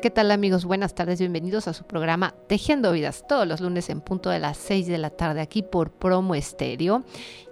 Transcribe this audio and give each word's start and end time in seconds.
¿Qué 0.00 0.10
tal 0.10 0.30
amigos? 0.30 0.64
Buenas 0.64 0.94
tardes, 0.94 1.18
bienvenidos 1.18 1.66
a 1.66 1.72
su 1.72 1.82
programa 1.82 2.32
Tejiendo 2.46 2.92
Vidas, 2.92 3.24
todos 3.26 3.48
los 3.48 3.60
lunes 3.60 3.90
en 3.90 4.00
punto 4.00 4.30
de 4.30 4.38
las 4.38 4.56
6 4.58 4.86
de 4.86 4.96
la 4.96 5.10
tarde 5.10 5.40
aquí 5.40 5.62
por 5.62 5.90
Promo 5.90 6.36
Estéreo. 6.36 7.02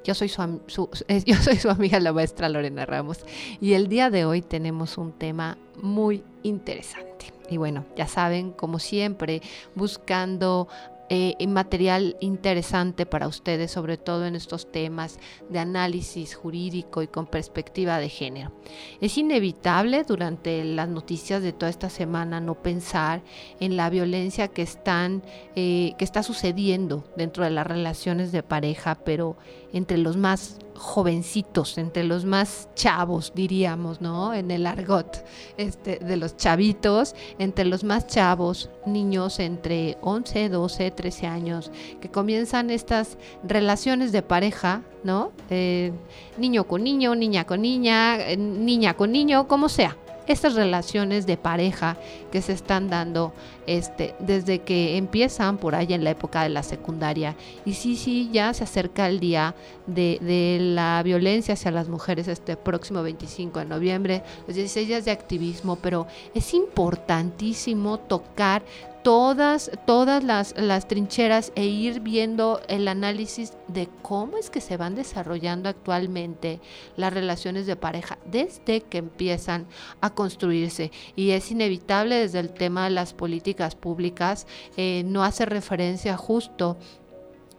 Yo 0.05 0.15
soy 0.15 0.29
su, 0.29 0.61
yo 1.27 1.35
soy 1.37 1.57
su 1.57 1.69
amiga 1.71 1.99
la 1.99 2.13
maestra 2.13 2.49
Lorena 2.49 2.87
Ramos 2.87 3.25
y 3.61 3.73
el 3.73 3.89
día 3.89 4.11
de 4.11 4.27
hoy 4.27 4.43
tenemos 4.43 4.97
un 4.97 5.13
tema 5.13 5.59
muy 5.83 6.23
interesante. 6.45 7.33
Y 7.51 7.57
bueno, 7.57 7.85
ya 7.97 8.07
saben, 8.07 8.53
como 8.53 8.79
siempre, 8.79 9.43
buscando 9.75 10.69
eh, 11.09 11.47
material 11.47 12.17
interesante 12.21 13.07
para 13.07 13.29
ustedes, 13.29 13.71
sobre 13.71 13.97
todo 13.97 14.27
en 14.27 14.35
estos 14.35 14.71
temas 14.71 15.19
de 15.49 15.59
análisis 15.59 16.35
jurídico 16.35 17.03
y 17.03 17.07
con 17.07 17.27
perspectiva 17.27 17.99
de 17.99 18.09
género. 18.09 18.53
Es 19.01 19.17
inevitable 19.17 20.05
durante 20.05 20.65
las 20.65 20.89
noticias 20.89 21.43
de 21.43 21.53
toda 21.53 21.71
esta 21.71 21.91
semana 21.91 22.41
no 22.41 22.55
pensar 22.63 23.23
en 23.61 23.77
la 23.77 23.91
violencia 23.91 24.49
que, 24.49 24.63
están, 24.63 25.23
eh, 25.55 25.95
que 25.99 26.05
está 26.05 26.23
sucediendo 26.23 27.05
dentro 27.17 27.45
de 27.45 27.51
las 27.51 27.67
relaciones 27.67 28.33
de 28.33 28.43
pareja, 28.43 28.97
pero 29.05 29.37
entre 29.73 29.99
los 29.99 30.17
más 30.17 30.59
jovencitos, 30.77 31.79
entre 31.79 32.05
los 32.05 32.25
más 32.25 32.69
chavos, 32.75 33.33
diríamos, 33.35 34.01
¿no? 34.01 34.35
En 34.35 34.51
el 34.51 34.67
argot 34.67 35.25
este, 35.57 35.99
de 35.99 36.17
los 36.17 36.37
chavitos, 36.37 37.15
entre 37.39 37.65
los 37.65 37.85
más 37.85 38.07
chavos, 38.07 38.71
niños 38.87 39.39
entre 39.39 39.99
11, 40.03 40.49
12, 40.49 40.91
13 40.91 41.27
años, 41.27 41.71
que 42.01 42.11
comienzan 42.11 42.71
estas 42.71 43.19
relaciones 43.43 44.13
de 44.13 44.23
pareja, 44.23 44.83
¿no? 45.05 45.33
Eh, 45.51 45.93
niño 46.39 46.65
con 46.65 46.85
niño, 46.85 47.15
niña 47.15 47.45
con 47.45 47.63
niña, 47.63 48.17
eh, 48.19 48.37
niña 48.37 48.95
con 48.95 49.13
niño, 49.13 49.49
como 49.49 49.69
sea 49.69 49.97
estas 50.27 50.55
relaciones 50.55 51.27
de 51.27 51.37
pareja 51.37 51.97
que 52.31 52.43
se 52.43 52.53
están 52.53 52.89
dando 52.89 53.33
este, 53.67 54.15
desde 54.19 54.61
que 54.61 54.97
empiezan 54.97 55.59
por 55.59 55.75
ahí 55.75 55.93
en 55.93 56.05
la 56.05 56.11
época 56.11 56.43
de 56.43 56.49
la 56.49 56.63
secundaria. 56.63 57.37
Y 57.65 57.75
sí, 57.75 57.97
sí, 57.97 58.31
ya 58.33 58.53
se 58.55 58.65
acerca 58.65 59.09
el 59.09 59.21
día 59.21 59.55
de, 59.87 60.19
de 60.21 60.59
la 60.61 61.03
violencia 61.03 61.55
hacia 61.55 61.71
las 61.71 61.89
mujeres 61.89 62.29
este 62.29 62.57
próximo 62.57 63.03
25 63.03 63.61
de 63.61 63.65
noviembre, 63.67 64.23
los 64.47 64.57
16 64.57 64.89
días 64.89 65.05
de 65.05 65.11
activismo, 65.11 65.77
pero 65.77 66.07
es 66.35 66.55
importantísimo 66.55 67.99
tocar 67.99 68.63
todas, 69.07 69.71
todas 69.87 70.25
las, 70.25 70.53
las, 70.59 70.89
trincheras 70.89 71.53
e 71.55 71.65
ir 71.65 72.01
viendo 72.01 72.61
el 72.67 72.89
análisis 72.89 73.53
de 73.69 73.89
cómo 74.03 74.37
es 74.37 74.51
que 74.51 74.61
se 74.61 74.77
van 74.77 74.97
desarrollando 74.97 75.69
actualmente 75.69 76.61
las 76.97 77.13
relaciones 77.13 77.67
de 77.67 77.77
pareja 77.77 78.19
desde 78.25 78.81
que 78.81 78.99
empiezan 78.99 79.69
a 80.01 80.11
construirse. 80.11 80.91
Y 81.15 81.31
es 81.31 81.53
inevitable 81.53 82.17
desde 82.17 82.41
el 82.41 82.51
tema 82.51 82.83
de 82.87 82.91
las 82.91 83.15
políticas 83.15 83.77
públicas, 83.77 84.49
eh, 84.77 85.05
no 85.07 85.23
hace 85.23 85.47
referencia 85.47 86.17
justo 86.17 86.77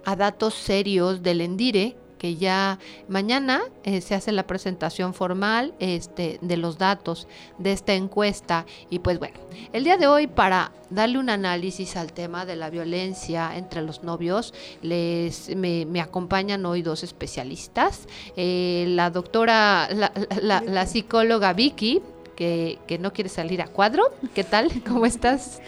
a 0.03 0.17
datos 0.17 0.53
serios 0.53 1.23
del 1.23 1.39
ENDIRE, 1.39 1.95
que 2.17 2.35
ya 2.35 2.79
mañana 3.07 3.61
eh, 3.83 4.01
se 4.01 4.15
hace 4.15 4.31
la 4.31 4.47
presentación 4.47 5.13
formal 5.13 5.73
este, 5.79 6.39
de 6.41 6.57
los 6.57 6.77
datos 6.77 7.27
de 7.57 7.71
esta 7.71 7.93
encuesta. 7.93 8.65
Y 8.89 8.99
pues 8.99 9.19
bueno, 9.19 9.37
el 9.73 9.83
día 9.83 9.97
de 9.97 10.07
hoy 10.07 10.27
para 10.27 10.71
darle 10.89 11.19
un 11.19 11.29
análisis 11.29 11.95
al 11.97 12.13
tema 12.13 12.45
de 12.45 12.55
la 12.55 12.69
violencia 12.69 13.55
entre 13.55 13.81
los 13.81 14.03
novios, 14.03 14.53
les, 14.81 15.55
me, 15.55 16.01
acompañan 16.01 16.65
hoy 16.65 16.81
dos 16.81 17.03
especialistas. 17.03 18.07
Eh, 18.35 18.85
la 18.89 19.09
doctora, 19.09 19.89
la, 19.91 20.61
la, 20.61 20.85
psicóloga 20.85 21.53
Vicky, 21.53 22.01
que, 22.35 22.79
que 22.87 22.97
no 22.97 23.13
quiere 23.13 23.29
salir 23.29 23.61
a 23.61 23.67
cuadro. 23.67 24.03
¿Qué 24.33 24.43
tal? 24.43 24.71
¿Cómo 24.87 25.05
estás? 25.05 25.61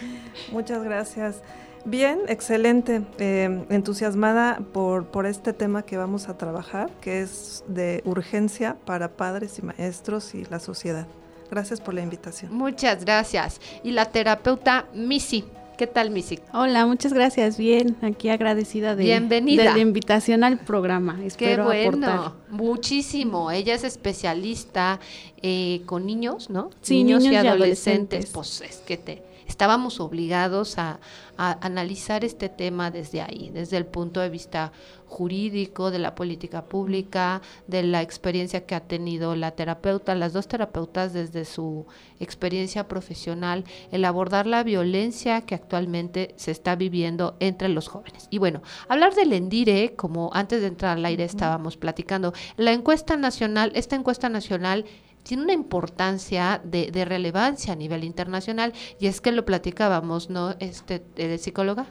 Muchas 0.52 0.84
gracias. 0.84 1.42
Bien, 1.86 2.20
excelente. 2.28 3.02
Eh, 3.18 3.66
entusiasmada 3.70 4.60
por, 4.74 5.06
por 5.08 5.26
este 5.26 5.54
tema 5.54 5.84
que 5.84 5.98
vamos 5.98 6.30
a 6.30 6.38
trabajar, 6.38 6.90
que 7.02 7.22
es 7.22 7.64
de 7.68 8.02
urgencia 8.06 8.76
para 8.86 9.10
padres 9.10 9.60
y 9.60 9.62
maestros 9.62 10.36
y 10.36 10.46
la 10.46 10.60
sociedad. 10.60 11.08
Gracias 11.50 11.82
por 11.82 11.94
la 11.94 12.02
invitación. 12.02 12.54
Muchas 12.54 13.04
gracias. 13.04 13.60
Y 13.84 13.92
la 13.92 14.06
terapeuta 14.06 14.86
Missy. 14.94 15.46
¿Qué 15.80 15.88
tal, 15.88 16.10
Missy? 16.10 16.40
Hola, 16.54 16.86
muchas 16.86 17.14
gracias. 17.14 17.58
Bien, 17.58 17.96
aquí 18.02 18.28
agradecida 18.28 18.98
de, 18.98 19.06
Bienvenida. 19.06 19.64
de 19.64 19.70
la 19.70 19.80
invitación 19.80 20.44
al 20.44 20.60
programa. 20.60 21.18
Espero 21.24 21.70
Qué 21.70 21.90
bueno, 21.90 22.36
muchísimo. 22.50 23.50
Ella 23.50 23.76
es 23.76 23.86
especialista 23.86 25.00
eh, 25.42 25.82
con 25.86 26.06
niños, 26.06 26.50
¿no? 26.50 26.70
Sí, 26.82 27.06
niños, 27.06 27.24
y, 27.24 27.34
adolescentes. 27.34 28.30
Pues 28.30 28.60
es 28.60 28.80
que 28.86 28.98
te 28.98 29.24
estábamos 29.48 30.02
obligados 30.02 30.78
a, 30.78 31.00
analizar 31.40 32.26
este 32.26 32.50
tema 32.50 32.92
desde 32.92 33.22
ahí, 33.22 33.50
desde 33.54 33.78
el 33.78 33.86
punto 33.86 34.20
de 34.20 34.30
vista 34.30 34.74
jurídico, 35.06 35.90
de 35.90 35.98
la 35.98 36.14
política 36.14 36.66
pública, 36.66 37.42
de 37.66 37.82
la 37.82 38.02
experiencia 38.02 38.66
que 38.66 38.76
ha 38.76 38.82
tenido 38.82 39.36
la 39.36 39.52
terapeuta, 39.52 40.14
las 40.16 40.34
dos 40.34 40.48
terapeutas 40.48 41.14
desde 41.14 41.46
su 41.46 41.88
experiencia 42.20 42.88
profesional, 42.88 43.64
el 43.92 44.04
abordar 44.06 44.46
la 44.48 44.64
violencia 44.64 45.42
que 45.42 45.56
actualmente 45.56 46.34
se 46.36 46.52
está 46.52 46.76
viviendo 46.76 47.38
entre 47.40 47.70
los 47.70 47.88
jóvenes. 47.88 48.28
Y 48.30 48.38
bueno, 48.38 48.62
hablar 48.90 49.16
del 49.16 49.32
ENDIRE, 49.32 49.96
como 49.96 50.30
antes 50.34 50.62
de 50.62 50.68
entrar 50.68 50.98
al 50.98 51.06
aire 51.06 51.24
estábamos 51.24 51.78
platicando, 51.78 52.34
la 52.58 52.74
encuesta 52.74 53.16
nacional, 53.16 53.72
esta 53.76 53.96
encuesta 53.96 54.28
nacional 54.28 54.86
tiene 55.30 55.44
una 55.44 55.54
importancia 55.54 56.60
de, 56.64 57.06
relevancia 57.06 57.74
a 57.74 57.76
nivel 57.76 58.04
internacional 58.04 58.74
y 59.00 59.06
es 59.06 59.22
que 59.22 59.32
lo 59.32 59.46
platicábamos, 59.46 60.32
¿no, 60.32 60.56
este, 60.60 61.04
de 61.16 61.38
psicóloga? 61.38 61.86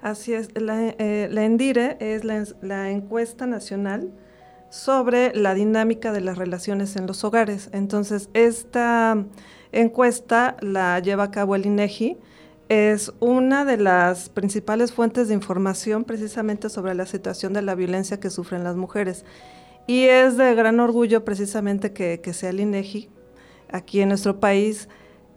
Así 0.00 0.32
es, 0.32 0.50
la, 0.54 0.80
eh, 0.80 1.28
ENDIRE 1.28 1.96
es 1.98 2.22
la, 2.22 2.90
encuesta 2.92 3.48
nacional 3.48 4.12
sobre 4.70 5.34
la 5.34 5.54
dinámica 5.54 6.12
de 6.12 6.20
las 6.20 6.38
relaciones 6.38 6.94
en 6.94 7.08
los 7.08 7.24
hogares. 7.24 7.68
Entonces, 7.72 8.30
esta 8.32 9.24
encuesta 9.72 10.56
la 10.60 11.00
lleva 11.00 11.24
a 11.24 11.30
cabo 11.32 11.56
el 11.56 11.66
INEGI, 11.66 12.16
es 12.68 13.12
una 13.18 13.64
de 13.64 13.76
las 13.76 14.28
principales 14.28 14.92
fuentes 14.92 15.26
de 15.26 15.34
información 15.34 16.04
precisamente 16.04 16.68
sobre 16.68 16.94
la 16.94 17.06
situación 17.06 17.54
de 17.54 17.62
la 17.62 17.74
violencia 17.74 18.20
que 18.20 18.30
sufren 18.30 18.62
las 18.62 18.76
mujeres. 18.76 19.24
Y 19.86 20.04
es 20.04 20.36
de 20.36 20.54
gran 20.54 20.80
orgullo 20.80 21.24
precisamente 21.24 21.92
que, 21.92 22.32
sea 22.32 22.50
el 22.50 22.60
INEGI 22.60 23.08
aquí 23.70 24.00
en 24.00 24.08
nuestro 24.08 24.40
país 24.40 24.88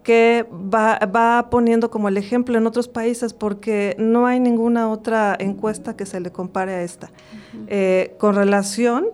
que 0.02 0.46
va, 0.50 1.48
poniendo 1.50 1.90
como 1.90 2.08
el 2.08 2.16
ejemplo 2.16 2.56
en 2.56 2.66
otros 2.66 2.88
países 2.88 3.34
porque 3.34 3.94
no 3.98 4.26
hay 4.26 4.40
ninguna 4.40 4.88
otra 4.88 5.36
encuesta 5.38 5.96
que 5.96 6.06
se 6.06 6.20
le 6.20 6.32
compare 6.32 6.72
a 6.72 6.82
esta. 6.82 7.10
Eh, 7.66 8.14
con 8.18 8.34
relación 8.34 9.08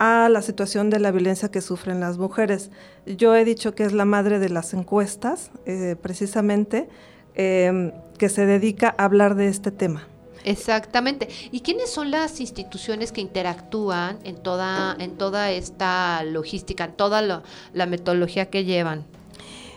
a 0.00 0.28
la 0.30 0.42
situación 0.42 0.88
de 0.90 0.98
la 0.98 1.12
violencia 1.12 1.50
que 1.50 1.60
sufren 1.60 2.00
las 2.00 2.16
mujeres. 2.16 2.70
Yo 3.06 3.36
he 3.36 3.44
dicho 3.44 3.74
que 3.74 3.84
es 3.84 3.92
la 3.92 4.06
madre 4.06 4.38
de 4.38 4.48
las 4.48 4.72
encuestas, 4.72 5.50
eh, 5.66 5.94
precisamente, 6.00 6.88
eh, 7.34 7.92
que 8.18 8.30
se 8.30 8.46
dedica 8.46 8.94
a 8.96 9.04
hablar 9.04 9.34
de 9.34 9.48
este 9.48 9.70
tema. 9.70 10.08
Exactamente. 10.44 11.28
¿Y 11.50 11.60
quiénes 11.60 11.90
son 11.90 12.10
las 12.10 12.40
instituciones 12.40 13.12
que 13.12 13.20
interactúan 13.20 14.18
en 14.24 14.36
toda, 14.36 14.96
en 14.98 15.16
toda 15.16 15.50
esta 15.50 16.22
logística, 16.24 16.84
en 16.84 16.92
toda 16.92 17.42
la 17.72 17.86
metodología 17.86 18.46
que 18.46 18.64
llevan? 18.64 19.04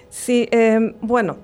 Sí, 0.10 0.48
em, 0.52 0.94
bueno, 1.02 1.38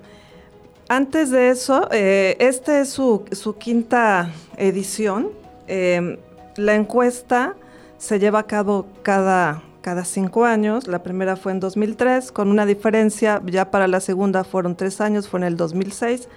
antes 0.88 1.30
de 1.30 1.50
eso, 1.50 1.88
eh, 1.90 2.36
esta 2.38 2.80
es 2.80 2.90
su, 2.90 3.24
quinta 3.58 4.32
edición. 4.56 5.30
Em, 5.66 6.18
la 6.56 6.74
encuesta 6.74 7.56
se 7.98 8.18
lleva 8.18 8.40
a 8.40 8.46
cabo 8.46 8.86
cada, 9.02 9.62
cada 9.82 10.04
cinco 10.04 10.44
años. 10.44 10.86
La 10.86 11.02
primera 11.02 11.36
fue 11.36 11.52
en 11.52 11.60
2003, 11.60 12.32
con 12.32 12.48
una 12.48 12.64
diferencia, 12.64 13.42
ya 13.44 13.70
para 13.70 13.88
la 13.88 14.00
segunda 14.00 14.44
fueron 14.44 14.76
tres 14.76 15.00
años, 15.00 15.28
fue 15.28 15.40
en 15.40 15.44
el 15.44 15.56
2006 15.56 16.28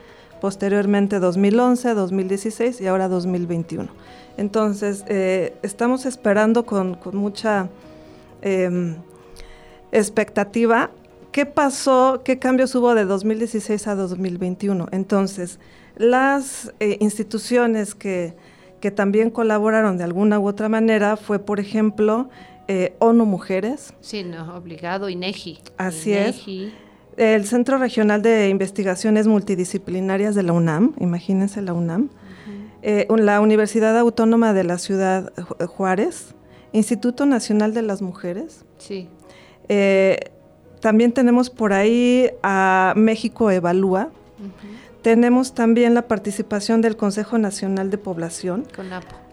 posteriormente 0.44 1.22
2011, 1.22 1.94
2016 1.94 2.82
y 2.82 2.88
ahora 2.88 3.08
2021. 3.08 3.88
Entonces, 4.36 5.06
eh, 5.08 5.54
estamos 5.64 6.06
esperando 6.06 6.66
con, 6.66 7.00
mucha 7.14 7.70
em, 8.42 8.98
expectativa. 9.94 10.92
¿Qué 11.32 11.46
pasó? 11.46 12.24
¿Qué 12.26 12.40
cambios 12.40 12.76
hubo 12.76 12.94
de 12.94 13.06
2016 13.06 13.88
a 13.88 13.96
2021? 13.96 14.90
Entonces, 14.92 15.60
las 15.96 16.74
eh, 16.82 16.98
instituciones 17.00 17.96
que, 17.96 18.34
que, 18.82 18.92
también 18.92 19.30
colaboraron 19.30 19.98
de 19.98 20.04
alguna 20.04 20.42
u 20.42 20.48
otra 20.50 20.68
manera 20.68 21.16
fue, 21.16 21.40
por 21.40 21.62
ejemplo, 21.62 22.28
eh, 22.68 22.98
ONU 23.00 23.26
Mujeres. 23.26 23.94
Sí, 24.02 24.26
no, 24.26 24.58
obligado, 24.58 25.08
INEGI. 25.08 25.60
Así 25.78 26.12
INEGI. 26.12 26.66
es. 26.66 26.74
El 27.18 27.46
Centro 27.46 27.78
Regional 27.78 28.22
de 28.22 28.50
Investigaciones 28.50 29.28
Multidisciplinarias 29.28 30.36
de 30.36 30.44
la 30.44 30.54
UNAM, 30.54 30.94
imagínense 31.00 31.62
la 31.62 31.74
UNAM. 31.74 32.10
Eh, 32.82 33.08
la 33.10 33.40
Universidad 33.40 33.98
Autónoma 33.98 34.54
de 34.54 34.64
la 34.66 34.78
Ciudad 34.78 35.32
Juárez, 35.68 36.36
Instituto 36.74 37.26
Nacional 37.26 37.74
de 37.74 37.82
las 37.82 38.02
Mujeres. 38.02 38.66
Sí. 38.78 39.10
también 40.82 41.14
tenemos 41.14 41.50
por 41.50 41.72
ahí 41.72 42.30
a 42.42 42.94
México 42.98 43.50
Evalúa. 43.52 44.10
Tenemos 45.04 45.54
también 45.54 45.94
la 45.94 46.08
participación 46.08 46.82
del 46.82 46.96
Consejo 46.96 47.38
Nacional 47.38 47.90
de 47.90 47.98
Población, 47.98 48.66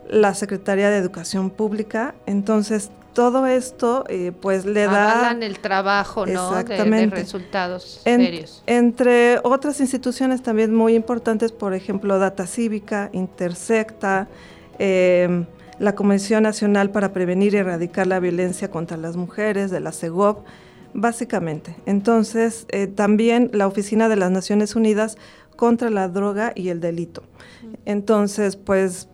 la 0.09 0.35
Secretaría 0.35 0.91
de 0.91 0.97
Educación 0.97 1.51
Pública. 1.51 2.15
Entonces, 2.27 2.91
todo 3.21 3.47
esto 3.47 4.05
eh, 4.09 4.33
pues 4.33 4.65
le 4.65 4.87
da... 4.87 5.37
el 5.39 5.59
trabajo, 5.59 6.25
¿no? 6.25 6.55
De, 6.65 7.07
resultados 7.11 8.01
serios. 8.03 8.63
Entre 8.67 9.39
otras 9.43 9.79
instituciones 9.81 10.43
también 10.43 10.75
muy 10.75 10.95
importantes, 10.95 11.53
por 11.53 11.75
ejemplo, 11.75 12.19
Data 12.19 12.47
Cívica, 12.47 13.11
Intersecta, 13.13 14.27
em, 14.79 15.45
la 15.79 15.95
Comisión 15.95 16.45
Nacional 16.45 16.93
para 16.93 17.13
Prevenir 17.13 17.53
y 17.53 17.59
Erradicar 17.59 18.07
la 18.07 18.21
Violencia 18.21 18.71
contra 18.71 18.97
las 18.97 19.17
Mujeres, 19.17 19.71
de 19.71 19.81
la 19.81 19.93
CEGOP, 19.93 20.47
básicamente. 20.95 21.77
Entonces, 21.85 22.65
eh, 22.71 22.87
también 22.87 23.51
la 23.53 23.67
Oficina 23.67 24.09
de 24.09 24.17
las 24.17 24.31
Naciones 24.31 24.77
Unidas 24.77 25.19
contra 25.57 25.91
la 25.91 26.09
droga 26.09 26.53
y 26.55 26.71
el 26.71 26.81
delito. 26.81 27.23
Entonces, 27.85 28.57
pues 28.57 29.11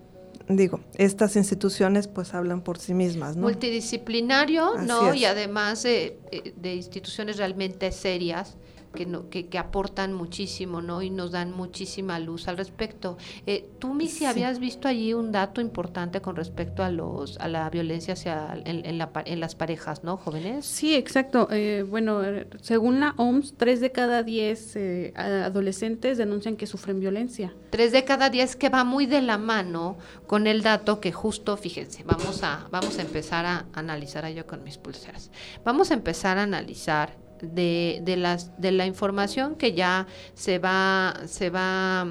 digo, 0.49 0.81
estas 0.95 1.37
instituciones 1.37 2.09
pues 2.09 2.35
hablan 2.35 2.63
por 2.63 2.79
sí 2.79 2.95
mismas, 2.95 3.37
¿no? 3.37 3.43
Multidisciplinario, 3.43 4.75
¿no? 4.79 5.15
Y 5.15 5.25
además 5.25 5.83
de, 5.83 6.19
eh, 6.31 6.55
de 6.57 6.75
instituciones 6.75 7.37
realmente 7.37 7.91
serias 7.93 8.57
que, 8.97 9.07
no, 9.07 9.31
que, 9.31 9.47
aportan 9.57 10.13
muchísimo, 10.13 10.83
¿no? 10.83 11.03
Y 11.03 11.11
nos 11.11 11.31
dan 11.31 11.53
muchísima 11.53 12.19
luz 12.19 12.49
al 12.49 12.57
respecto. 12.57 13.17
Eh, 13.47 13.69
tú, 13.79 13.95
Missy, 13.95 14.25
habías 14.25 14.59
visto 14.59 14.89
allí 14.89 15.15
un 15.15 15.31
dato 15.31 15.61
importante 15.61 16.21
con 16.21 16.35
respecto 16.35 16.83
a 16.83 16.91
los 16.91 17.39
a 17.39 17.47
la 17.47 17.71
violencia 17.71 18.15
hacia 18.15 18.61
en, 18.65 18.99
la, 18.99 19.11
en 19.25 19.39
las 19.39 19.55
parejas, 19.55 20.03
¿no? 20.03 20.17
Jóvenes. 20.17 20.67
Sí, 20.67 20.97
exacto. 20.97 21.47
Eh, 21.53 21.85
bueno, 21.89 22.23
según 22.61 22.99
la 22.99 23.15
OMS, 23.17 23.55
tres 23.57 23.81
de 23.81 23.93
cada 23.93 24.25
diez 24.25 24.75
eh, 24.75 25.13
adolescentes 25.17 26.19
denuncian 26.19 26.57
que 26.57 26.67
sufren 26.67 26.99
violencia. 26.99 27.55
Tres 27.71 27.93
de 27.93 28.05
cada 28.05 28.31
diez 28.31 28.57
que 28.57 28.69
va 28.71 28.83
muy 28.83 29.07
de 29.07 29.23
la 29.23 29.39
mano 29.39 29.99
con 30.27 30.47
el 30.47 30.63
dato 30.63 31.01
que 31.01 31.13
justo, 31.13 31.57
fíjense, 31.57 32.03
vamos 32.05 32.43
a, 32.43 32.67
vamos 32.71 32.99
a 32.99 33.03
empezar 33.03 33.47
a 33.47 33.67
analizar 33.75 34.27
yo 34.33 34.47
con 34.47 34.65
mis 34.65 34.79
pulseras. 34.79 35.31
Vamos 35.65 35.91
a 35.91 35.95
empezar 35.95 36.39
a 36.39 36.43
analizar 36.43 37.26
de, 37.41 38.01
de, 38.03 38.17
las, 38.17 38.61
de 38.61 38.73
la 38.73 38.87
información 38.87 39.57
que 39.57 39.73
ya 39.73 40.07
se 40.35 40.59
va, 40.59 41.15
se 41.27 41.51
va, 41.51 42.07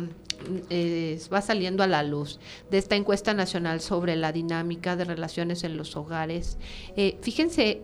eh, 0.69 1.19
va 1.33 1.41
saliendo 1.41 1.83
a 1.83 1.87
la 1.87 2.03
luz 2.03 2.39
de 2.69 2.77
esta 2.77 2.95
encuesta 2.95 3.33
nacional 3.33 3.81
sobre 3.81 4.15
la 4.15 4.31
dinámica 4.31 4.95
de 4.95 5.05
relaciones 5.05 5.63
en 5.63 5.77
los 5.77 5.95
hogares. 5.95 6.57
Eh, 6.95 7.17
fíjense, 7.21 7.81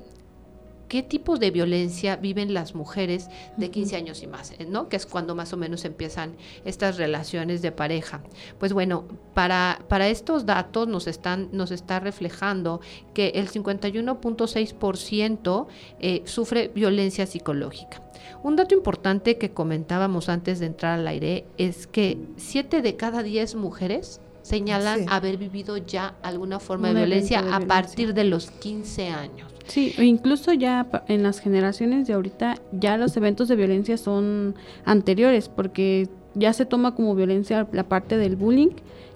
qué 0.91 1.01
tipo 1.03 1.37
de 1.37 1.51
violencia 1.51 2.17
viven 2.17 2.53
las 2.53 2.75
mujeres 2.75 3.29
de 3.55 3.71
15 3.71 3.95
años 3.95 4.21
y 4.23 4.27
más, 4.27 4.51
eh, 4.59 4.65
¿no? 4.65 4.89
Que 4.89 4.97
es 4.97 5.05
cuando 5.05 5.35
más 5.35 5.53
o 5.53 5.57
menos 5.57 5.85
empiezan 5.85 6.35
estas 6.65 6.97
relaciones 6.97 7.61
de 7.61 7.71
pareja. 7.71 8.21
Pues 8.59 8.73
bueno, 8.73 9.05
para, 9.33 9.79
para 9.87 10.09
estos 10.09 10.45
datos 10.45 10.89
nos, 10.89 11.07
están, 11.07 11.47
nos 11.53 11.71
está 11.71 12.01
reflejando 12.01 12.81
que 13.13 13.29
el 13.35 13.49
51.6% 13.49 15.67
eh, 16.01 16.23
sufre 16.25 16.67
violencia 16.67 17.25
psicológica. 17.25 18.03
Un 18.43 18.57
dato 18.57 18.75
importante 18.75 19.37
que 19.37 19.51
comentábamos 19.51 20.27
antes 20.27 20.59
de 20.59 20.65
entrar 20.65 20.99
al 20.99 21.07
aire 21.07 21.45
es 21.57 21.87
que 21.87 22.17
7 22.35 22.81
de 22.81 22.97
cada 22.97 23.23
10 23.23 23.55
mujeres 23.55 24.19
señalan 24.41 25.07
haber 25.07 25.37
vivido 25.37 25.77
ya 25.77 26.15
alguna 26.21 26.59
forma 26.59 26.89
de 26.89 26.95
violencia, 26.95 27.55
a 27.55 27.61
partir 27.61 28.13
de 28.13 28.25
los 28.25 28.51
15 28.51 29.07
años. 29.07 29.53
Sí, 29.71 29.95
incluso 29.99 30.51
ya 30.51 30.85
en 31.07 31.23
las 31.23 31.39
generaciones 31.39 32.05
de 32.05 32.11
ahorita 32.11 32.57
ya 32.73 32.97
los 32.97 33.15
eventos 33.15 33.47
de 33.47 33.55
violencia 33.55 33.95
son 33.95 34.53
anteriores 34.83 35.47
porque 35.47 36.09
ya 36.33 36.51
se 36.51 36.65
toma 36.65 36.93
como 36.93 37.15
violencia 37.15 37.65
la 37.71 37.83
parte 37.85 38.17
del 38.17 38.35
bullying 38.35 38.71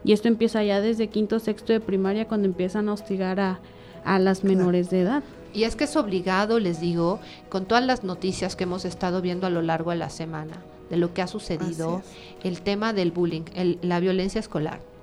y 0.06 0.14
esto 0.14 0.30
empieza 0.30 0.64
ya 0.64 0.80
desde 0.80 1.10
quinto, 1.10 1.40
sexto 1.40 1.74
de 1.74 1.82
primaria 1.82 2.30
cuando 2.30 2.48
empiezan 2.48 2.88
a 2.88 2.94
hostigar 2.94 3.38
a, 3.42 3.60
las 4.18 4.46
menores 4.46 4.90
de 4.90 5.02
edad. 5.02 5.24
Y 5.54 5.66
es 5.66 5.76
que 5.76 5.84
es 5.84 5.98
obligado, 5.98 6.58
les 6.60 6.80
digo, 6.80 7.20
con 7.50 7.66
todas 7.66 7.86
las 7.86 8.06
noticias 8.06 8.56
que 8.56 8.64
hemos 8.64 8.86
estado 8.86 9.22
viendo 9.22 9.48
a 9.48 9.50
lo 9.50 9.62
largo 9.62 9.92
de 9.92 9.98
la 9.98 10.10
semana, 10.10 10.64
de 10.90 10.96
lo 10.96 11.14
que 11.14 11.22
ha 11.22 11.28
sucedido, 11.28 12.02
el 12.46 12.62
tema 12.62 12.94
del 12.94 13.12
bullying, 13.12 13.44
la 13.82 14.00
violencia 14.00 14.40
escolar 14.40 14.95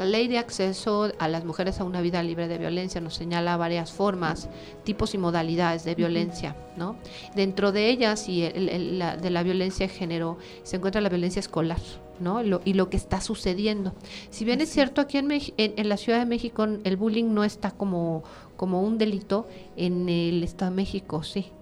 la 0.00 0.06
ley 0.06 0.28
de 0.28 0.38
acceso 0.38 1.12
a 1.18 1.28
las 1.28 1.44
mujeres 1.44 1.78
a 1.78 1.84
una 1.84 2.00
vida 2.00 2.22
libre 2.22 2.48
de 2.48 2.56
violencia 2.56 3.02
nos 3.02 3.14
señala 3.14 3.58
varias 3.58 3.92
formas, 3.92 4.48
tipos 4.82 5.14
y 5.14 5.18
modalidades 5.18 5.84
de 5.84 5.94
violencia, 5.94 6.56
¿no? 6.78 6.96
Dentro 7.34 7.70
de 7.70 7.90
ellas 7.90 8.26
y 8.26 8.40
de 8.40 9.30
la 9.30 9.42
violencia 9.42 9.86
de 9.86 9.92
género 9.92 10.38
se 10.62 10.76
encuentra 10.76 11.02
la 11.02 11.10
violencia 11.10 11.40
escolar, 11.40 11.80
¿no? 12.18 12.40
y 12.64 12.72
lo 12.72 12.88
que 12.88 12.96
está 12.96 13.20
sucediendo. 13.20 13.92
Si 14.30 14.46
bien 14.46 14.62
es 14.62 14.70
cierto, 14.70 15.02
aquí 15.02 15.18
en, 15.18 15.28
en, 15.58 15.88
la 15.88 15.98
Ciudad 15.98 16.18
de 16.18 16.24
México 16.24 16.64
el 16.64 16.96
bullying 16.96 17.34
no 17.34 17.44
está 17.44 17.70
como, 17.70 18.22
como 18.56 18.82
un 18.82 18.96
delito, 18.96 19.48
en 19.76 20.08
el 20.08 20.42
Estado 20.42 20.70
de 20.70 20.76
México 20.76 21.22
sí. 21.22 21.52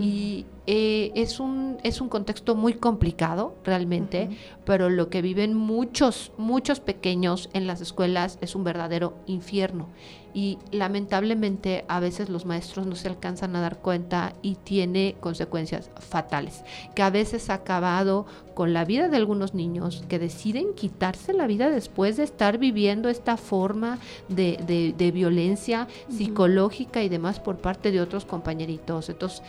Y 0.00 0.46
eh, 0.66 1.12
es, 1.14 1.40
un, 1.40 1.78
es 1.82 2.00
un 2.00 2.08
contexto 2.08 2.54
muy 2.54 2.74
complicado 2.74 3.54
realmente, 3.64 4.30
pero 4.64 4.88
lo 4.88 5.10
que 5.10 5.20
viven 5.20 5.54
muchos, 5.54 6.32
muchos 6.38 6.80
pequeños 6.80 7.50
en 7.52 7.66
las 7.66 7.80
escuelas 7.80 8.38
es 8.40 8.54
un 8.54 8.64
verdadero 8.64 9.14
infierno. 9.26 9.88
Y 10.34 10.58
lamentablemente 10.72 11.84
a 11.88 12.00
veces 12.00 12.28
los 12.28 12.44
maestros 12.44 12.86
no 12.86 12.96
se 12.96 13.08
alcanzan 13.08 13.54
a 13.54 13.60
dar 13.60 13.78
cuenta 13.78 14.34
y 14.42 14.56
tiene 14.56 15.14
consecuencias 15.20 15.90
fatales, 16.00 16.64
que 16.94 17.02
a 17.02 17.10
veces 17.10 17.50
ha 17.50 17.54
acabado 17.54 18.26
con 18.54 18.72
la 18.72 18.84
vida 18.84 19.08
de 19.08 19.16
algunos 19.16 19.54
niños 19.54 20.04
que 20.08 20.18
deciden 20.18 20.74
quitarse 20.74 21.32
la 21.32 21.46
vida 21.46 21.70
después 21.70 22.16
de 22.16 22.24
estar 22.24 22.58
viviendo 22.58 23.08
esta 23.08 23.36
forma 23.36 23.98
de, 24.28 24.92
de, 24.96 25.10
violencia 25.12 25.86
psicológica 26.08 27.02
y 27.02 27.08
demás 27.08 27.38
por 27.38 27.58
parte 27.58 27.92
de 27.92 28.00
otros 28.00 28.24
compañeritos. 28.24 29.08
Entonces, 29.08 29.42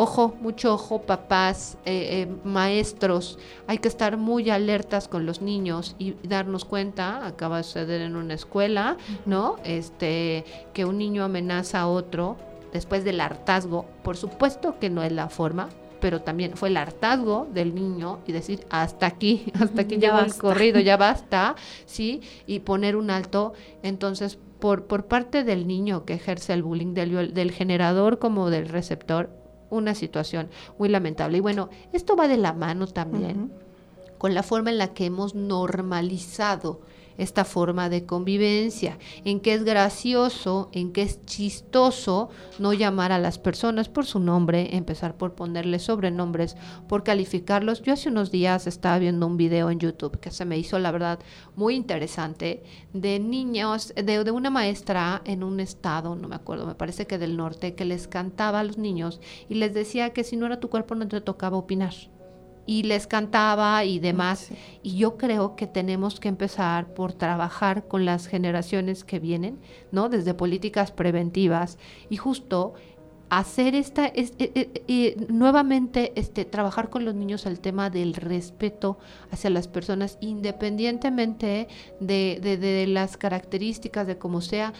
Ojo, 0.00 0.36
mucho 0.40 0.74
ojo, 0.74 1.02
papás, 1.02 1.76
eh, 1.84 2.22
eh, 2.22 2.28
maestros, 2.44 3.36
hay 3.66 3.78
que 3.78 3.88
estar 3.88 4.16
muy 4.16 4.48
alertas 4.48 5.08
con 5.08 5.26
los 5.26 5.42
niños 5.42 5.96
y 5.98 6.12
darnos 6.22 6.64
cuenta, 6.64 7.26
acaba 7.26 7.56
de 7.56 7.64
suceder 7.64 8.02
en 8.02 8.14
una 8.14 8.34
escuela, 8.34 8.96
¿no? 9.26 9.56
Este, 9.64 10.44
que 10.72 10.84
un 10.84 10.98
niño 10.98 11.24
amenaza 11.24 11.80
a 11.80 11.88
otro 11.88 12.36
después 12.72 13.02
del 13.02 13.20
hartazgo, 13.20 13.86
por 14.04 14.16
supuesto 14.16 14.78
que 14.78 14.88
no 14.88 15.02
es 15.02 15.10
la 15.10 15.30
forma, 15.30 15.68
pero 16.00 16.22
también 16.22 16.56
fue 16.56 16.68
el 16.68 16.76
hartazgo 16.76 17.48
del 17.52 17.74
niño 17.74 18.20
y 18.24 18.30
decir 18.30 18.64
hasta 18.70 19.06
aquí, 19.06 19.50
hasta 19.60 19.82
aquí 19.82 19.98
ya 19.98 20.12
va 20.12 20.20
el 20.20 20.34
corrido, 20.36 20.78
ya 20.78 20.96
basta, 21.08 21.56
¿sí? 21.86 22.20
Y 22.46 22.60
poner 22.60 22.94
un 22.94 23.10
alto. 23.10 23.52
Entonces, 23.82 24.38
por, 24.60 24.86
por 24.86 25.06
parte 25.06 25.42
del 25.42 25.66
niño 25.66 26.04
que 26.04 26.14
ejerce 26.14 26.52
el 26.52 26.62
bullying, 26.62 26.94
del, 26.94 27.34
del 27.34 27.50
generador 27.50 28.20
como 28.20 28.48
del 28.48 28.68
receptor, 28.68 29.47
una 29.70 29.94
situación 29.94 30.48
muy 30.78 30.88
lamentable. 30.88 31.38
Y 31.38 31.40
bueno, 31.40 31.68
esto 31.92 32.16
va 32.16 32.28
de 32.28 32.36
la 32.36 32.52
mano 32.52 32.86
también 32.86 33.52
con 34.18 34.34
la 34.34 34.42
forma 34.42 34.70
en 34.70 34.78
la 34.78 34.94
que 34.94 35.06
hemos 35.06 35.34
normalizado 35.34 36.80
esta 37.18 37.44
forma 37.44 37.90
de 37.90 38.06
convivencia, 38.06 38.98
en 39.24 39.40
que 39.40 39.52
es 39.52 39.64
gracioso, 39.64 40.70
en 40.72 40.92
que 40.92 41.02
es 41.02 41.24
chistoso 41.26 42.30
no 42.58 42.72
llamar 42.72 43.12
a 43.12 43.18
las 43.18 43.38
personas 43.38 43.88
por 43.88 44.06
su 44.06 44.20
nombre, 44.20 44.76
empezar 44.76 45.16
por 45.16 45.34
ponerles 45.34 45.82
sobrenombres, 45.82 46.56
por 46.88 47.02
calificarlos. 47.02 47.82
Yo 47.82 47.92
hace 47.92 48.08
unos 48.08 48.30
días 48.30 48.66
estaba 48.66 48.98
viendo 48.98 49.26
un 49.26 49.36
video 49.36 49.70
en 49.70 49.80
YouTube 49.80 50.20
que 50.20 50.30
se 50.30 50.44
me 50.44 50.56
hizo, 50.56 50.78
la 50.78 50.92
verdad, 50.92 51.18
muy 51.56 51.74
interesante, 51.74 52.62
de 52.92 53.18
niños, 53.18 53.92
de, 53.94 54.24
de 54.24 54.30
una 54.30 54.50
maestra 54.50 55.20
en 55.24 55.42
un 55.42 55.60
estado, 55.60 56.14
no 56.14 56.28
me 56.28 56.36
acuerdo, 56.36 56.66
me 56.66 56.74
parece 56.74 57.06
que 57.06 57.18
del 57.18 57.36
norte, 57.36 57.74
que 57.74 57.84
les 57.84 58.08
cantaba 58.08 58.60
a 58.60 58.64
los 58.64 58.78
niños 58.78 59.20
y 59.48 59.54
les 59.54 59.74
decía 59.74 60.12
que 60.12 60.24
si 60.24 60.36
no 60.36 60.46
era 60.46 60.60
tu 60.60 60.70
cuerpo 60.70 60.94
no 60.94 61.08
te 61.08 61.20
tocaba 61.20 61.56
opinar 61.56 61.94
y 62.68 62.82
les 62.82 63.06
cantaba 63.06 63.82
y 63.84 63.98
demás. 63.98 64.50
Y 64.82 64.98
yo 64.98 65.16
creo 65.16 65.56
que 65.56 65.66
tenemos 65.66 66.20
que 66.20 66.28
empezar 66.28 66.92
por 66.92 67.14
trabajar 67.14 67.88
con 67.88 68.04
las 68.04 68.26
generaciones 68.26 69.04
que 69.04 69.18
vienen, 69.18 69.58
¿no? 69.90 70.10
Desde 70.10 70.34
políticas 70.34 70.92
preventivas 70.92 71.78
y 72.10 72.18
justo 72.18 72.74
hacer 73.30 73.74
esta, 73.74 74.06
es, 74.06 74.32
eh, 74.38 74.52
eh, 74.54 74.84
eh, 74.86 75.26
nuevamente 75.28 76.12
este, 76.14 76.44
trabajar 76.44 76.90
con 76.90 77.04
los 77.04 77.14
niños 77.14 77.46
el 77.46 77.60
tema 77.60 77.88
del 77.90 78.14
respeto 78.14 78.98
hacia 79.30 79.50
las 79.50 79.66
personas, 79.68 80.18
independientemente 80.20 81.68
de, 82.00 82.38
de, 82.42 82.56
de 82.58 82.86
las 82.86 83.16
características, 83.16 84.06
de 84.06 84.18
cómo 84.18 84.40
sea, 84.40 84.72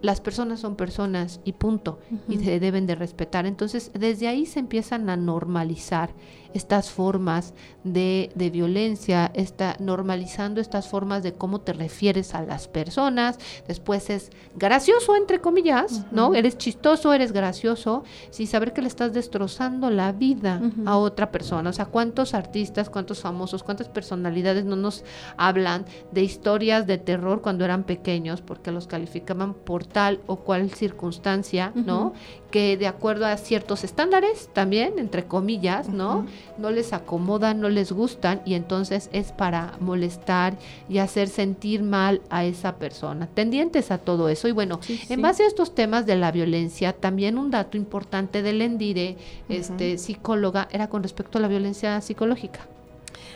las 0.00 0.20
personas 0.20 0.60
son 0.60 0.76
personas 0.76 1.40
y 1.44 1.52
punto, 1.52 1.98
y 2.28 2.38
se 2.38 2.58
deben 2.58 2.86
de 2.86 2.94
respetar. 2.94 3.44
Entonces, 3.44 3.90
desde 3.94 4.28
ahí 4.28 4.46
se 4.46 4.60
empiezan 4.60 5.10
a 5.10 5.16
normalizar 5.16 6.10
estas 6.54 6.90
formas 6.90 7.52
de, 7.82 8.30
de, 8.34 8.48
violencia, 8.48 9.30
está 9.34 9.76
normalizando 9.78 10.60
estas 10.60 10.88
formas 10.88 11.22
de 11.22 11.34
cómo 11.34 11.60
te 11.60 11.72
refieres 11.72 12.34
a 12.34 12.42
las 12.42 12.68
personas. 12.68 13.38
Después 13.68 14.08
es 14.08 14.30
gracioso, 14.56 15.16
entre 15.16 15.40
comillas, 15.40 16.06
¿no? 16.12 16.34
Eres 16.34 16.56
chistoso, 16.56 17.12
eres 17.12 17.32
gracioso, 17.32 18.04
sin 18.30 18.46
saber 18.46 18.72
que 18.72 18.82
le 18.82 18.88
estás 18.88 19.12
destrozando 19.12 19.90
la 19.90 20.12
vida 20.12 20.62
a 20.86 20.96
otra 20.96 21.30
persona. 21.30 21.70
O 21.70 21.72
sea, 21.72 21.86
¿cuántos 21.86 22.34
artistas, 22.34 22.88
cuántos 22.88 23.20
famosos, 23.20 23.62
cuántas 23.62 23.88
personalidades 23.88 24.64
no 24.64 24.76
nos 24.76 25.04
hablan 25.36 25.84
de 26.12 26.22
historias 26.22 26.86
de 26.86 26.98
terror 26.98 27.42
cuando 27.42 27.64
eran 27.64 27.84
pequeños 27.84 28.40
porque 28.40 28.70
los 28.70 28.86
calificaban 28.86 29.54
por 29.54 29.84
tal 29.84 30.20
o 30.26 30.36
cual 30.36 30.70
circunstancia, 30.70 31.72
¿no? 31.74 32.14
Que 32.54 32.76
de 32.76 32.86
acuerdo 32.86 33.26
a 33.26 33.36
ciertos 33.36 33.82
estándares 33.82 34.48
también, 34.52 35.00
entre 35.00 35.24
comillas, 35.24 35.88
¿no? 35.88 36.24
no 36.56 36.70
les 36.70 36.92
acomodan, 36.92 37.60
no 37.60 37.68
les 37.68 37.90
gustan 37.90 38.42
y 38.44 38.54
entonces 38.54 39.10
es 39.12 39.32
para 39.32 39.72
molestar 39.80 40.56
y 40.88 40.98
hacer 40.98 41.28
sentir 41.28 41.82
mal 41.82 42.22
a 42.30 42.44
esa 42.44 42.76
persona. 42.76 43.26
Tendientes 43.26 43.90
a 43.90 43.98
todo 43.98 44.28
eso. 44.28 44.46
Y 44.46 44.52
bueno, 44.52 44.78
en 45.08 45.20
base 45.20 45.42
a 45.42 45.48
estos 45.48 45.74
temas 45.74 46.06
de 46.06 46.14
la 46.14 46.30
violencia, 46.30 46.92
también 46.92 47.38
un 47.38 47.50
dato 47.50 47.76
importante 47.76 48.40
del 48.40 48.62
Endire, 48.62 49.16
este, 49.48 49.98
psicóloga, 49.98 50.68
era 50.70 50.86
con 50.86 51.02
respecto 51.02 51.38
a 51.38 51.40
la 51.40 51.48
violencia 51.48 52.00
psicológica. 52.02 52.60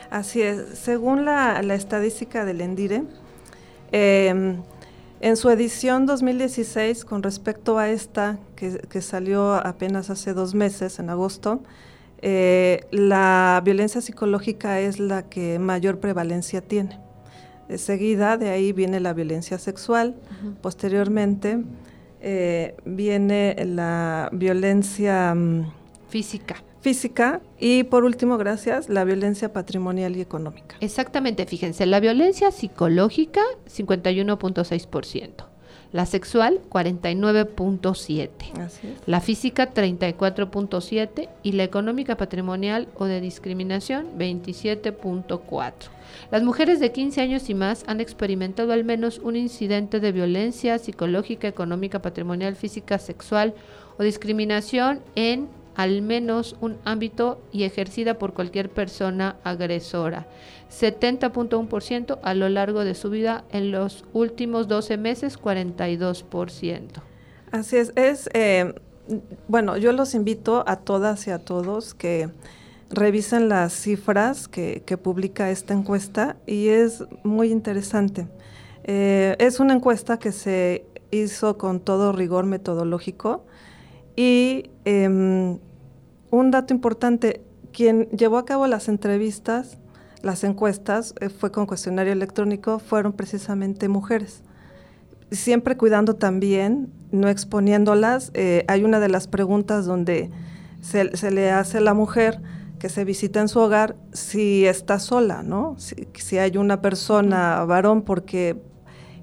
Así 0.09 0.41
es. 0.41 0.79
Según 0.79 1.25
la, 1.25 1.59
estadística 1.73 2.45
del 2.45 2.61
Endire, 2.61 3.03
em, 3.91 4.61
en 5.21 5.37
su 5.37 5.49
edición 5.49 6.05
2016, 6.05 7.05
con 7.05 7.23
respecto 7.23 7.77
a 7.77 7.89
esta, 7.89 8.39
que, 8.55 8.79
que, 8.89 9.01
salió 9.01 9.53
apenas 9.53 10.09
hace 10.09 10.33
dos 10.33 10.55
meses, 10.55 10.99
en 10.99 11.09
agosto, 11.09 11.61
eh, 12.21 12.81
la 12.91 13.61
violencia 13.63 14.01
psicológica 14.01 14.79
es 14.79 14.99
la 14.99 15.23
que 15.23 15.59
mayor 15.59 15.99
prevalencia 15.99 16.61
tiene. 16.61 16.99
De 17.67 17.77
seguida, 17.77 18.37
de 18.37 18.49
ahí 18.49 18.73
viene 18.73 18.99
la 18.99 19.13
violencia 19.13 19.57
sexual. 19.57 20.15
Posteriormente, 20.61 21.63
eh, 22.19 22.75
viene 22.83 23.55
la 23.65 24.29
violencia 24.33 25.33
mm, 25.35 25.71
física. 26.09 26.55
Física 26.81 27.41
y 27.59 27.83
por 27.83 28.03
último, 28.05 28.37
gracias, 28.37 28.89
la 28.89 29.03
violencia 29.03 29.51
patrimonial 29.51 30.15
y 30.15 30.21
económica. 30.21 30.75
Exactamente, 30.79 31.45
fíjense, 31.45 31.85
la 31.85 31.99
violencia 31.99 32.51
psicológica 32.51 33.41
51.6% 33.67 35.49
la 35.91 36.05
sexual 36.05 36.61
49.7, 36.69 38.29
la 39.07 39.21
física 39.21 39.73
34.7 39.73 41.29
y 41.41 41.53
la 41.53 41.63
económica 41.63 42.15
patrimonial 42.15 42.87
o 42.95 43.05
de 43.05 43.21
discriminación 43.21 44.05
27.4. 44.17 45.73
Las 46.31 46.43
mujeres 46.43 46.79
de 46.79 46.91
15 46.91 47.21
años 47.21 47.49
y 47.49 47.55
más 47.55 47.83
han 47.87 48.01
experimentado 48.01 48.71
al 48.71 48.83
menos 48.83 49.17
un 49.19 49.35
incidente 49.35 49.99
de 49.99 50.11
violencia 50.11 50.77
psicológica, 50.77 51.47
económica, 51.47 52.01
patrimonial, 52.01 52.55
física, 52.55 52.99
sexual 52.99 53.55
o 53.97 54.03
discriminación 54.03 55.01
en 55.15 55.47
al 55.75 56.01
menos 56.01 56.55
un 56.61 56.77
ámbito 56.85 57.41
y 57.51 57.63
ejercida 57.63 58.19
por 58.19 58.33
cualquier 58.33 58.69
persona 58.69 59.37
agresora. 59.43 60.27
70.1% 60.71 62.19
a 62.21 62.33
lo 62.33 62.49
largo 62.49 62.83
de 62.83 62.95
su 62.95 63.09
vida, 63.09 63.43
en 63.51 63.71
los 63.71 64.05
últimos 64.13 64.67
12 64.67 64.97
meses 64.97 65.39
42%. 65.39 66.81
Así 67.51 67.77
es, 67.77 67.91
es 67.95 68.29
eh, 68.33 68.73
bueno, 69.47 69.77
yo 69.77 69.91
los 69.91 70.13
invito 70.13 70.63
a 70.67 70.77
todas 70.77 71.27
y 71.27 71.31
a 71.31 71.39
todos 71.39 71.93
que 71.93 72.29
revisen 72.89 73.49
las 73.49 73.73
cifras 73.73 74.47
que, 74.47 74.81
publica 75.01 75.51
esta 75.51 75.73
encuesta 75.73 76.37
y 76.45 76.69
es 76.69 77.03
muy 77.23 77.51
interesante. 77.51 78.27
Eh, 78.83 79.35
es 79.39 79.59
una 79.59 79.73
encuesta 79.73 80.17
que 80.17 80.31
se 80.31 80.85
hizo 81.11 81.57
con 81.57 81.79
todo 81.79 82.11
rigor 82.11 82.45
metodológico 82.45 83.45
y 84.19 84.69
em, 84.83 85.59
un 86.29 86.51
dato 86.51 86.73
importante, 86.73 87.41
quien 87.71 88.09
llevó 88.09 88.37
a 88.37 88.43
cabo 88.43 88.67
las 88.67 88.89
entrevistas, 88.89 89.77
las 90.21 90.43
encuestas, 90.43 91.15
eh, 91.21 91.29
fue 91.29 91.53
con 91.53 91.65
cuestionario 91.65 92.11
electrónico, 92.11 92.79
fueron 92.79 93.13
precisamente 93.13 93.87
mujeres. 93.87 94.43
Siempre 95.31 95.77
cuidando 95.77 96.17
también, 96.17 96.91
no 97.13 97.29
exponiéndolas. 97.29 98.31
Eh, 98.33 98.65
hay 98.67 98.83
una 98.83 98.99
de 98.99 99.07
las 99.07 99.29
preguntas 99.29 99.85
donde 99.85 100.29
se, 100.81 101.31
le 101.31 101.51
hace 101.51 101.77
a 101.77 101.81
la 101.81 101.93
mujer 101.93 102.41
que 102.77 102.89
se 102.89 103.05
visita 103.05 103.39
en 103.39 103.47
su 103.47 103.59
hogar 103.59 103.95
si 104.11 104.65
está 104.65 104.99
sola, 104.99 105.43
¿no? 105.43 105.77
Si, 105.77 106.37
hay 106.37 106.57
una 106.57 106.81
persona, 106.81 107.63
varón, 107.63 108.01
porque 108.01 108.61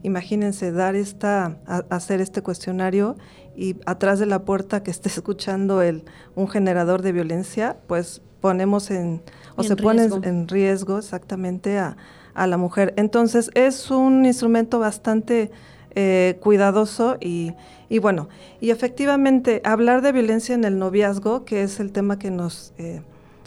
imagínense 0.02 0.72
dar 0.72 0.94
esta, 0.96 1.58
hacer 1.90 2.22
este 2.22 2.40
cuestionario 2.40 3.18
y 3.56 3.76
atrás 3.86 4.18
de 4.18 4.26
la 4.26 4.44
puerta 4.44 4.82
que 4.82 4.90
esté 4.90 5.08
escuchando 5.14 5.82
el, 5.82 6.04
un 6.34 6.48
generador 6.48 7.02
de 7.02 7.12
violencia, 7.12 7.76
pues 7.86 8.22
ponemos 8.40 8.90
en, 8.90 9.22
o 9.56 9.62
se 9.62 9.76
pone 9.76 10.04
en 10.04 10.46
riesgo 10.46 10.98
exactamente 10.98 11.78
a, 11.78 11.96
a, 12.34 12.46
la 12.46 12.58
mujer. 12.58 12.94
Entonces 12.96 13.50
es 13.54 13.90
un 13.90 14.24
instrumento 14.26 14.78
bastante 14.78 15.50
eh, 15.94 16.38
cuidadoso 16.40 17.16
y, 17.20 17.54
y, 17.88 17.98
bueno, 17.98 18.28
y 18.60 18.70
efectivamente 18.70 19.62
hablar 19.64 20.02
de 20.02 20.12
violencia 20.12 20.54
en 20.54 20.64
el 20.64 20.78
noviazgo, 20.78 21.44
que 21.44 21.62
es 21.62 21.80
el 21.80 21.90
tema 21.90 22.18
que 22.18 22.30
nos 22.30 22.74
eh, 22.76 23.00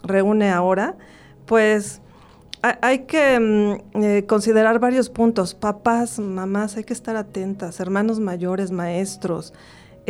reúne 0.03 0.49
ahora, 0.49 0.97
pues 1.45 2.01
hay 2.61 2.99
que 2.99 3.39
mm, 3.39 4.03
eh, 4.03 4.25
considerar 4.27 4.79
varios 4.79 5.09
puntos. 5.09 5.53
Papás, 5.53 6.19
mamás, 6.19 6.75
hay 6.75 6.83
que 6.83 6.93
estar 6.93 7.15
atentas, 7.15 7.79
hermanos 7.79 8.19
mayores, 8.19 8.71
maestros, 8.71 9.53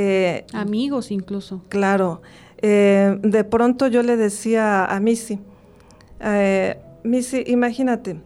eh, 0.02 0.46
Amigos 0.54 1.12
incluso. 1.12 1.62
Claro. 1.68 2.22
Eh, 2.62 3.20
de 3.22 3.44
pronto 3.44 3.88
yo 3.88 4.02
le 4.02 4.16
decía 4.16 4.86
a 4.86 4.98
Missy, 5.02 5.42
eh, 6.22 6.80
Missy, 7.04 7.44
imagínate, 7.48 8.22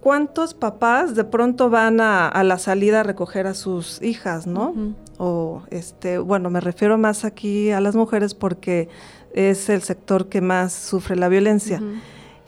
¿cuántos 0.00 0.54
papás 0.54 1.14
de 1.14 1.24
pronto 1.24 1.68
van 1.68 2.00
a, 2.00 2.42
la 2.44 2.58
salida 2.58 3.00
a 3.00 3.02
recoger 3.02 3.46
a 3.46 3.52
sus 3.52 4.00
hijas, 4.00 4.46
no? 4.46 4.74
O, 5.18 5.62
este, 5.68 6.16
bueno, 6.16 6.48
me 6.48 6.60
refiero 6.60 6.96
más 6.96 7.26
aquí 7.26 7.70
a 7.70 7.80
las 7.80 7.94
mujeres 7.94 8.34
porque 8.34 8.88
es 9.34 9.68
el 9.68 9.82
sector 9.82 10.30
que 10.30 10.40
más 10.40 10.72
sufre 10.72 11.14
la 11.14 11.28
violencia. 11.28 11.82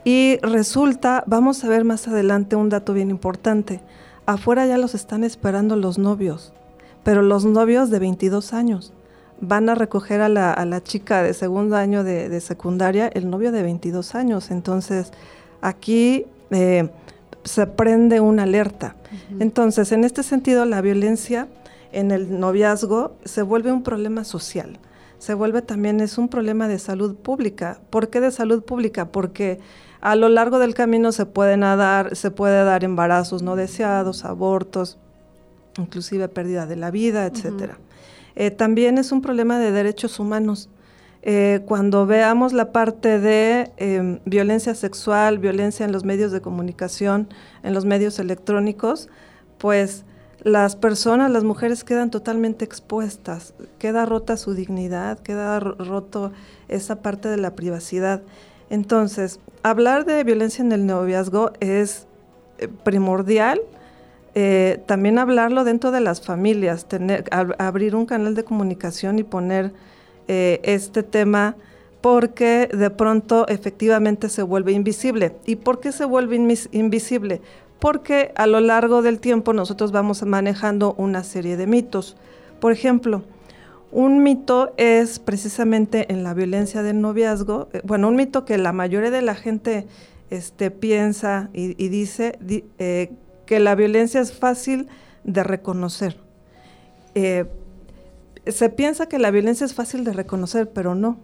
Y 0.04 0.38
resulta, 0.40 1.22
vamos 1.26 1.64
a 1.64 1.68
ver 1.68 1.84
más 1.84 2.08
adelante 2.08 2.56
un 2.56 2.70
dato 2.70 2.94
bien 2.94 3.10
importante, 3.10 3.82
afuera 4.24 4.66
ya 4.66 4.78
los 4.78 4.94
están 4.94 5.22
esperando 5.22 5.76
los 5.76 5.98
novios 5.98 6.54
pero 7.06 7.22
los 7.22 7.44
novios 7.44 7.88
de 7.88 8.00
22 8.00 8.52
años 8.52 8.92
van 9.40 9.68
a 9.68 9.76
recoger 9.76 10.22
a 10.22 10.28
la, 10.28 10.82
chica 10.82 11.22
de 11.22 11.34
segundo 11.34 11.76
año 11.76 12.02
de, 12.02 12.40
secundaria, 12.40 13.06
el 13.06 13.30
novio 13.30 13.52
de 13.52 13.62
22 13.62 14.16
años. 14.16 14.50
Entonces, 14.50 15.12
aquí 15.60 16.26
eh, 16.50 16.88
se 17.44 17.68
prende 17.68 18.18
una 18.18 18.42
alerta. 18.42 18.96
Entonces, 19.38 19.92
en 19.92 20.02
este 20.02 20.24
sentido, 20.24 20.64
la 20.64 20.80
violencia 20.80 21.46
en 21.92 22.10
el 22.10 22.40
noviazgo 22.40 23.14
se 23.24 23.42
vuelve 23.42 23.70
un 23.70 23.84
problema 23.84 24.24
social. 24.24 24.80
Se 25.20 25.32
vuelve 25.32 25.62
también, 25.62 26.00
es 26.00 26.18
un 26.18 26.26
problema 26.26 26.66
de 26.66 26.80
salud 26.80 27.14
pública. 27.14 27.78
¿Por 27.88 28.10
qué 28.10 28.20
de 28.20 28.32
salud 28.32 28.64
pública? 28.64 29.12
Porque 29.12 29.60
a 30.00 30.16
lo 30.16 30.28
largo 30.28 30.58
del 30.58 30.74
camino 30.74 31.12
se 31.12 31.24
pueden 31.24 31.60
dar, 31.60 32.16
se 32.16 32.32
puede 32.32 32.64
dar 32.64 32.82
embarazos 32.82 33.44
no 33.44 33.54
deseados, 33.54 34.24
abortos, 34.24 34.98
inclusive 35.78 36.28
pérdida 36.28 36.66
de 36.66 36.76
la 36.76 36.90
vida, 36.90 37.26
etcétera. 37.26 37.78
Eh, 38.34 38.50
también 38.50 38.98
es 38.98 39.12
un 39.12 39.22
problema 39.22 39.58
de 39.58 39.72
derechos 39.72 40.18
humanos. 40.20 40.68
Eh, 41.22 41.62
cuando 41.66 42.06
veamos 42.06 42.52
la 42.52 42.70
parte 42.70 43.18
de 43.18 43.72
em, 43.78 44.20
violencia 44.24 44.74
sexual, 44.74 45.38
violencia 45.38 45.84
en 45.84 45.90
los 45.90 46.04
medios 46.04 46.30
de 46.30 46.40
comunicación, 46.40 47.28
en 47.64 47.74
los 47.74 47.84
medios 47.84 48.18
electrónicos, 48.18 49.08
pues 49.58 50.04
las 50.42 50.76
personas, 50.76 51.30
las 51.32 51.42
mujeres 51.42 51.82
quedan 51.82 52.10
totalmente 52.10 52.64
expuestas, 52.64 53.54
queda 53.80 54.06
rota 54.06 54.36
su 54.36 54.54
dignidad, 54.54 55.18
queda 55.18 55.58
roto 55.58 56.30
esa 56.68 57.02
parte 57.02 57.28
de 57.28 57.38
la 57.38 57.56
privacidad. 57.56 58.22
Entonces, 58.70 59.40
hablar 59.64 60.04
de 60.04 60.22
violencia 60.22 60.62
en 60.62 60.70
el 60.70 60.86
noviazgo 60.86 61.52
es 61.58 62.06
eh, 62.58 62.68
primordial 62.68 63.60
eh, 64.38 64.82
también 64.84 65.18
hablarlo 65.18 65.64
dentro 65.64 65.92
de 65.92 66.00
las 66.00 66.20
familias, 66.20 66.84
tener, 66.84 67.24
abrir 67.30 67.96
un 67.96 68.04
canal 68.04 68.34
de 68.34 68.44
comunicación 68.44 69.18
y 69.18 69.22
poner 69.22 69.72
eh, 70.28 70.60
este 70.62 71.02
tema 71.02 71.56
porque 72.02 72.68
de 72.70 72.90
pronto 72.90 73.48
efectivamente 73.48 74.28
se 74.28 74.42
vuelve 74.42 74.72
invisible. 74.72 75.34
¿Y 75.46 75.56
por 75.56 75.80
qué 75.80 75.90
se 75.90 76.04
vuelve 76.04 76.36
invisible? 76.72 77.40
Porque 77.78 78.32
a 78.36 78.46
lo 78.46 78.60
largo 78.60 79.00
del 79.00 79.20
tiempo 79.20 79.54
nosotros 79.54 79.90
vamos 79.90 80.22
manejando 80.22 80.94
una 80.98 81.24
serie 81.24 81.56
de 81.56 81.66
mitos. 81.66 82.18
Por 82.60 82.72
ejemplo, 82.72 83.22
un 83.90 84.22
mito 84.22 84.74
es 84.76 85.18
precisamente 85.18 86.12
en 86.12 86.22
la 86.22 86.34
violencia 86.34 86.82
del 86.82 87.00
noviazgo, 87.00 87.70
eh, 87.72 87.80
bueno, 87.84 88.08
un 88.08 88.16
mito 88.16 88.44
que 88.44 88.58
la 88.58 88.74
mayoría 88.74 89.10
de 89.10 89.22
la 89.22 89.34
gente 89.34 89.86
este, 90.28 90.70
piensa 90.70 91.48
y, 91.54 91.88
dice 91.88 92.38
que 93.46 93.60
la 93.60 93.74
violencia 93.74 94.20
es 94.20 94.32
fácil 94.32 94.88
de 95.24 95.42
reconocer. 95.42 96.16
Eh, 97.14 97.46
se 98.46 98.68
piensa 98.68 99.08
que 99.08 99.18
la 99.18 99.30
violencia 99.30 99.64
es 99.64 99.74
fácil 99.74 100.04
de 100.04 100.12
reconocer, 100.12 100.70
pero 100.70 100.94
no. 100.94 101.18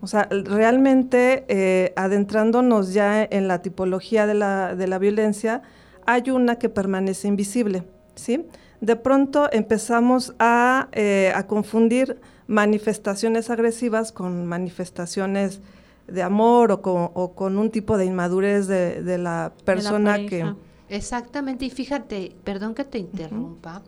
O 0.00 0.06
sea, 0.06 0.28
realmente 0.30 1.92
adentrándonos 1.96 2.94
ya 2.94 3.24
en 3.24 3.48
la 3.48 3.62
tipología 3.62 4.26
de 4.26 4.34
la, 4.34 4.76
de 4.76 4.86
la 4.86 4.98
violencia, 4.98 5.62
hay 6.06 6.30
una 6.30 6.56
que 6.56 6.68
permanece 6.68 7.26
invisible, 7.26 7.82
¿sí? 8.14 8.46
de 8.80 8.96
pronto 8.96 9.48
empezamos 9.52 10.34
a, 10.38 10.88
eh, 10.92 11.32
confundir 11.46 12.20
manifestaciones 12.46 13.50
agresivas 13.50 14.12
con 14.12 14.46
manifestaciones 14.46 15.60
de 16.06 16.22
amor 16.22 16.72
o 16.72 17.32
con, 17.34 17.58
un 17.58 17.70
tipo 17.70 17.98
de 17.98 18.06
inmadurez 18.06 18.66
de, 18.66 19.18
la 19.18 19.52
persona 19.64 20.16
que... 20.26 20.54
Exactamente, 20.88 21.64
y 21.66 21.70
fíjate, 21.70 22.34
perdón 22.44 22.74
que 22.74 22.84
te 22.84 22.98
interrumpa, 22.98 23.82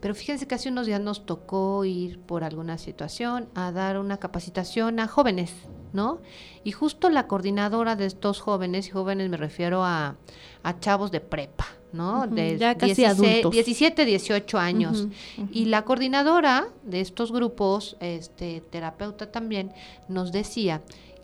pero 0.00 0.14
fíjense 0.14 0.46
que 0.46 0.54
hace 0.54 0.70
unos 0.70 0.86
días 0.86 1.00
nos 1.00 1.26
tocó 1.26 1.84
ir 1.84 2.18
por 2.20 2.44
alguna 2.44 2.78
situación 2.78 3.48
a 3.54 3.72
dar 3.72 3.98
una 3.98 4.16
capacitación 4.16 4.98
a 5.00 5.06
jóvenes, 5.06 5.52
¿no? 5.92 6.20
Y 6.64 6.72
justo 6.72 7.10
la 7.10 7.26
coordinadora 7.26 7.94
de 7.94 8.06
estos 8.06 8.40
jóvenes, 8.40 8.88
y 8.88 8.90
jóvenes 8.90 9.28
me 9.28 9.36
refiero 9.36 9.84
a, 9.84 10.16
a 10.62 10.80
chavos 10.80 11.10
de 11.10 11.20
prepa, 11.20 11.66
¿no? 11.92 12.26
De 12.26 12.56
ya 12.58 12.74
casi 12.76 12.94
16, 12.94 13.50
17, 13.50 14.04
18 14.04 14.58
años. 14.58 15.08
Y 15.52 15.66
la 15.66 15.82
coordinadora 15.82 16.68
de 16.84 17.00
estos 17.00 17.32
grupos, 17.32 17.96
este, 18.00 18.62
terapeuta 18.70 19.30
también, 19.30 19.72
nos 20.08 20.32
decía 20.32 20.82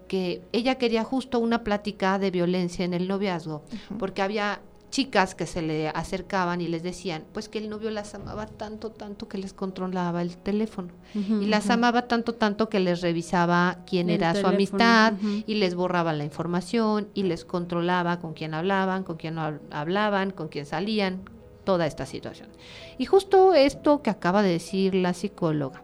que 0.08 0.42
ella 0.52 0.74
quería 0.76 1.04
justo 1.04 1.38
una 1.38 1.64
plática 1.64 2.18
de 2.18 2.30
violencia 2.30 2.84
en 2.84 2.92
el 2.92 3.08
noviazgo, 3.08 3.62
porque 3.98 4.20
había 4.20 4.60
chicas 4.92 5.34
que 5.34 5.46
se 5.46 5.62
le 5.62 5.88
acercaban 5.88 6.60
y 6.60 6.68
les 6.68 6.82
decían, 6.82 7.24
pues 7.32 7.48
que 7.48 7.58
el 7.58 7.70
novio 7.70 7.90
las 7.90 8.14
amaba 8.14 8.46
tanto, 8.46 8.90
tanto 8.90 9.26
que 9.26 9.38
les 9.38 9.54
controlaba 9.54 10.22
el 10.22 10.36
teléfono. 10.36 10.90
y 11.14 11.46
las 11.46 11.70
amaba 11.70 12.06
tanto, 12.06 12.34
tanto 12.34 12.68
que 12.68 12.78
les 12.78 13.00
revisaba 13.00 13.78
quién 13.86 14.10
era 14.10 14.34
su 14.34 14.46
amistad 14.46 15.14
y 15.46 15.54
les 15.54 15.74
borraba 15.74 16.12
la 16.12 16.24
información 16.24 17.08
y 17.14 17.24
les 17.24 17.44
controlaba 17.44 18.20
con 18.20 18.34
quién 18.34 18.54
hablaban, 18.54 19.02
con 19.02 19.16
quién 19.16 19.34
no 19.34 19.58
hablaban, 19.70 20.30
con 20.30 20.48
quién 20.48 20.66
salían, 20.66 21.22
toda 21.64 21.86
esta 21.86 22.06
situación. 22.06 22.50
Y 22.98 23.06
justo 23.06 23.54
esto 23.54 24.02
que 24.02 24.10
acaba 24.10 24.42
de 24.42 24.50
decir 24.50 24.94
la 24.94 25.14
psicóloga, 25.14 25.82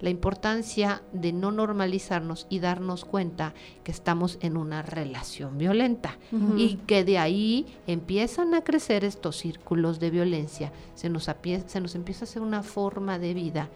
la 0.00 0.10
importancia 0.10 1.02
de 1.12 1.32
no 1.32 1.52
normalizarnos 1.52 2.46
y 2.48 2.60
darnos 2.60 3.04
cuenta 3.04 3.54
que 3.84 3.92
estamos 3.92 4.38
en 4.40 4.56
una 4.56 4.82
relación 4.82 5.58
violenta 5.58 6.18
y 6.56 6.76
que 6.86 7.04
de 7.04 7.18
ahí 7.18 7.66
empiezan 7.86 8.54
a 8.54 8.62
crecer 8.62 9.04
estos 9.04 9.36
círculos 9.36 10.00
de 10.00 10.10
violencia, 10.10 10.72
se 10.94 11.08
nos, 11.08 11.30
se 11.66 11.80
nos 11.80 11.94
empieza 11.94 12.24
a 12.24 12.28
hacer 12.28 12.42
una 12.42 12.62
forma 12.62 13.18
de 13.18 13.34
vida 13.34 13.68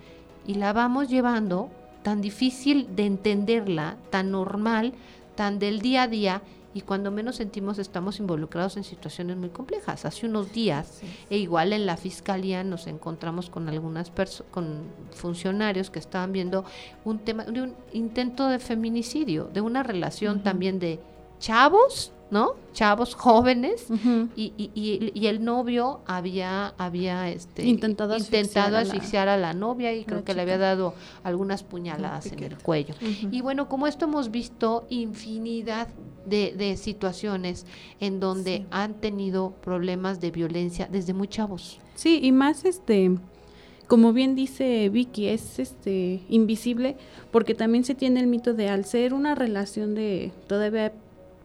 y 0.46 0.54
la 0.54 0.72
vamos 0.72 1.08
llevando 1.08 1.70
tan 2.02 2.20
difícil 2.20 2.94
de 2.94 3.06
entenderla, 3.06 3.96
tan 4.10 4.30
normal, 4.30 4.92
tan 5.34 5.58
del 5.58 5.80
día 5.80 6.02
a 6.02 6.08
día 6.08 6.42
y 6.74 6.80
cuando 6.80 7.10
menos 7.10 7.36
sentimos 7.36 7.78
estamos 7.78 8.18
involucrados 8.18 8.76
en 8.76 8.84
situaciones 8.84 9.36
muy 9.36 9.50
complejas. 9.50 10.04
Hace 10.04 10.26
unos 10.26 10.52
días, 10.52 11.00
e 11.30 11.38
igual 11.38 11.72
en 11.72 11.86
la 11.86 11.96
fiscalía 11.96 12.64
nos 12.64 12.88
encontramos 12.88 13.48
con 13.48 13.68
algunas 13.68 14.12
con 14.50 14.82
funcionarios 15.12 15.90
que 15.90 16.00
estaban 16.00 16.32
viendo 16.32 16.64
un 17.04 17.20
tema 17.20 17.44
de 17.44 17.62
un 17.62 17.74
intento 17.92 18.48
de 18.48 18.58
feminicidio, 18.58 19.48
de 19.52 19.60
una 19.60 19.84
relación 19.84 20.42
también 20.42 20.80
de 20.80 21.00
chavos 21.38 22.13
¿no? 22.30 22.54
Chavos 22.72 23.14
jóvenes 23.14 23.86
y, 24.34 24.52
y, 24.56 25.12
y, 25.14 25.26
el 25.26 25.44
novio 25.44 26.00
había, 26.06 26.74
había 26.78 27.28
este, 27.30 27.64
intentado, 27.64 28.14
asfixiar, 28.14 29.28
a, 29.28 29.36
la, 29.36 29.52
novia 29.52 29.92
y 29.92 30.04
creo 30.04 30.24
que 30.24 30.34
le 30.34 30.42
había 30.42 30.58
dado 30.58 30.94
algunas 31.22 31.62
puñaladas 31.62 32.26
en 32.26 32.42
el 32.42 32.58
cuello. 32.58 32.94
Y 33.30 33.40
bueno, 33.42 33.68
como 33.68 33.86
esto 33.86 34.06
hemos 34.06 34.30
visto 34.30 34.86
infinidad 34.88 35.88
de, 36.26 36.54
de 36.56 36.76
situaciones 36.76 37.66
en 38.00 38.18
donde 38.18 38.66
han 38.70 38.94
tenido 38.94 39.52
problemas 39.62 40.20
de 40.20 40.30
violencia 40.30 40.88
desde 40.90 41.12
muy 41.12 41.28
chavos. 41.28 41.78
Sí, 41.94 42.18
y 42.22 42.32
más 42.32 42.64
este 42.64 43.12
como 43.86 44.14
bien 44.14 44.34
dice 44.34 44.88
Vicky, 44.88 45.28
es 45.28 45.58
este 45.58 46.22
invisible 46.28 46.96
porque 47.30 47.54
también 47.54 47.84
se 47.84 47.94
tiene 47.94 48.20
el 48.20 48.26
mito 48.26 48.54
de 48.54 48.70
al 48.70 48.84
ser 48.86 49.12
una 49.12 49.34
relación 49.34 49.94
de 49.94 50.32
todavía 50.46 50.92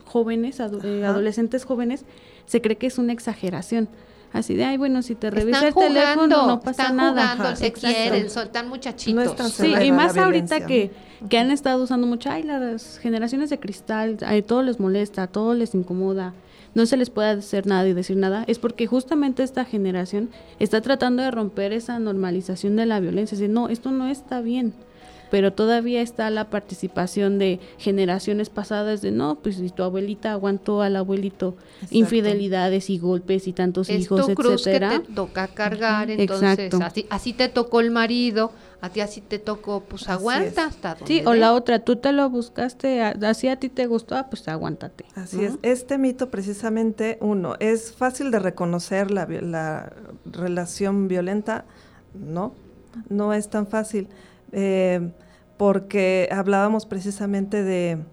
jóvenes, 0.10 0.60
eh, 0.60 1.06
adolescentes 1.06 1.64
jóvenes, 1.64 2.06
se 2.46 2.62
cree 2.62 2.78
que 2.78 2.88
es 2.88 2.98
una 2.98 3.14
exageración. 3.14 3.88
Así 4.32 4.54
de, 4.54 4.64
ay, 4.64 4.78
bueno, 4.78 5.02
si 5.02 5.16
te 5.16 5.32
revisa 5.32 5.68
el 5.70 5.74
teléfono 5.74 6.46
no 6.46 6.60
pasa 6.60 6.84
están 6.84 6.98
nada. 6.98 7.36
Jugando, 7.36 7.56
se 7.56 7.72
quieren, 7.72 8.30
soltan 8.30 8.70
muchachitos. 8.70 9.54
sí, 9.54 9.74
y 9.82 9.92
más 9.92 10.18
ahorita 10.18 10.68
que, 10.68 10.92
que 11.30 11.38
han 11.40 11.50
estado 11.50 11.84
usando 11.84 12.06
mucho, 12.06 12.30
ay, 12.30 12.44
las 12.44 13.00
generaciones 13.00 13.50
de 13.50 13.60
cristal, 13.60 14.18
a 14.26 14.40
todo 14.44 14.62
les 14.62 14.80
molesta, 14.80 15.24
a 15.24 15.28
todo 15.28 15.56
les 15.56 15.74
incomoda, 15.74 16.34
no 16.76 16.86
se 16.86 16.98
les 16.98 17.10
puede 17.10 17.30
hacer 17.30 17.66
nada 17.66 17.88
y 17.88 17.94
decir 17.94 18.18
nada, 18.18 18.44
es 18.48 18.60
porque 18.60 18.86
justamente 18.86 19.42
esta 19.42 19.66
generación 19.66 20.30
está 20.60 20.82
tratando 20.82 21.24
de 21.24 21.32
romper 21.32 21.74
esa 21.74 21.98
normalización 21.98 22.76
de 22.76 22.86
la 22.86 23.00
violencia, 23.00 23.34
es 23.34 23.40
decir, 23.40 23.54
no, 23.54 23.70
esto 23.70 23.90
no 23.90 24.08
está 24.08 24.42
bien 24.42 24.76
pero 25.30 25.54
todavía 25.54 26.02
está 26.02 26.30
la 26.30 26.50
participación 26.50 27.38
de 27.40 27.60
generaciones 27.78 28.50
pasadas 28.50 29.02
de 29.02 29.12
no, 29.12 29.36
pues 29.36 29.58
si 29.58 29.70
tu 29.70 29.84
abuelita 29.84 30.32
aguantó 30.32 30.82
al 30.82 30.96
abuelito 30.96 31.56
infidelidades 31.92 32.90
y 32.90 32.98
golpes 32.98 33.48
y 33.48 33.54
tantos 33.54 33.90
hijos, 33.90 34.28
tu 34.28 34.36
cruz 34.36 34.64
que 34.64 34.80
te 34.80 35.00
toca 35.14 35.48
cargar, 35.48 36.10
entonces 36.10 36.74
así, 36.82 37.06
así 37.10 37.34
te 37.34 37.50
tocó 37.50 37.80
el 37.80 37.92
marido, 37.92 38.52
a 38.82 38.90
ti 38.90 39.02
así 39.02 39.22
te 39.22 39.40
tocó, 39.40 39.82
pues 39.82 40.08
aguanta 40.10 40.66
hasta 40.66 40.96
donde 40.96 41.08
Sí, 41.08 41.22
o 41.26 41.34
la 41.34 41.54
otra, 41.54 41.80
tú 41.80 41.98
te 41.98 42.12
lo 42.12 42.30
buscaste, 42.30 43.02
así 43.02 43.48
a 43.48 43.58
ti 43.58 43.70
te 43.70 43.88
gustó, 43.88 44.16
ah, 44.16 44.28
pues 44.30 44.48
aguántate. 44.48 45.06
Así 45.16 45.44
es, 45.44 45.54
este 45.62 45.98
mito 45.98 46.30
precisamente, 46.30 47.18
uno, 47.22 47.56
es 47.60 47.94
fácil 47.94 48.32
de 48.32 48.40
reconocer 48.40 49.12
la, 49.12 49.26
la 49.26 49.94
relación 50.26 51.08
violenta, 51.08 51.66
no, 52.14 52.54
no 53.10 53.34
es 53.34 53.50
tan 53.50 53.68
fácil. 53.68 54.08
Eh, 54.52 55.12
porque 55.58 56.30
hablábamos 56.32 56.86
precisamente 56.86 57.64
de, 57.64 58.06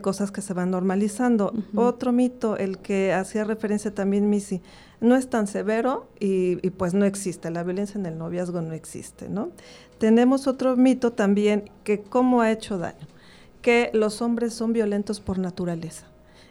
cosas 0.00 0.32
que 0.32 0.40
se 0.40 0.54
van 0.54 0.70
normalizando. 0.70 1.52
Otro 1.74 2.10
mito, 2.10 2.56
el 2.56 2.78
que 2.78 3.12
hacía 3.12 3.44
referencia 3.44 3.94
también 3.94 4.30
Missy, 4.30 4.62
no 5.02 5.14
es 5.14 5.28
tan 5.28 5.46
severo 5.46 6.08
y, 6.18 6.56
pues 6.70 6.94
no 6.94 7.04
existe, 7.04 7.50
la 7.50 7.64
violencia 7.64 7.98
en 7.98 8.06
el 8.06 8.16
noviazgo 8.16 8.62
no 8.62 8.72
existe, 8.72 9.28
¿no? 9.28 9.50
Tenemos 9.98 10.46
otro 10.46 10.74
mito 10.76 11.12
también 11.12 11.70
que 11.84 12.00
cómo 12.00 12.40
ha 12.40 12.50
hecho 12.50 12.78
daño, 12.78 13.06
que 13.60 13.90
los 13.92 14.22
hombres 14.22 14.54
son 14.54 14.72
violentos 14.72 15.20
por 15.20 15.38
naturaleza. 15.38 16.06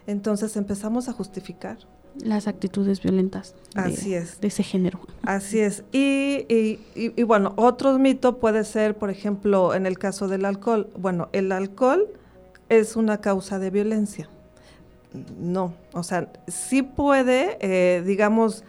Entonces 0.06 0.56
empezamos 0.56 1.08
a 1.08 1.12
justificar 1.12 1.78
las 2.24 2.48
actitudes 2.48 3.02
violentas 3.02 3.54
de, 3.74 3.80
Así 3.80 4.14
es. 4.14 4.40
de 4.40 4.48
ese 4.48 4.62
género. 4.62 5.00
Así 5.22 5.60
es. 5.60 5.84
Y, 5.92 6.46
y, 6.48 6.80
y, 6.94 7.22
bueno, 7.22 7.52
otro 7.56 7.98
mito 7.98 8.38
puede 8.38 8.64
ser, 8.64 8.96
por 8.96 9.10
ejemplo, 9.10 9.74
en 9.74 9.86
el 9.86 9.98
caso 9.98 10.28
del 10.28 10.44
alcohol. 10.44 10.88
Bueno, 10.96 11.28
el 11.32 11.52
alcohol 11.52 12.08
es 12.68 12.96
una 12.96 13.20
causa 13.20 13.58
de 13.58 13.70
violencia. 13.70 14.28
No, 15.38 15.74
o 15.92 16.02
sea, 16.02 16.30
sí 16.46 16.82
puede, 16.82 17.56
eh, 17.60 18.02
digamos, 18.04 18.64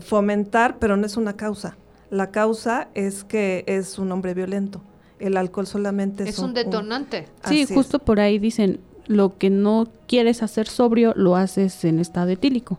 fomentar, 0.00 0.78
pero 0.78 0.96
no 0.96 1.06
es 1.06 1.16
una 1.16 1.34
causa. 1.36 1.76
La 2.10 2.30
causa 2.30 2.88
es 2.94 3.24
que 3.24 3.64
es 3.66 3.98
un 3.98 4.12
hombre 4.12 4.34
violento. 4.34 4.82
El 5.18 5.36
alcohol 5.36 5.66
solamente 5.66 6.24
es, 6.24 6.30
es 6.30 6.38
un, 6.38 6.54
detonante. 6.54 7.26
sí, 7.44 7.66
justo 7.66 7.98
por 7.98 8.20
ahí 8.20 8.38
dicen, 8.38 8.80
lo 9.10 9.38
que 9.38 9.50
no 9.50 9.88
quieres 10.06 10.40
hacer 10.40 10.68
sobrio 10.68 11.12
lo 11.16 11.34
haces 11.34 11.84
en 11.84 11.98
estado 11.98 12.30
etílico. 12.30 12.78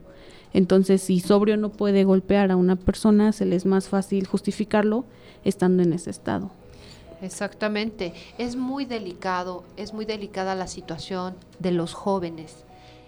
Entonces, 0.54 1.02
si 1.02 1.20
sobrio 1.20 1.58
no 1.58 1.74
puede 1.74 2.06
golpear 2.06 2.52
a 2.52 2.56
una 2.56 2.78
persona, 2.78 3.34
se 3.34 3.46
le 3.46 3.58
es 3.58 3.66
más 3.66 3.90
fácil 3.90 4.26
justificarlo 4.28 5.04
estando 5.44 5.84
en 5.84 5.92
ese 5.92 6.10
estado. 6.10 6.50
Exactamente. 7.22 8.14
Es 8.38 8.56
muy 8.56 8.86
delicado, 8.86 9.66
es 9.76 9.94
muy 9.94 10.06
delicada 10.06 10.56
la 10.56 10.68
situación 10.68 11.36
de 11.60 11.74
los 11.74 11.94
jóvenes 11.94 12.64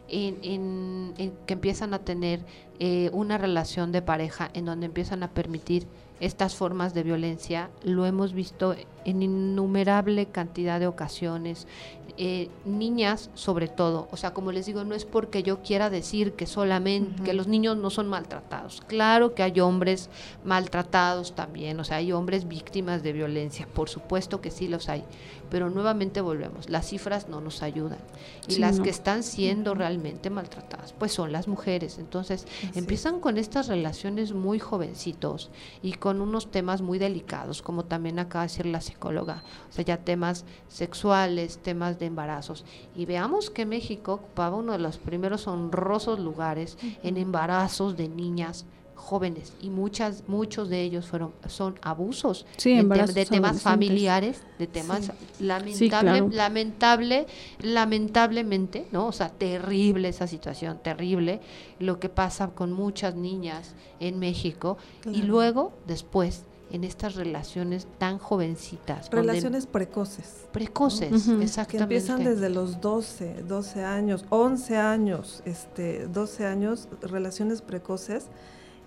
en, 0.10 1.14
que 1.48 1.54
empiezan 1.54 1.94
a 1.94 2.00
tener 2.00 2.42
eh, 2.80 3.10
una 3.14 3.38
relación 3.38 3.94
de 3.94 4.02
pareja 4.02 4.50
en 4.54 4.66
donde 4.66 4.86
empiezan 4.86 5.24
a 5.24 5.30
permitir 5.30 5.88
estas 6.20 6.56
formas 6.56 6.94
de 6.94 7.04
violencia, 7.04 7.70
lo 7.84 8.06
hemos 8.06 8.34
visto 8.34 8.76
en 9.06 9.22
innumerable 9.22 10.28
cantidad 10.28 10.80
de 10.80 10.88
ocasiones, 10.88 11.68
eh, 12.16 12.50
niñas 12.64 13.32
sobre 13.34 13.68
todo, 13.68 14.08
o 14.12 14.18
sea, 14.18 14.36
como 14.36 14.52
les 14.52 14.68
digo, 14.68 14.84
no 14.84 14.94
es 14.94 15.04
porque 15.04 15.42
yo 15.42 15.64
quiera 15.64 15.90
decir 15.90 16.34
que 16.34 16.46
solamente, 16.46 17.24
que 17.24 17.34
los 17.34 17.48
niños 17.48 17.76
no 17.76 17.90
son 17.90 18.08
maltratados, 18.08 18.84
claro 18.86 19.34
que 19.34 19.42
hay 19.42 19.60
hombres 19.60 20.12
maltratados 20.44 21.34
también, 21.34 21.80
o 21.80 21.84
sea, 21.84 21.98
hay 21.98 22.12
hombres 22.12 22.48
víctimas 22.48 23.02
de 23.02 23.14
violencia, 23.14 23.68
por 23.74 23.90
supuesto 23.90 24.42
que 24.42 24.52
sí 24.52 24.68
los 24.68 24.90
hay, 24.90 25.04
pero 25.50 25.72
nuevamente 25.72 26.22
volvemos, 26.22 26.70
las 26.70 26.88
cifras 26.88 27.30
no 27.30 27.42
nos 27.42 27.64
ayudan. 27.64 28.00
Y 28.48 28.58
las 28.58 28.80
que 28.80 28.90
están 28.90 29.24
siendo 29.24 29.74
realmente 29.74 30.30
maltratadas, 30.30 30.94
pues 30.94 31.14
son 31.14 31.32
las 31.32 31.48
mujeres, 31.48 31.98
entonces 31.98 32.46
empiezan 32.76 33.20
con 33.20 33.38
estas 33.38 33.68
relaciones 33.68 34.34
muy 34.34 34.60
jovencitos 34.60 35.50
y 35.82 35.94
con 35.94 36.22
unos 36.22 36.52
temas 36.52 36.82
muy 36.82 37.00
delicados, 37.00 37.62
como 37.62 37.86
también 37.86 38.20
acaba 38.20 38.44
de 38.44 38.50
decir 38.50 38.66
la 38.66 38.82
psicóloga, 38.94 39.44
o 39.70 39.74
sea, 39.74 39.84
ya 39.84 39.98
temas 39.98 40.46
sexuales, 40.68 41.58
temas 41.58 42.00
de 42.00 42.06
embarazos. 42.06 42.64
Y 42.96 43.06
veamos 43.06 43.50
que 43.50 43.66
México 43.66 44.14
ocupaba 44.14 44.58
uno 44.58 44.74
de 44.74 44.80
los 44.80 44.98
primeros 44.98 45.48
honrosos 45.48 46.20
lugares 46.20 46.78
en 47.04 47.18
embarazos 47.18 47.98
de 47.98 48.08
niñas 48.08 48.66
jóvenes. 48.96 49.54
Y 49.62 49.70
muchas 49.70 50.24
muchos 50.28 50.70
de 50.70 50.82
ellos 50.82 51.06
fueron 51.08 51.34
son 51.48 51.76
abusos 51.82 52.46
de, 52.64 53.26
temas 53.30 53.62
familiares 53.62 54.42
de 54.58 54.68
temas 54.68 55.12
lamentable 55.40 56.30
lamentable 56.32 57.28
lamentablemente 57.60 58.88
no 58.94 59.08
o 59.08 59.12
sea 59.12 59.28
terrible 59.30 60.08
esa 60.08 60.26
situación 60.28 60.80
terrible 60.82 61.42
lo 61.80 62.00
que 62.00 62.08
pasa 62.08 62.48
con 62.52 62.72
muchas 62.72 63.16
niñas 63.16 63.76
en 64.00 64.20
México. 64.20 64.78
Y 65.12 65.24
luego 65.24 65.74
después 65.86 66.46
en 66.74 66.84
estas 66.84 67.16
relaciones 67.16 67.88
tan 68.00 68.18
jovencitas. 68.18 69.10
Relaciones 69.12 69.68
precoces. 69.68 70.48
Precoces, 70.52 71.28
exactamente. 71.40 71.68
Que 71.68 71.84
empiezan 71.84 72.24
desde 72.24 72.50
los 72.50 72.82
12, 72.82 73.44
12 73.48 73.84
años, 73.84 74.26
11 74.30 74.78
años, 74.78 75.44
este, 75.46 76.08
12 76.08 76.48
años, 76.48 76.90
relaciones 77.02 77.62
precoces. 77.62 78.26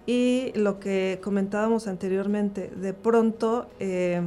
Y 0.04 0.50
lo 0.56 0.80
que 0.80 1.20
comentábamos 1.22 1.86
anteriormente, 1.86 2.70
de 2.70 2.92
pronto, 2.92 3.68
eh, 3.78 4.20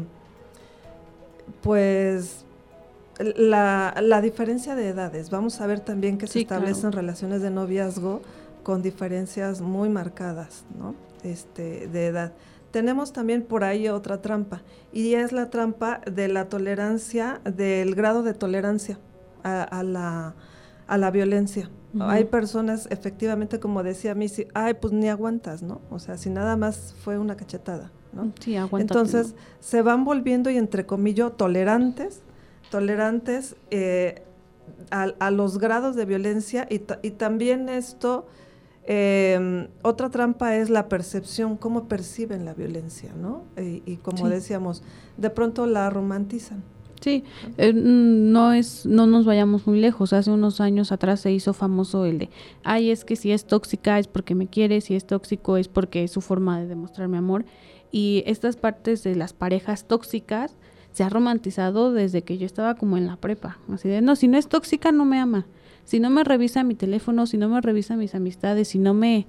pues 1.62 2.46
la, 3.18 4.22
diferencia 4.22 4.74
de 4.76 4.88
edades. 4.88 5.30
Vamos 5.30 5.60
a 5.60 5.68
ver 5.68 5.82
también 5.82 6.18
que 6.18 6.28
se 6.28 6.40
establecen 6.40 6.94
relaciones 6.94 7.42
de 7.42 7.52
noviazgo 7.52 8.22
con 8.64 8.82
diferencias 8.82 9.60
muy 9.60 9.90
marcadas, 9.90 10.64
¿no? 10.80 10.96
Este, 11.24 11.88
de 11.88 12.08
edad 12.08 12.32
tenemos 12.72 13.14
también 13.14 13.44
por 13.44 13.64
ahí 13.64 13.88
otra 13.88 14.22
trampa, 14.22 14.62
y 14.92 15.16
es 15.16 15.32
la 15.32 15.50
trampa 15.50 16.02
de 16.12 16.28
la 16.28 16.50
tolerancia, 16.50 17.42
del 17.44 17.96
grado 17.96 18.24
de 18.24 18.34
tolerancia 18.34 19.00
a, 19.44 19.84
la, 19.84 20.36
a 20.88 20.98
la, 20.98 21.12
violencia. 21.12 21.70
Hay 22.00 22.26
personas, 22.26 22.88
efectivamente, 22.92 23.60
como 23.60 23.84
decía 23.84 24.14
Missy, 24.14 24.48
ay, 24.54 24.76
pues 24.76 24.94
ni 24.94 25.10
aguantas, 25.10 25.64
¿no? 25.64 25.82
O 25.90 26.00
sea, 26.00 26.18
si 26.18 26.30
nada 26.30 26.56
más 26.56 26.94
fue 27.04 27.18
una 27.18 27.36
cachetada, 27.36 27.92
¿no? 28.14 28.32
Sí, 28.40 28.56
Entonces, 28.56 29.36
se 29.60 29.82
van 29.82 30.06
volviendo, 30.06 30.50
y 30.50 30.58
entre 30.58 30.86
comillas, 30.86 31.36
tolerantes, 31.38 32.22
tolerantes 32.70 33.56
eh, 33.72 34.24
a, 34.92 35.32
los 35.32 35.58
grados 35.58 35.96
de 35.96 36.06
violencia, 36.06 36.68
y, 36.70 36.82
y 37.02 37.12
también 37.12 37.70
esto 37.70 38.28
Em, 38.86 39.68
otra 39.84 40.10
trampa 40.10 40.56
es 40.56 40.70
la 40.70 40.90
percepción, 40.90 41.58
cómo 41.58 41.88
perciben 41.88 42.46
la 42.46 42.54
violencia, 42.54 43.14
¿no? 43.14 43.44
Y, 43.58 43.98
como 43.98 44.30
decíamos, 44.30 44.82
de 45.18 45.30
pronto 45.30 45.68
la 45.68 45.90
romantizan. 45.90 46.64
Sí, 47.02 47.24
eh, 47.58 47.72
no 47.72 48.52
es, 48.52 48.86
no 48.86 49.08
nos 49.08 49.26
vayamos 49.26 49.68
muy 49.68 49.80
lejos. 49.80 50.12
Hace 50.12 50.32
unos 50.32 50.60
años 50.60 50.92
atrás 50.92 51.22
se 51.22 51.32
hizo 51.32 51.54
famoso 51.54 52.06
el 52.06 52.18
de, 52.18 52.30
ay, 52.64 52.92
es 52.92 53.06
que 53.06 53.16
si 53.16 53.32
es 53.32 53.46
tóxica 53.46 54.00
es 54.00 54.08
porque 54.08 54.36
me 54.36 54.48
quiere, 54.48 54.82
si 54.82 54.96
es 54.96 55.06
tóxico 55.06 55.58
es 55.58 55.68
porque 55.68 56.04
es 56.04 56.12
su 56.12 56.20
forma 56.20 56.60
de 56.60 56.68
demostrar 56.68 57.08
mi 57.08 57.18
amor. 57.18 57.46
Y 57.92 58.24
estas 58.26 58.58
partes 58.58 59.04
de 59.04 59.16
las 59.16 59.34
parejas 59.34 59.86
tóxicas 59.86 60.58
se 60.92 61.04
ha 61.04 61.10
romantizado 61.10 61.94
desde 61.94 62.24
que 62.24 62.38
yo 62.38 62.46
estaba 62.46 62.76
como 62.76 62.98
en 62.98 63.08
la 63.08 63.16
prepa. 63.16 63.60
Así 63.72 63.88
de, 63.88 64.02
no, 64.02 64.16
si 64.16 64.28
no 64.28 64.38
es 64.38 64.50
tóxica 64.50 64.92
no 64.92 65.06
me 65.06 65.20
ama 65.20 65.46
si 65.90 66.00
no 66.00 66.12
me 66.12 66.24
revisa 66.24 66.64
mi 66.64 66.76
teléfono, 66.76 67.26
si 67.26 67.40
no 67.40 67.50
me 67.50 67.60
revisa 67.62 67.96
mis 67.96 68.14
amistades, 68.14 68.68
si 68.68 68.78
no 68.78 68.94
me, 68.94 69.26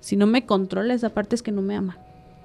si 0.00 0.16
no 0.16 0.26
me 0.26 0.44
controla 0.44 0.92
esa 0.92 1.08
parte 1.08 1.34
es 1.34 1.42
que 1.42 1.52
no 1.52 1.62
me 1.62 1.74
ama. 1.74 1.96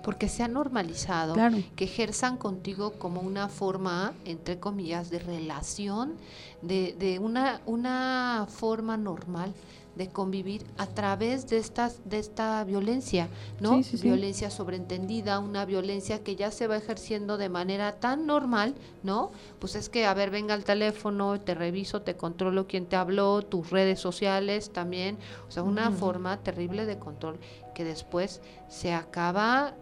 Porque 0.04 0.30
se 0.30 0.42
ha 0.42 0.48
normalizado 0.48 1.36
que 1.76 1.84
ejerzan 1.84 2.38
contigo 2.38 2.94
como 2.94 3.20
una 3.20 3.50
forma, 3.50 4.14
entre 4.24 4.58
comillas, 4.58 5.10
de 5.10 5.20
relación, 5.20 6.14
de, 6.62 6.96
de 6.98 7.20
una, 7.20 7.60
una 7.66 8.48
forma 8.48 8.96
normal 8.96 9.54
de 9.98 10.10
convivir 10.10 10.66
a 10.78 10.88
través 10.88 11.48
de 11.50 11.58
estas 11.58 12.02
de 12.06 12.20
esta 12.20 12.64
violencia, 12.64 13.28
¿no? 13.60 13.82
Violencia 14.02 14.50
sobreentendida, 14.50 15.40
una 15.40 15.66
violencia 15.66 16.24
que 16.24 16.36
ya 16.36 16.52
se 16.52 16.68
va 16.68 16.78
ejerciendo 16.78 17.38
de 17.38 17.50
manera 17.50 18.00
tan 18.00 18.26
normal, 18.26 18.76
¿no? 19.04 19.32
Pues 19.60 19.76
es 19.76 19.90
que 19.90 20.06
a 20.06 20.14
ver, 20.14 20.30
venga 20.30 20.54
al 20.54 20.64
teléfono, 20.64 21.40
te 21.42 21.56
reviso, 21.56 22.02
te 22.02 22.16
controlo 22.16 22.68
quién 22.68 22.86
te 22.86 22.96
habló, 22.96 23.42
tus 23.42 23.70
redes 23.70 24.00
sociales 24.00 24.72
también, 24.72 25.18
o 25.48 25.52
sea, 25.52 25.64
una 25.64 25.92
forma 25.92 26.38
terrible 26.38 26.86
de 26.86 27.00
control 27.00 27.40
que 27.74 27.84
después 27.84 28.42
se 28.68 28.94
acaba 28.94 29.76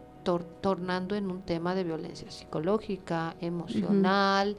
tornando 0.61 1.15
en 1.15 1.29
un 1.29 1.43
tema 1.43 1.75
de 1.75 1.83
violencia 1.83 2.31
psicológica, 2.31 3.35
emocional, 3.39 4.57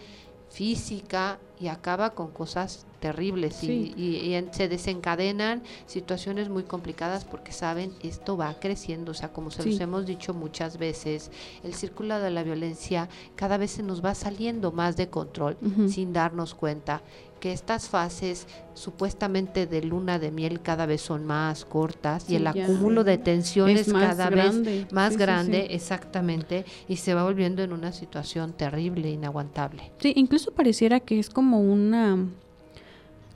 física 0.57 1.39
y 1.61 1.69
acaba 1.69 2.11
con 2.11 2.31
cosas 2.31 2.87
terribles 2.99 3.63
y, 3.63 4.35
se 4.53 4.69
desencadenan 4.69 5.63
situaciones 5.87 6.49
muy 6.49 6.63
complicadas 6.63 7.27
porque 7.27 7.53
saben 7.53 7.93
esto 8.03 8.39
va 8.39 8.59
creciendo, 8.59 9.11
o 9.11 9.15
sea, 9.15 9.35
como 9.35 9.51
se 9.51 9.65
los 9.65 9.79
hemos 9.81 10.07
dicho 10.07 10.33
muchas 10.33 10.79
veces, 10.79 11.31
el 11.63 11.75
círculo 11.75 12.19
de 12.21 12.31
la 12.31 12.43
violencia 12.43 13.11
cada 13.35 13.59
vez 13.59 13.73
se 13.73 13.83
nos 13.83 14.03
va 14.03 14.15
saliendo 14.15 14.73
más 14.73 14.97
de 14.97 15.11
control 15.11 15.59
sin 15.89 16.15
darnos 16.15 16.55
cuenta 16.55 17.03
que 17.47 17.53
estas 17.53 17.89
fases 17.89 18.49
supuestamente 18.75 19.69
de 19.69 19.81
luna 19.81 20.19
de 20.19 20.33
miel 20.33 20.63
cada 20.63 20.85
vez 20.85 21.01
son 21.01 21.25
más 21.25 21.65
cortas 21.65 22.29
y 22.29 22.35
el 22.35 22.49
acúmulo 22.49 23.05
de 23.05 23.19
tensiones 23.19 23.87
cada 23.93 24.31
vez 24.31 24.91
más 24.91 25.17
grande, 25.17 25.69
exactamente, 25.71 26.65
y 26.89 26.97
se 26.97 27.15
va 27.15 27.23
volviendo 27.23 27.63
en 27.63 27.73
una 27.73 27.93
situación 27.93 28.53
terrible, 28.53 29.11
inaguantable. 29.11 29.93
Sí, 30.01 30.13
incluso 30.17 30.51
pareciera 30.55 30.99
que 30.99 31.21
es 31.21 31.31
como 31.31 31.61
una 31.61 32.27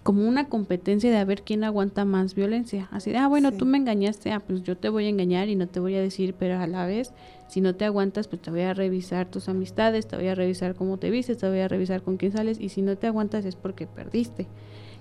como 0.03 0.27
una 0.27 0.49
competencia 0.49 1.11
de 1.11 1.19
a 1.19 1.25
ver 1.25 1.43
quién 1.43 1.63
aguanta 1.63 2.05
más 2.05 2.35
violencia. 2.35 2.89
Así 2.91 3.11
de, 3.11 3.19
ah, 3.19 3.29
bueno, 3.29 3.53
tú 3.53 3.67
me 3.67 3.77
engañaste, 3.77 4.33
ah, 4.33 4.41
pues 4.41 4.63
yo 4.63 4.77
te 4.77 4.89
voy 4.89 5.07
a 5.07 5.09
engañar 5.09 5.49
y 5.49 5.57
no 5.57 5.69
te 5.69 5.79
voy 5.79 5.95
a 5.95 6.01
decir, 6.01 6.35
pero 6.39 6.59
a 6.59 6.67
la 6.67 6.87
vez, 6.87 7.13
si 7.49 7.61
no 7.61 7.75
te 7.75 7.85
aguantas, 7.85 8.27
pues 8.27 8.41
te 8.41 8.51
voy 8.51 8.63
a 8.63 8.73
revisar 8.73 9.31
tus 9.31 9.49
amistades, 9.49 10.09
te 10.09 10.17
voy 10.17 10.29
a 10.29 10.35
revisar 10.35 10.75
cómo 10.75 10.97
te 10.97 11.11
vistes, 11.11 11.39
te 11.39 11.49
voy 11.49 11.61
a 11.61 11.69
revisar 11.69 12.03
con 12.03 12.17
quién 12.17 12.33
sales 12.33 12.59
y 12.59 12.71
si 12.71 12.81
no 12.81 12.97
te 12.97 13.09
aguantas 13.09 13.45
es 13.45 13.57
porque 13.57 13.87
perdiste 13.87 14.47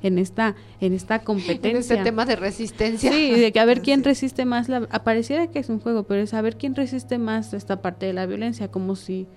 en 0.01 0.17
esta 0.17 0.55
en 0.79 0.93
esta 0.93 1.19
competencia. 1.19 1.69
En 1.69 1.77
este 1.77 1.97
tema 1.97 2.25
de 2.25 2.35
resistencia. 2.35 3.11
Sí, 3.11 3.31
de 3.31 3.51
que 3.51 3.59
a 3.59 3.65
ver 3.65 3.81
quién 3.83 4.03
resiste 4.03 4.45
más 4.45 4.67
la 4.67 4.87
apareciera 4.91 5.47
que 5.47 5.59
es 5.59 5.69
un 5.69 5.79
juego, 5.79 6.03
pero 6.03 6.21
es 6.21 6.33
a 6.33 6.41
ver 6.41 6.57
quién 6.57 6.75
resiste 6.75 7.17
más 7.17 7.53
esta 7.53 7.81
parte 7.81 8.05
de 8.05 8.13
la 8.13 8.25
violencia, 8.25 8.69
como 8.69 8.95
si 8.95 9.27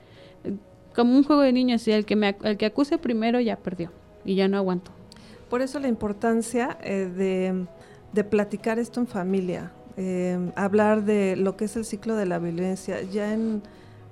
como 0.95 1.17
un 1.17 1.25
juego 1.25 1.43
de 1.43 1.53
niños, 1.53 1.87
y 1.89 1.93
el 1.93 2.05
que 2.05 2.17
me 2.17 2.37
el 2.43 2.57
que 2.57 2.67
acuse 2.67 2.99
primero 2.99 3.41
ya 3.41 3.57
perdió 3.57 3.93
y 4.25 4.35
ya 4.35 4.49
no 4.49 4.57
aguanto. 4.57 4.93
Por 5.53 5.61
eso 5.61 5.79
la 5.81 5.89
importancia 5.89 6.79
eh, 6.83 7.67
de, 8.15 8.25
platicar 8.25 8.79
esto 8.79 9.01
en 9.01 9.07
familia, 9.07 9.71
eh, 9.99 10.51
hablar 10.57 11.05
de 11.05 11.37
lo 11.37 11.59
que 11.59 11.67
es 11.67 11.77
el 11.77 11.85
ciclo 11.85 12.17
de 12.17 12.25
la 12.25 12.39
violencia. 12.39 13.03
Ya 13.03 13.35
en 13.35 13.61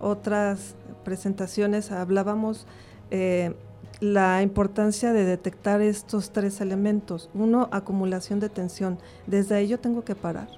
otras 0.01 0.75
presentaciones 1.03 1.93
hablábamos 1.93 2.67
eh, 3.11 3.55
la 4.01 4.43
importancia 4.43 5.15
de 5.15 5.25
detectar 5.25 5.81
estos 5.81 6.31
tres 6.31 6.61
elementos. 6.61 7.31
Uno, 7.33 7.71
acumulación 7.73 8.39
de 8.39 8.51
tensión. 8.51 8.99
Desde 9.27 9.55
ahí 9.55 9.67
yo 9.67 9.81
tengo 9.81 10.05
que 10.05 10.15
parar. 10.15 10.49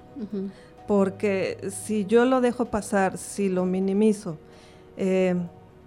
Porque 0.85 1.59
si 1.85 2.03
yo 2.03 2.25
lo 2.25 2.41
dejo 2.41 2.65
pasar, 2.65 3.17
si 3.17 3.47
lo 3.47 3.63
minimizo, 3.63 4.37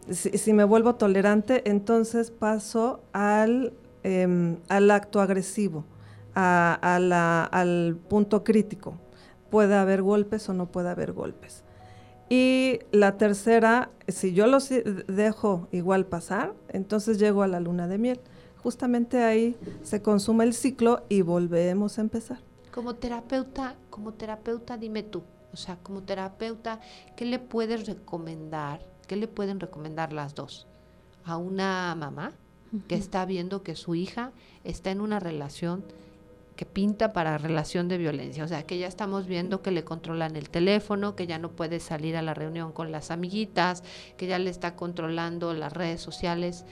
si, 0.09 0.52
me 0.54 0.64
vuelvo 0.64 0.94
tolerante, 0.94 1.68
entonces 1.68 2.30
paso 2.30 3.00
al 3.12 3.74
Em, 4.09 4.59
al 4.69 4.88
acto 4.92 5.21
agresivo, 5.21 5.85
al 6.33 7.99
punto 8.09 8.45
crítico. 8.45 8.95
Puede 9.51 9.75
haber 9.75 10.01
golpes 10.01 10.49
o 10.49 10.55
no 10.55 10.66
puede 10.66 10.90
haber 10.90 11.12
golpes. 11.12 11.64
Y 12.29 12.79
la 12.92 13.19
tercera, 13.19 13.90
si 14.07 14.33
yo 14.33 14.47
los 14.47 14.71
dejo 15.09 15.66
igual 15.73 16.07
pasar, 16.07 16.55
entonces 16.69 17.19
llego 17.19 17.42
a 17.42 17.49
la 17.49 17.59
luna 17.59 17.88
de 17.88 17.99
miel. 17.99 18.21
Justamente 18.62 19.25
ahí 19.25 19.57
se 19.83 20.03
consuma 20.03 20.45
el 20.45 20.55
ciclo 20.55 21.03
y 21.09 21.23
volvemos 21.23 21.99
a 21.99 22.03
empezar. 22.03 22.38
Como 22.71 22.95
terapeuta, 22.95 23.75
como 23.90 24.12
terapeuta, 24.12 24.77
dime 24.77 25.03
tú, 25.03 25.25
o 25.53 25.57
sea, 25.57 25.79
como 25.83 26.05
terapeuta, 26.05 26.79
¿qué 27.16 27.25
le 27.25 27.40
puedes 27.40 27.88
recomendar? 27.88 28.87
¿Qué 29.09 29.16
le 29.16 29.27
pueden 29.27 29.59
recomendar 29.59 30.12
las 30.12 30.37
dos? 30.37 30.69
A 31.25 31.38
una 31.38 31.92
mamá 31.97 32.35
que 32.88 32.94
está 32.94 33.24
viendo 33.24 33.62
que 33.62 33.76
su 33.76 33.94
hija 33.94 34.33
está 34.64 34.90
en 34.90 35.00
una 35.00 35.20
relación 35.20 35.85
que 36.57 36.64
pinta 36.64 37.12
para 37.12 37.38
relación 37.38 37.87
de 37.87 37.98
violencia, 37.98 38.42
o 38.42 38.48
sea, 38.48 38.64
que 38.64 38.79
ya 38.79 38.88
estamos 38.88 39.26
viendo 39.26 39.62
que 39.62 39.70
le 39.70 39.85
controlan 39.85 40.37
el 40.37 40.48
teléfono, 40.48 41.14
que 41.14 41.26
ya 41.26 41.38
no 41.38 41.50
puede 41.52 41.81
salir 41.81 42.16
a 42.16 42.22
la 42.22 42.35
reunión 42.35 42.72
con 42.72 42.90
las 42.90 43.11
amiguitas, 43.11 43.85
que 44.16 44.26
ya 44.26 44.38
le 44.38 44.50
está 44.50 44.74
controlando 44.74 45.52
las 45.52 45.72
redes 45.72 46.00
sociales. 46.00 46.64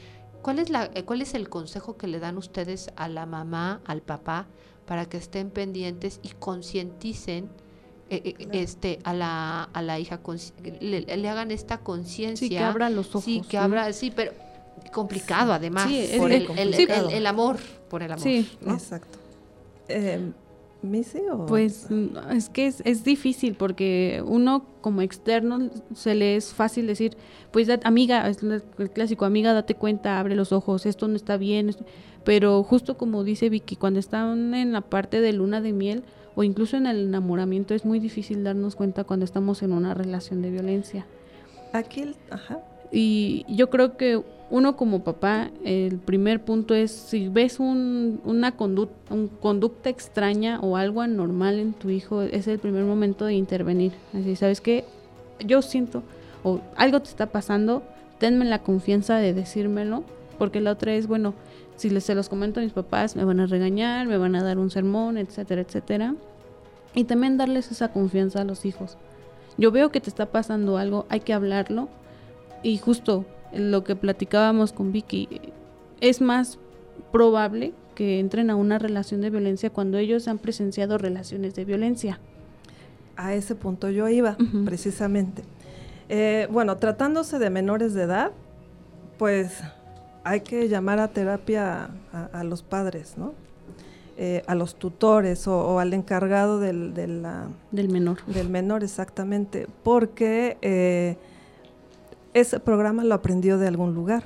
¿Cuál 0.42 0.58
es, 0.58 0.70
la, 0.70 0.90
eh, 0.94 1.04
¿Cuál 1.04 1.22
es 1.22 1.34
el 1.34 1.48
consejo 1.48 1.96
que 1.96 2.06
le 2.06 2.18
dan 2.18 2.38
ustedes 2.38 2.90
a 2.96 3.08
la 3.08 3.26
mamá, 3.26 3.82
al 3.84 4.00
papá, 4.00 4.46
para 4.86 5.06
que 5.06 5.18
estén 5.18 5.50
pendientes 5.50 6.18
y 6.22 6.30
concienticen 6.30 7.50
eh, 8.10 8.20
eh, 8.24 8.48
este 8.52 8.98
a 9.04 9.12
la, 9.12 9.64
a 9.64 9.82
la 9.82 9.98
hija, 9.98 10.20
le, 10.80 11.28
hagan 11.28 11.50
esta 11.50 11.78
conciencia? 11.78 12.48
Sí, 12.48 12.54
que 12.54 12.58
abra 12.58 12.88
los 12.88 13.10
ojos. 13.10 13.24
Sí, 13.24 13.42
que 13.48 13.58
abra, 13.58 13.92
sí, 13.92 14.10
pero 14.14 14.32
complicado 14.92 15.52
además, 15.52 15.90
por 16.16 16.32
el, 16.32 16.46
el, 16.56 17.26
amor, 17.26 17.58
por 17.88 18.02
el 18.02 18.12
amor. 18.12 18.22
Sí, 18.22 18.48
exacto. 18.66 19.18
Eh, 19.88 20.32
¿Missy 20.84 21.20
o...? 21.32 21.46
Pues 21.46 21.88
es 22.32 22.48
que 22.50 22.66
es, 22.66 22.82
es, 22.84 23.04
difícil 23.04 23.54
porque 23.54 24.22
uno 24.26 24.66
como 24.80 25.00
externo 25.02 25.70
se 25.94 26.14
le 26.14 26.36
es 26.36 26.52
fácil 26.52 26.86
decir, 26.86 27.16
pues 27.50 27.68
amiga, 27.84 28.28
es 28.28 28.42
el 28.42 28.90
clásico, 28.90 29.24
amiga, 29.24 29.52
date 29.52 29.74
cuenta, 29.74 30.20
abre 30.20 30.34
los 30.34 30.52
ojos, 30.52 30.86
esto 30.86 31.08
no 31.08 31.16
está 31.16 31.36
bien, 31.36 31.74
pero 32.24 32.62
justo 32.62 32.96
como 32.96 33.24
dice 33.24 33.48
Vicky, 33.48 33.76
cuando 33.76 33.98
están 33.98 34.54
en 34.54 34.72
la 34.72 34.82
parte 34.82 35.20
de 35.20 35.32
luna 35.32 35.60
de 35.60 35.72
miel 35.72 36.04
o 36.34 36.42
incluso 36.42 36.76
en 36.76 36.86
el 36.86 37.06
enamoramiento 37.06 37.74
es 37.74 37.84
muy 37.84 37.98
difícil 37.98 38.44
darnos 38.44 38.76
cuenta 38.76 39.04
cuando 39.04 39.24
estamos 39.24 39.62
en 39.62 39.72
una 39.72 39.94
relación 39.94 40.42
de 40.42 40.50
violencia. 40.50 41.06
Aquí, 41.72 42.14
ajá. 42.30 42.60
Y 42.92 43.44
yo 43.48 43.70
creo 43.70 43.96
que 43.96 44.22
uno 44.50 44.76
como 44.76 45.02
papá, 45.02 45.50
el 45.64 45.98
primer 45.98 46.44
punto 46.44 46.74
es 46.74 46.90
si 46.90 47.28
ves 47.28 47.58
un, 47.60 48.20
una 48.24 48.52
conducta, 48.52 49.14
un 49.14 49.28
conducta 49.28 49.88
extraña 49.88 50.60
o 50.60 50.76
algo 50.76 51.00
anormal 51.00 51.58
en 51.58 51.72
tu 51.72 51.90
hijo, 51.90 52.22
es 52.22 52.46
el 52.46 52.58
primer 52.58 52.84
momento 52.84 53.24
de 53.24 53.34
intervenir. 53.34 53.92
Así, 54.12 54.36
¿sabes 54.36 54.60
qué? 54.60 54.84
Yo 55.44 55.62
siento, 55.62 56.02
o 56.42 56.60
algo 56.76 57.00
te 57.00 57.08
está 57.08 57.26
pasando, 57.26 57.82
tenme 58.18 58.44
la 58.44 58.62
confianza 58.62 59.16
de 59.16 59.32
decírmelo, 59.32 60.04
porque 60.38 60.60
la 60.60 60.72
otra 60.72 60.94
es, 60.94 61.06
bueno, 61.06 61.34
si 61.76 61.90
les, 61.90 62.04
se 62.04 62.14
los 62.14 62.28
comento 62.28 62.60
a 62.60 62.62
mis 62.62 62.72
papás, 62.72 63.16
me 63.16 63.24
van 63.24 63.40
a 63.40 63.46
regañar, 63.46 64.06
me 64.06 64.18
van 64.18 64.36
a 64.36 64.44
dar 64.44 64.58
un 64.58 64.70
sermón, 64.70 65.18
etcétera, 65.18 65.62
etcétera. 65.62 66.14
Y 66.94 67.04
también 67.04 67.36
darles 67.36 67.72
esa 67.72 67.88
confianza 67.88 68.42
a 68.42 68.44
los 68.44 68.64
hijos. 68.64 68.96
Yo 69.56 69.72
veo 69.72 69.90
que 69.90 70.00
te 70.00 70.10
está 70.10 70.26
pasando 70.26 70.78
algo, 70.78 71.06
hay 71.08 71.20
que 71.20 71.32
hablarlo. 71.32 71.88
Y 72.62 72.78
justo 72.78 73.24
lo 73.56 73.84
que 73.84 73.96
platicábamos 73.96 74.72
con 74.72 74.92
Vicky, 74.92 75.28
es 76.00 76.20
más 76.20 76.58
probable 77.12 77.72
que 77.94 78.18
entren 78.18 78.50
a 78.50 78.56
una 78.56 78.78
relación 78.78 79.20
de 79.20 79.30
violencia 79.30 79.70
cuando 79.70 79.98
ellos 79.98 80.28
han 80.28 80.38
presenciado 80.38 80.98
relaciones 80.98 81.54
de 81.54 81.64
violencia. 81.64 82.18
A 83.16 83.34
ese 83.34 83.54
punto 83.54 83.90
yo 83.90 84.08
iba, 84.08 84.36
precisamente. 84.64 85.44
Eh, 86.08 86.48
bueno, 86.50 86.76
tratándose 86.76 87.38
de 87.38 87.50
menores 87.50 87.94
de 87.94 88.02
edad, 88.02 88.32
pues 89.18 89.60
hay 90.24 90.40
que 90.40 90.68
llamar 90.68 90.98
a 90.98 91.08
terapia 91.08 91.90
a, 92.32 92.44
los 92.44 92.62
padres, 92.62 93.16
¿no? 93.16 93.32
Eh, 94.16 94.42
a 94.46 94.54
los 94.54 94.76
tutores 94.76 95.46
o, 95.46 95.78
al 95.78 95.92
encargado 95.92 96.58
del, 96.58 96.94
del 96.94 97.88
menor. 97.88 98.24
Del 98.26 98.48
menor, 98.48 98.82
exactamente, 98.82 99.66
porque 99.82 100.56
eh, 100.62 101.16
ese 102.34 102.60
programa 102.60 103.04
lo 103.04 103.14
aprendió 103.14 103.58
de 103.58 103.68
algún 103.68 103.94
lugar. 103.94 104.24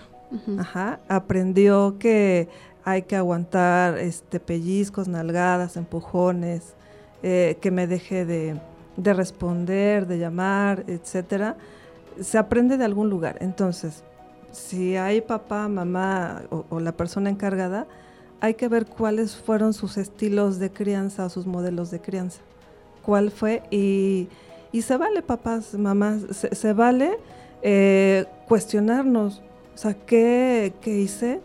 Ajá, 0.59 1.01
aprendió 1.09 1.97
que 1.99 2.49
hay 2.85 3.03
que 3.03 3.17
aguantar 3.17 3.99
este 3.99 4.41
pellizcos, 4.41 5.09
nalgadas, 5.09 5.77
empujones, 5.77 6.75
eh, 7.23 7.57
que 7.61 7.71
me 7.71 7.87
deje 7.87 8.25
de, 8.25 8.61
responder, 8.97 10.07
de 10.07 10.19
llamar, 10.19 10.85
etcétera. 10.87 11.57
Se 12.21 12.39
aprende 12.39 12.77
de 12.77 12.85
algún 12.85 13.09
lugar. 13.09 13.37
Entonces, 13.41 14.05
si 14.53 14.97
hay 14.97 15.21
papá, 15.21 15.69
mamá 15.69 16.43
o, 16.51 16.81
la 16.81 16.93
persona 16.93 17.31
encargada, 17.31 17.87
hay 18.41 18.55
que 18.55 18.69
ver 18.69 18.87
cuáles 18.87 19.37
fueron 19.37 19.73
sus 19.73 19.97
estilos 19.97 20.59
de 20.59 20.71
crianza 20.71 21.27
o 21.27 21.29
sus 21.29 21.47
modelos 21.47 21.91
de 21.91 22.01
crianza. 22.01 22.41
¿Cuál 23.03 23.31
fue? 23.31 23.63
Y, 23.71 24.29
se 24.81 24.97
vale, 24.97 25.23
papás, 25.23 25.75
mamás, 25.75 26.23
se 26.31 26.73
vale 26.73 27.19
eh, 27.63 28.27
cuestionarnos, 28.47 29.43
o 29.75 29.79
sea, 29.79 29.95
¿qué, 29.95 30.73
hice? 30.85 31.41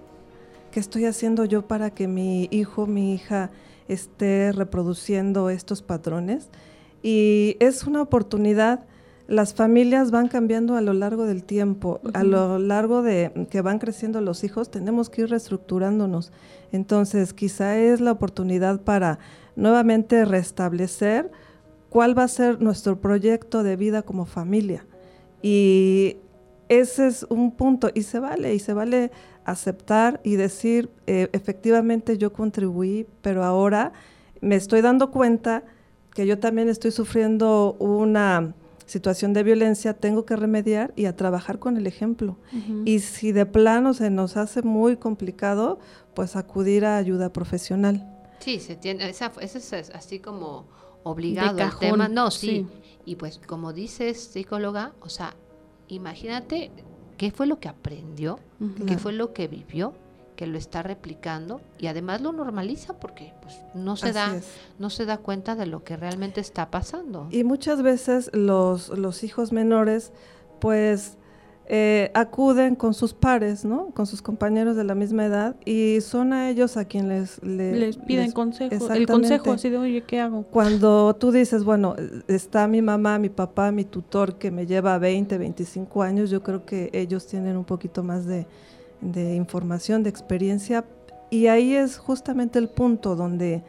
¿Qué 0.72 0.80
estoy 0.80 1.06
haciendo 1.06 1.46
yo 1.46 1.68
para 1.68 1.92
que 1.92 2.08
mi 2.08 2.48
hijo, 2.52 2.88
mi 2.88 3.14
hija 3.14 3.52
esté 3.88 4.52
reproduciendo 4.52 5.50
estos 5.50 5.82
patrones? 5.82 6.50
Y 7.02 7.58
es 7.60 7.84
una 7.84 8.02
oportunidad 8.02 8.86
las 9.28 9.54
familias 9.54 10.12
van 10.12 10.28
cambiando 10.28 10.76
a 10.76 10.82
lo 10.82 10.94
largo 10.94 11.26
del 11.26 11.44
tiempo, 11.44 12.02
a 12.14 12.24
lo 12.24 12.60
largo 12.60 13.02
de 13.02 13.48
que 13.50 13.62
van 13.62 13.80
creciendo 13.80 14.20
los 14.20 14.44
hijos, 14.44 14.70
tenemos 14.70 15.10
que 15.10 15.22
ir 15.22 15.30
reestructurándonos. 15.30 16.34
Entonces, 16.74 17.34
quizá 17.34 17.78
es 17.78 18.02
la 18.02 18.12
oportunidad 18.12 18.82
para 18.82 19.20
nuevamente 19.56 20.26
restablecer 20.26 21.32
cuál 21.90 22.18
va 22.18 22.24
a 22.24 22.28
ser 22.28 22.62
nuestro 22.62 23.00
proyecto 23.00 23.64
de 23.64 23.78
vida 23.78 24.02
como 24.02 24.26
familia. 24.26 24.86
Y 25.44 26.18
ese 26.70 27.06
es 27.08 27.28
un 27.30 27.52
punto, 27.52 27.92
y 27.94 28.02
se 28.02 28.20
vale, 28.20 28.56
y 28.56 28.60
se 28.60 28.74
vale 28.74 29.12
aceptar 29.46 30.22
y 30.24 30.38
decir, 30.38 30.90
eh, 31.06 31.30
efectivamente 31.34 32.18
yo 32.18 32.34
contribuí, 32.34 33.06
pero 33.22 33.44
ahora 33.44 33.92
me 34.42 34.56
estoy 34.56 34.82
dando 34.82 35.12
cuenta 35.12 35.64
que 36.16 36.26
yo 36.26 36.40
también 36.40 36.70
estoy 36.70 36.92
sufriendo 36.92 37.76
una 37.80 38.56
situación 38.86 39.34
de 39.34 39.44
violencia, 39.44 39.94
tengo 39.94 40.26
que 40.26 40.36
remediar 40.36 40.94
y 40.96 41.06
a 41.06 41.16
trabajar 41.16 41.60
con 41.60 41.78
el 41.78 41.88
ejemplo. 41.88 42.38
Y 42.86 43.00
si 43.00 43.32
de 43.32 43.46
plano 43.46 43.94
se 43.94 44.10
nos 44.10 44.38
hace 44.38 44.62
muy 44.62 44.98
complicado, 44.98 45.80
pues 46.14 46.36
acudir 46.36 46.86
a 46.86 46.98
ayuda 46.98 47.32
profesional. 47.34 48.10
Sí, 48.40 48.60
se 48.60 48.76
tiene, 48.76 49.10
esa, 49.10 49.32
ese 49.40 49.58
es 49.58 49.90
así 49.92 50.20
como 50.20 50.68
obligado 51.04 51.60
el 51.60 51.78
tema. 51.78 52.08
No, 52.08 52.32
sí. 52.32 52.68
Y 53.06 53.16
pues 53.16 53.40
como 53.46 53.74
dices, 53.74 54.22
psicóloga, 54.22 54.94
o 55.02 55.10
sea, 55.10 55.36
imagínate 55.88 56.72
qué 57.18 57.32
fue 57.32 57.48
lo 57.48 57.60
que 57.60 57.70
aprendió, 57.70 58.40
qué 58.88 58.98
fue 58.98 59.14
lo 59.14 59.34
que 59.34 59.48
vivió, 59.48 59.94
que 60.36 60.48
lo 60.48 60.58
está 60.58 60.84
replicando 60.84 61.62
y 61.78 61.88
además 61.88 62.22
lo 62.22 62.32
normaliza 62.32 63.00
porque 63.00 63.34
pues, 63.42 63.56
no 63.76 63.96
se 63.96 64.14
da 64.14 64.42
no 64.80 64.90
se 64.90 65.06
da 65.06 65.18
cuenta 65.18 65.56
de 65.56 65.66
lo 65.66 65.84
que 65.84 65.96
realmente 65.96 66.42
está 66.42 66.72
pasando. 66.72 67.28
Y 67.30 67.44
muchas 67.44 67.84
veces 67.84 68.32
los, 68.34 68.90
los 68.90 69.24
hijos 69.24 69.52
menores 69.52 70.12
pues 70.60 71.18
eh, 71.66 72.12
acuden 72.14 72.76
con 72.76 72.94
sus 72.94 73.14
pares, 73.14 73.64
¿no? 73.64 73.88
Con 73.92 74.06
sus 74.06 74.22
compañeros 74.22 74.76
de 74.76 74.84
la 74.84 74.96
misma 74.96 75.26
edad 75.26 75.56
y 75.64 76.00
son 76.02 76.34
a 76.34 76.50
ellos 76.50 76.76
a 76.76 76.84
quienes 76.84 77.42
les, 77.42 77.78
les 77.78 77.98
piden 77.98 78.34
consejo. 78.34 78.92
El 78.92 79.08
consejo 79.08 79.54
así 79.54 79.70
de, 79.70 79.78
oye, 79.78 80.02
¿qué 80.02 80.20
hago? 80.20 80.44
Cuando 80.44 81.16
tú 81.16 81.32
dices, 81.32 81.64
bueno, 81.64 81.96
está 82.28 82.68
mi 82.68 82.82
mamá, 82.82 83.18
mi 83.18 83.30
papá, 83.30 83.72
mi 83.72 83.86
tutor 83.86 84.36
que 84.36 84.52
me 84.52 84.66
lleva 84.66 84.98
20, 84.98 85.38
25 85.38 86.04
años, 86.04 86.30
yo 86.30 86.44
creo 86.44 86.66
que 86.66 86.90
ellos 86.92 87.28
tienen 87.28 87.56
un 87.56 87.64
poquito 87.64 88.04
más 88.04 88.26
de, 88.26 88.46
información, 89.34 90.04
de 90.04 90.10
experiencia 90.10 90.84
y 91.30 91.48
ahí 91.48 91.76
es 91.76 91.98
justamente 91.98 92.60
el 92.60 92.68
punto 92.70 93.16
donde... 93.16 93.64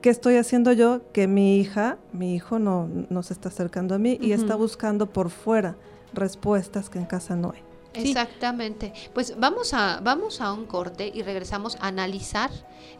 ¿Qué 0.00 0.10
estoy 0.10 0.34
haciendo 0.34 0.72
yo? 0.72 1.00
Que 1.12 1.28
mi 1.28 1.60
hija, 1.60 1.96
mi 2.12 2.34
hijo 2.34 2.58
no, 2.58 2.88
no 3.08 3.22
se 3.22 3.34
está 3.34 3.50
acercando 3.50 3.94
a 3.94 3.98
mí 3.98 4.18
y 4.20 4.32
está 4.32 4.56
buscando 4.56 5.06
por 5.06 5.30
fuera 5.30 5.76
respuestas 6.12 6.88
que 6.88 6.98
en 6.98 7.06
casa 7.06 7.36
no 7.36 7.52
hay. 7.52 7.62
Exactamente. 7.94 8.92
Pues 9.12 9.34
vamos 9.38 9.74
a, 9.74 10.00
vamos 10.02 10.40
a 10.40 10.52
un 10.52 10.66
corte 10.66 11.10
y 11.12 11.22
regresamos 11.22 11.76
a 11.80 11.88
analizar 11.88 12.50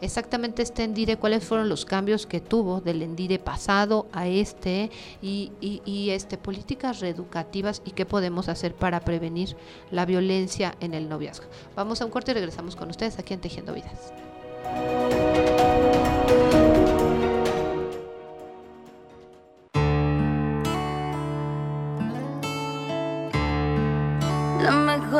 exactamente 0.01 0.61
este 0.61 0.83
Endire, 0.83 1.17
cuáles 1.17 1.43
fueron 1.43 1.69
los 1.69 1.85
cambios 1.85 2.25
que 2.25 2.39
tuvo 2.39 2.81
del 2.81 3.01
Endire 3.01 3.39
pasado 3.39 4.07
a 4.11 4.27
este 4.27 4.91
y, 5.21 5.51
y, 5.61 6.09
este 6.11 6.37
políticas 6.37 6.99
reeducativas 6.99 7.81
y 7.85 7.91
qué 7.91 8.05
podemos 8.05 8.49
hacer 8.49 8.75
para 8.75 8.99
prevenir 8.99 9.55
la 9.91 10.05
violencia 10.05 10.75
en 10.79 10.93
el 10.93 11.09
noviazgo. 11.09 11.45
Vamos 11.75 12.01
a 12.01 12.05
un 12.05 12.11
corte 12.11 12.31
y 12.31 12.33
regresamos 12.35 12.75
con 12.75 12.89
ustedes 12.89 13.17
aquí 13.19 13.33
en 13.33 13.41
Tejiendo 13.41 13.73
Vidas. 13.73 14.13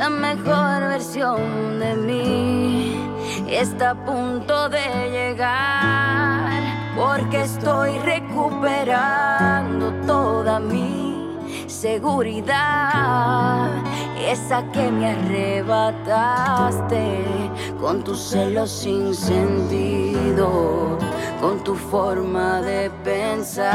La 0.00 0.08
mejor 0.08 0.80
versión 0.88 1.78
de 1.78 1.94
mí 1.94 2.96
está 3.50 3.90
a 3.90 3.94
punto 3.94 4.70
de 4.70 5.10
llegar 5.10 6.62
porque 6.96 7.42
estoy 7.42 7.98
recuperando 7.98 9.92
toda 10.06 10.58
mi 10.58 11.36
seguridad, 11.66 13.68
esa 14.18 14.64
que 14.72 14.90
me 14.90 15.10
arrebataste 15.10 17.18
con 17.78 18.02
tus 18.02 18.30
celos 18.30 18.70
sin 18.70 19.14
sentido, 19.14 20.96
con 21.42 21.62
tu 21.62 21.74
forma 21.74 22.62
de 22.62 22.88
pensar. 23.04 23.70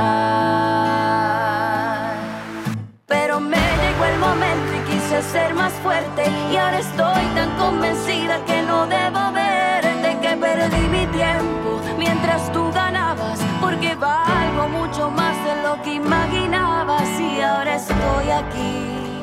Pero 3.06 3.40
me 3.40 3.58
llegó 3.58 4.06
el 4.06 4.18
momento 4.18 4.75
y 5.06 5.08
quise 5.08 5.22
ser 5.22 5.54
más 5.54 5.74
fuerte 5.84 6.24
y 6.52 6.56
ahora 6.56 6.80
estoy 6.80 7.26
tan 7.36 7.50
convencida 7.58 8.44
que 8.46 8.62
no 8.62 8.88
debo 8.88 9.32
verte, 9.34 10.18
que 10.22 10.38
perdí 10.38 10.88
mi 10.88 11.06
tiempo 11.08 11.82
mientras 11.98 12.52
tú 12.52 12.72
ganabas, 12.72 13.40
porque 13.62 13.96
valgo 13.96 14.68
mucho 14.70 15.10
más 15.12 15.36
de 15.46 15.64
lo 15.64 15.82
que 15.84 15.94
imaginabas 15.96 17.08
y 17.20 17.42
ahora 17.42 17.76
estoy 17.76 18.30
aquí 18.32 19.22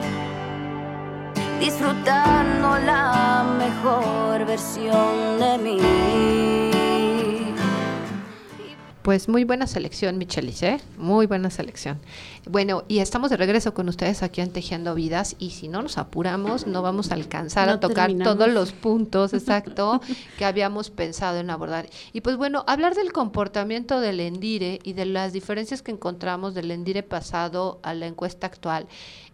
disfrutando 1.60 2.78
la 2.78 3.44
mejor 3.58 4.44
versión 4.44 5.38
de 5.38 5.58
mí. 5.58 6.71
Pues 9.02 9.28
muy 9.28 9.42
buena 9.42 9.66
selección, 9.66 10.16
Michelis, 10.16 10.62
¿eh? 10.62 10.80
Muy 10.96 11.26
buena 11.26 11.50
selección. 11.50 11.98
Bueno, 12.48 12.84
y 12.86 13.00
estamos 13.00 13.30
de 13.30 13.36
regreso 13.36 13.74
con 13.74 13.88
ustedes 13.88 14.22
aquí 14.22 14.40
en 14.40 14.52
Tejiendo 14.52 14.94
Vidas 14.94 15.34
y 15.40 15.50
si 15.50 15.66
no 15.66 15.82
nos 15.82 15.98
apuramos 15.98 16.68
no 16.68 16.82
vamos 16.82 17.10
a 17.10 17.14
alcanzar 17.14 17.68
a 17.68 17.80
tocar 17.80 18.12
todos 18.22 18.48
los 18.48 18.70
puntos, 18.70 19.34
exacto, 19.34 20.00
que 20.38 20.44
habíamos 20.44 20.90
pensado 20.90 21.40
en 21.40 21.50
abordar. 21.50 21.88
Y 22.12 22.20
pues 22.20 22.36
bueno, 22.36 22.62
hablar 22.68 22.94
del 22.94 23.12
comportamiento 23.12 24.00
del 24.00 24.20
Endire 24.20 24.78
y 24.84 24.92
de 24.92 25.06
las 25.06 25.32
diferencias 25.32 25.82
que 25.82 25.90
encontramos 25.90 26.54
del 26.54 26.70
Endire 26.70 27.02
pasado 27.02 27.80
a 27.82 27.94
la 27.94 28.06
encuesta 28.06 28.46
actual, 28.46 28.86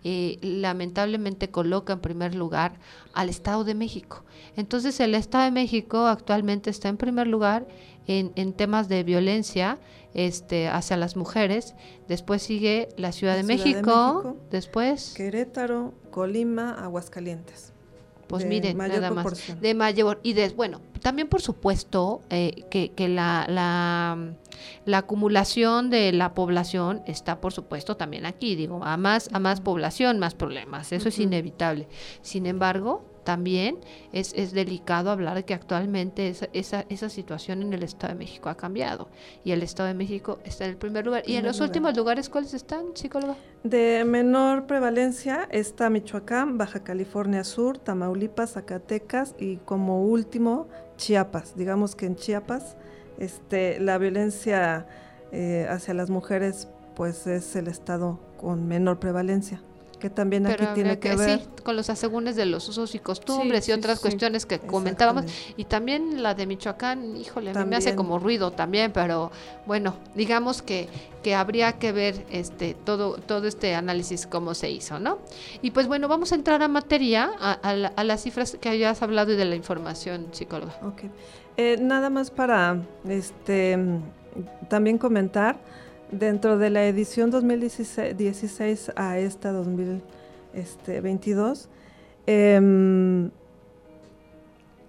eh, 0.02 0.38
lamentablemente 0.40 1.50
coloca 1.50 1.92
en 1.92 2.00
primer 2.00 2.34
lugar 2.34 2.72
al 3.12 3.28
Estado 3.28 3.64
de 3.64 3.74
México. 3.74 4.24
Entonces 4.56 4.98
el 5.00 5.14
Estado 5.14 5.44
de 5.44 5.50
México 5.50 6.06
actualmente 6.06 6.70
está 6.70 6.88
en 6.88 6.96
primer 6.96 7.26
lugar 7.26 7.66
en, 8.08 8.52
temas 8.54 8.88
de 8.88 9.04
violencia 9.04 9.78
este, 10.14 10.68
hacia 10.68 10.96
las 10.96 11.16
mujeres. 11.16 11.74
Después 12.08 12.42
sigue 12.42 12.88
la 12.96 13.12
Ciudad, 13.12 13.36
de, 13.36 13.42
México, 13.42 14.36
después 14.50 15.14
Querétaro, 15.14 15.94
Colima, 16.10 16.72
Aguascalientes. 16.72 17.72
Pues 18.28 18.44
miren, 18.44 18.76
nada 18.76 19.10
más. 19.10 19.58
De 19.60 19.74
mayor. 19.74 20.20
Y 20.22 20.34
de, 20.34 20.50
bueno, 20.50 20.82
también 21.00 21.28
por 21.28 21.40
supuesto 21.40 22.20
eh, 22.28 22.64
que, 22.70 22.92
que 22.92 23.08
la, 23.08 23.46
la, 23.48 24.34
la, 24.84 24.98
acumulación 24.98 25.88
de 25.88 26.12
la 26.12 26.34
población 26.34 27.02
está 27.06 27.40
por 27.40 27.54
supuesto 27.54 27.96
también 27.96 28.26
aquí. 28.26 28.54
Digo, 28.54 28.84
a 28.84 28.98
más, 28.98 29.30
a 29.32 29.38
más 29.38 29.62
población, 29.62 30.18
más 30.18 30.34
problemas. 30.34 30.92
Eso 30.92 31.08
es 31.08 31.18
inevitable. 31.18 31.88
Sin 32.20 32.44
embargo, 32.44 33.02
también 33.28 33.76
es, 34.10 34.32
es 34.32 34.52
delicado 34.52 35.10
hablar 35.10 35.34
de 35.34 35.44
que 35.44 35.52
actualmente 35.52 36.28
esa, 36.28 36.48
esa, 36.54 36.86
esa, 36.88 37.10
situación 37.10 37.60
en 37.60 37.74
el 37.74 37.82
Estado 37.82 38.14
de 38.14 38.18
México 38.18 38.48
ha 38.48 38.56
cambiado 38.56 39.10
y 39.44 39.50
el 39.50 39.62
Estado 39.62 39.88
de 39.88 39.92
México 39.92 40.38
está 40.46 40.64
en 40.64 40.70
el 40.70 40.76
primer 40.78 41.04
lugar. 41.04 41.24
¿Y 41.26 41.36
en 41.36 41.44
los 41.44 41.60
últimos 41.60 41.94
lugares 41.94 42.30
cuáles 42.30 42.54
están, 42.54 42.86
psicóloga? 42.94 43.36
De 43.64 44.02
menor 44.06 44.66
prevalencia 44.66 45.46
está 45.50 45.90
Michoacán, 45.90 46.56
Baja 46.56 46.82
California 46.82 47.44
Sur, 47.44 47.76
Tamaulipas, 47.76 48.52
Zacatecas 48.52 49.34
y 49.38 49.58
como 49.58 50.04
último 50.04 50.66
Chiapas. 50.96 51.54
Digamos 51.54 51.96
que 51.96 52.06
en 52.06 52.16
Chiapas 52.16 52.78
este, 53.18 53.78
la 53.78 53.98
violencia 53.98 54.86
eh, 55.32 55.66
hacia 55.68 55.92
las 55.92 56.08
mujeres 56.08 56.68
pues 56.96 57.26
es 57.26 57.54
el 57.56 57.68
estado 57.68 58.20
con 58.38 58.66
menor 58.66 58.98
prevalencia 58.98 59.60
que 59.98 60.10
también 60.10 60.46
aquí 60.46 60.64
tiene 60.74 60.98
que, 60.98 61.16
ver 61.16 61.40
con 61.62 61.76
los 61.76 61.90
asegúnes 61.90 62.36
de 62.36 62.46
los 62.46 62.68
usos 62.68 62.94
y 62.94 62.98
costumbres 62.98 63.68
y 63.68 63.72
otras 63.72 64.00
cuestiones 64.00 64.46
que 64.46 64.58
comentábamos 64.58 65.24
y 65.56 65.64
también 65.64 66.22
la 66.22 66.34
de 66.34 66.46
Michoacán, 66.46 67.16
híjole, 67.16 67.50
a 67.50 67.54
mí 67.54 67.70
me 67.70 67.76
hace 67.76 67.94
como 67.94 68.18
ruido 68.18 68.52
también, 68.52 68.92
pero 68.92 69.30
bueno, 69.66 69.96
digamos 70.14 70.62
que 70.62 70.88
que 71.22 71.34
habría 71.34 71.72
que 71.72 71.92
ver 71.92 72.24
este 72.30 72.74
todo 72.74 73.14
todo 73.14 73.48
este 73.48 73.74
análisis 73.74 74.26
cómo 74.26 74.54
se 74.54 74.70
hizo, 74.70 74.98
¿no? 75.00 75.18
Y 75.62 75.72
pues 75.72 75.88
bueno, 75.88 76.08
vamos 76.08 76.32
a 76.32 76.36
entrar 76.36 76.62
a 76.62 76.68
materia 76.68 77.30
a, 77.38 78.04
las 78.04 78.22
cifras 78.22 78.56
que 78.60 78.68
hayas 78.68 79.02
hablado 79.02 79.32
y 79.32 79.36
de 79.36 79.44
la 79.44 79.56
información, 79.56 80.28
psicóloga. 80.32 80.78
Okay. 80.82 81.10
Eh, 81.56 81.76
nada 81.80 82.08
más 82.08 82.30
para 82.30 82.80
este 83.08 83.76
también 84.68 84.98
comentar 84.98 85.58
Dentro 86.10 86.56
de 86.56 86.70
la 86.70 86.86
edición 86.86 87.30
2016 87.30 88.92
a 88.96 89.18
esta 89.18 89.52
2022, 89.52 91.68
em, 92.26 93.30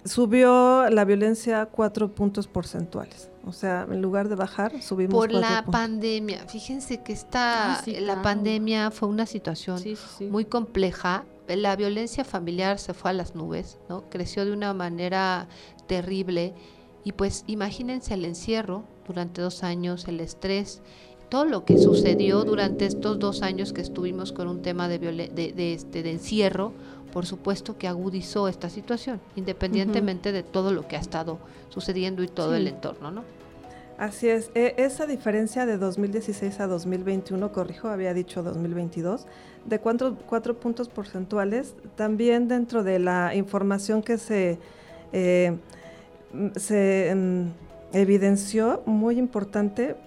subió 0.06 0.90
la 0.90 1.04
violencia 1.04 1.66
cuatro 1.66 2.16
puntos 2.16 2.48
porcentuales. 2.48 3.30
O 3.46 3.52
sea, 3.52 3.86
en 3.90 4.02
lugar 4.02 4.30
de 4.30 4.36
bajar, 4.36 4.82
subimos 4.82 5.14
Por 5.14 5.34
la 5.34 5.66
pandemia. 5.70 6.48
Fíjense 6.48 7.04
que 7.04 7.12
esta, 7.12 7.76
ah, 7.76 7.84
la 8.00 8.22
pandemia 8.22 8.90
fue 8.92 9.10
una 9.10 9.26
situación 9.26 9.84
muy 10.30 10.46
compleja. 10.46 11.26
La 11.48 11.76
violencia 11.76 12.24
familiar 12.24 12.80
se 12.80 12.94
fue 12.94 13.12
a 13.12 13.14
las 13.14 13.36
nubes, 13.36 13.78
¿no? 13.90 14.10
Creció 14.10 14.46
de 14.46 14.54
una 14.54 14.74
manera 14.74 15.50
terrible. 15.88 16.54
Y 17.04 17.12
pues 17.14 17.44
imagínense 17.48 18.14
el 18.14 18.26
encierro 18.26 18.84
durante 19.08 19.42
dos 19.42 19.64
años, 19.64 20.08
el 20.08 20.20
estrés 20.20 20.84
todo 21.30 21.46
lo 21.46 21.63
que 21.63 21.78
sucedió 21.78 22.44
durante 22.44 22.86
estos 22.86 23.20
dos 23.20 23.42
años 23.44 23.72
que 23.72 23.82
estuvimos 23.82 24.34
con 24.34 24.48
un 24.48 24.62
tema 24.62 24.88
de, 24.88 24.98
de, 25.00 25.74
este, 25.74 26.04
de 26.04 26.12
encierro, 26.12 26.74
por 27.13 27.26
supuesto 27.26 27.78
que 27.78 27.88
agudizó 27.88 28.48
esta 28.48 28.70
situación, 28.70 29.22
independientemente 29.36 30.32
de 30.32 30.44
todo 30.44 30.74
lo 30.74 30.88
que 30.88 30.96
ha 30.96 31.00
estado 31.00 31.39
sucediendo 31.70 32.24
y 32.24 32.28
todo 32.28 32.56
el 32.56 32.68
entorno, 32.68 33.12
¿no? 33.12 33.24
Así 33.98 34.30
es, 34.30 34.50
e, 34.56 34.76
esa 34.78 35.06
diferencia 35.06 35.65
de 35.65 35.78
2016 35.78 36.62
a 36.62 36.68
2021, 36.68 37.52
corrijo, 37.52 37.89
había 37.89 38.13
dicho 38.13 38.42
2022, 38.42 39.28
de 39.65 39.80
cuatro, 39.80 40.18
cuatro 40.26 40.58
puntos 40.58 40.88
porcentuales, 40.88 41.76
también 41.96 42.48
dentro 42.48 42.84
de 42.84 42.98
la 43.00 43.36
información 43.36 44.02
que 44.02 44.18
se, 44.18 44.58
eh, 45.12 45.58
se 46.56 47.13
mm, 47.13 47.48
evidenció, 47.92 48.84
muy 48.86 49.20
importante, 49.20 49.98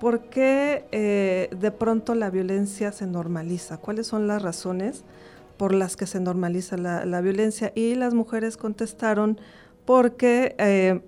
¿Por 0.00 0.28
qué 0.28 0.84
eh, 0.92 1.48
de 1.58 1.70
pronto 1.70 2.14
la 2.14 2.28
violencia 2.28 2.92
se 2.92 3.06
normaliza? 3.06 3.78
¿Cuáles 3.78 4.06
son 4.06 4.28
las 4.28 4.42
razones 4.42 5.04
por 5.56 5.74
las 5.74 5.96
que 5.96 6.06
se 6.06 6.20
normaliza 6.20 6.76
la, 6.76 7.20
violencia? 7.22 7.72
Y 7.74 7.94
las 7.94 8.12
mujeres 8.12 8.58
contestaron 8.58 9.40
porque 9.86 10.54
eh, 10.58 11.00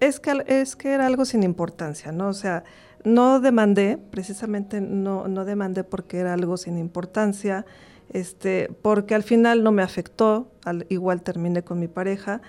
es, 0.00 0.20
que, 0.20 0.42
es 0.46 0.74
que 0.74 0.92
era 0.92 1.04
algo 1.06 1.26
sin 1.26 1.42
importancia, 1.42 2.12
¿no? 2.12 2.28
O 2.28 2.32
sea, 2.32 2.64
no 3.04 3.40
demandé, 3.40 3.98
precisamente 4.10 4.80
no, 4.80 5.28
no 5.28 5.44
demandé 5.44 5.84
porque 5.84 6.18
era 6.18 6.32
algo 6.32 6.56
sin 6.56 6.78
importancia, 6.78 7.66
este, 8.10 8.70
porque 8.80 9.14
al 9.14 9.22
final 9.22 9.62
no 9.62 9.70
me 9.70 9.82
afectó, 9.82 10.50
al, 10.64 10.86
igual 10.88 11.20
terminé 11.20 11.62
con 11.62 11.78
mi 11.78 11.88
pareja. 11.88 12.40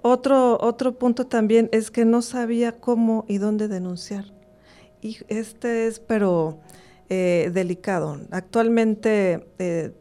Otro, 0.00 0.58
otro 0.62 0.98
punto 0.98 1.26
también 1.26 1.68
es 1.72 1.90
que 1.90 2.06
no 2.06 2.22
sabía 2.22 2.80
cómo 2.80 3.26
y 3.28 3.36
dónde 3.36 3.68
denunciar 3.68 4.39
y 5.02 5.18
este 5.28 5.86
es, 5.86 6.00
pero 6.00 6.60
eh, 7.08 7.50
delicado. 7.52 8.20
Actualmente, 8.30 9.46
eh, 9.58 9.92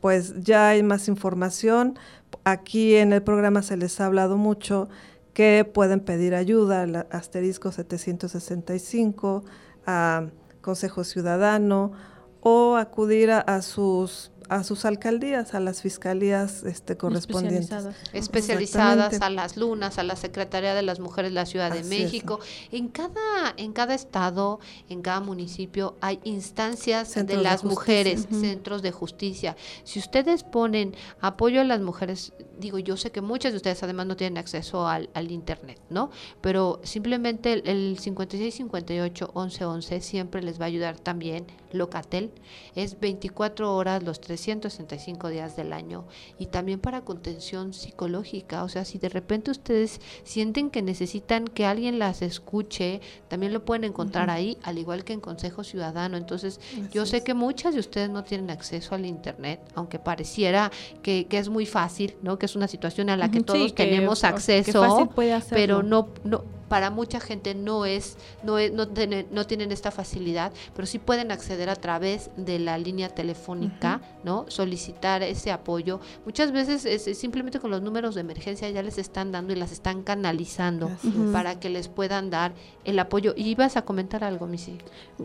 pues 0.00 0.34
ya 0.42 0.70
hay 0.70 0.82
más 0.82 1.08
información. 1.08 1.98
Aquí 2.44 2.96
en 2.96 3.12
el 3.12 3.22
programa 3.22 3.62
se 3.62 3.76
les 3.76 4.00
ha 4.00 4.06
hablado 4.06 4.36
mucho 4.36 4.88
que 5.34 5.64
pueden 5.64 6.00
pedir 6.00 6.34
ayuda 6.34 6.82
al 6.82 7.06
asterisco 7.10 7.70
765, 7.70 9.44
a 9.86 10.26
Consejo 10.60 11.04
Ciudadano 11.04 11.92
o 12.40 12.76
acudir 12.76 13.30
a, 13.30 13.62
sus 13.62 14.32
a 14.48 14.64
sus 14.64 14.84
alcaldías, 14.84 15.54
a 15.54 15.60
las 15.60 15.82
fiscalías 15.82 16.64
este, 16.64 16.96
correspondientes. 16.96 17.88
Especializadas. 18.12 19.20
a 19.20 19.30
las 19.30 19.56
lunas, 19.56 19.98
a 19.98 20.02
la 20.02 20.16
Secretaría 20.16 20.74
de 20.74 20.82
las 20.82 21.00
Mujeres 21.00 21.30
de 21.30 21.34
la 21.34 21.46
Ciudad 21.46 21.70
de 21.70 21.80
Así 21.80 21.94
es. 21.94 22.02
México. 22.02 22.40
En 22.72 22.88
cada, 22.88 23.54
en 23.56 23.72
cada 23.72 23.94
estado, 23.94 24.60
en 24.88 25.02
cada 25.02 25.20
municipio 25.20 25.96
hay 26.00 26.20
instancias 26.24 27.08
Centros 27.08 27.38
de 27.38 27.44
las 27.44 27.64
mujeres, 27.64 28.26
centros 28.30 28.82
de 28.82 28.92
justicia. 28.92 29.56
Si 29.84 29.98
ustedes 29.98 30.44
ponen 30.44 30.94
apoyo 31.20 31.60
a 31.60 31.64
las 31.64 31.80
mujeres, 31.80 32.32
digo, 32.58 32.78
yo 32.78 32.96
sé 32.96 33.10
que 33.10 33.20
muchas 33.20 33.52
de 33.52 33.56
ustedes 33.56 33.82
además 33.82 34.06
no 34.06 34.16
tienen 34.16 34.38
acceso 34.38 34.86
al, 34.86 35.10
al 35.14 35.30
internet, 35.30 35.80
¿no? 35.90 36.10
Pero 36.40 36.80
simplemente 36.84 37.52
el, 37.52 37.68
el 37.68 37.98
5658 37.98 39.32
1111 39.34 40.00
siempre 40.00 40.42
les 40.42 40.60
va 40.60 40.64
a 40.64 40.68
ayudar 40.68 40.98
también. 40.98 41.46
Locatel 41.72 42.32
es 42.74 42.98
24 42.98 43.74
horas 43.74 44.02
los 44.02 44.20
365 44.38 45.28
días 45.28 45.56
del 45.56 45.72
año 45.72 46.04
y 46.38 46.46
también 46.46 46.80
para 46.80 47.02
contención 47.02 47.72
psicológica. 47.72 48.64
O 48.64 48.68
sea, 48.68 48.84
si 48.84 48.98
de 48.98 49.08
repente 49.08 49.50
ustedes 49.50 50.00
sienten 50.24 50.70
que 50.70 50.82
necesitan 50.82 51.46
que 51.46 51.64
alguien 51.64 51.98
las 51.98 52.22
escuche, 52.22 53.00
también 53.28 53.52
lo 53.52 53.64
pueden 53.64 53.84
encontrar 53.84 54.30
ahí, 54.30 54.58
al 54.62 54.78
igual 54.78 55.04
que 55.04 55.12
en 55.12 55.20
Consejo 55.20 55.64
Ciudadano. 55.64 56.16
Entonces, 56.16 56.60
yo 56.92 57.06
sé 57.06 57.18
es. 57.18 57.24
que 57.24 57.34
muchas 57.34 57.74
de 57.74 57.80
ustedes 57.80 58.10
no 58.10 58.24
tienen 58.24 58.50
acceso 58.50 58.94
al 58.94 59.06
internet, 59.06 59.60
aunque 59.74 59.98
pareciera 59.98 60.70
que, 61.02 61.26
que 61.26 61.38
es 61.38 61.48
muy 61.48 61.66
fácil, 61.66 62.16
¿no? 62.22 62.38
Que 62.38 62.46
es 62.46 62.56
una 62.56 62.68
situación 62.68 63.10
a 63.10 63.16
la 63.16 63.30
que 63.30 63.42
todos 63.42 63.68
sí, 63.68 63.72
tenemos 63.72 64.20
que 64.20 64.26
acceso 64.26 64.82
fácil 64.82 65.08
puede 65.08 65.32
hacerlo. 65.32 65.56
pero 65.56 65.82
no 65.82 66.08
no 66.24 66.57
para 66.68 66.90
mucha 66.90 67.20
gente 67.20 67.54
no 67.54 67.84
es 67.86 68.16
no 68.42 68.58
es, 68.58 68.72
no, 68.72 68.88
tiene- 68.88 69.26
no 69.32 69.46
tienen 69.46 69.72
esta 69.72 69.90
facilidad 69.90 70.52
pero 70.74 70.86
sí 70.86 70.98
pueden 70.98 71.32
acceder 71.32 71.68
a 71.70 71.76
través 71.76 72.30
de 72.36 72.58
la 72.58 72.76
línea 72.78 73.08
telefónica 73.08 74.00
no 74.24 74.44
solicitar 74.48 75.22
ese 75.22 75.50
apoyo. 75.50 76.00
Muchas 76.24 76.52
veces 76.52 76.84
es, 76.84 77.06
es 77.08 77.18
simplemente 77.18 77.58
con 77.60 77.70
los 77.70 77.82
números 77.82 78.14
de 78.14 78.20
emergencia 78.20 78.68
ya 78.70 78.82
les 78.82 78.98
están 78.98 79.32
dando 79.32 79.52
y 79.52 79.56
las 79.56 79.72
están 79.72 80.02
canalizando 80.02 80.90
para 81.32 81.58
que 81.60 81.68
les 81.70 81.88
puedan 81.88 82.30
dar 82.30 82.52
el 82.84 82.98
apoyo. 82.98 83.34
Y 83.36 83.48
ibas 83.48 83.76
a 83.76 83.82
comentar 83.82 84.24
algo 84.24 84.46
Missy 84.46 84.78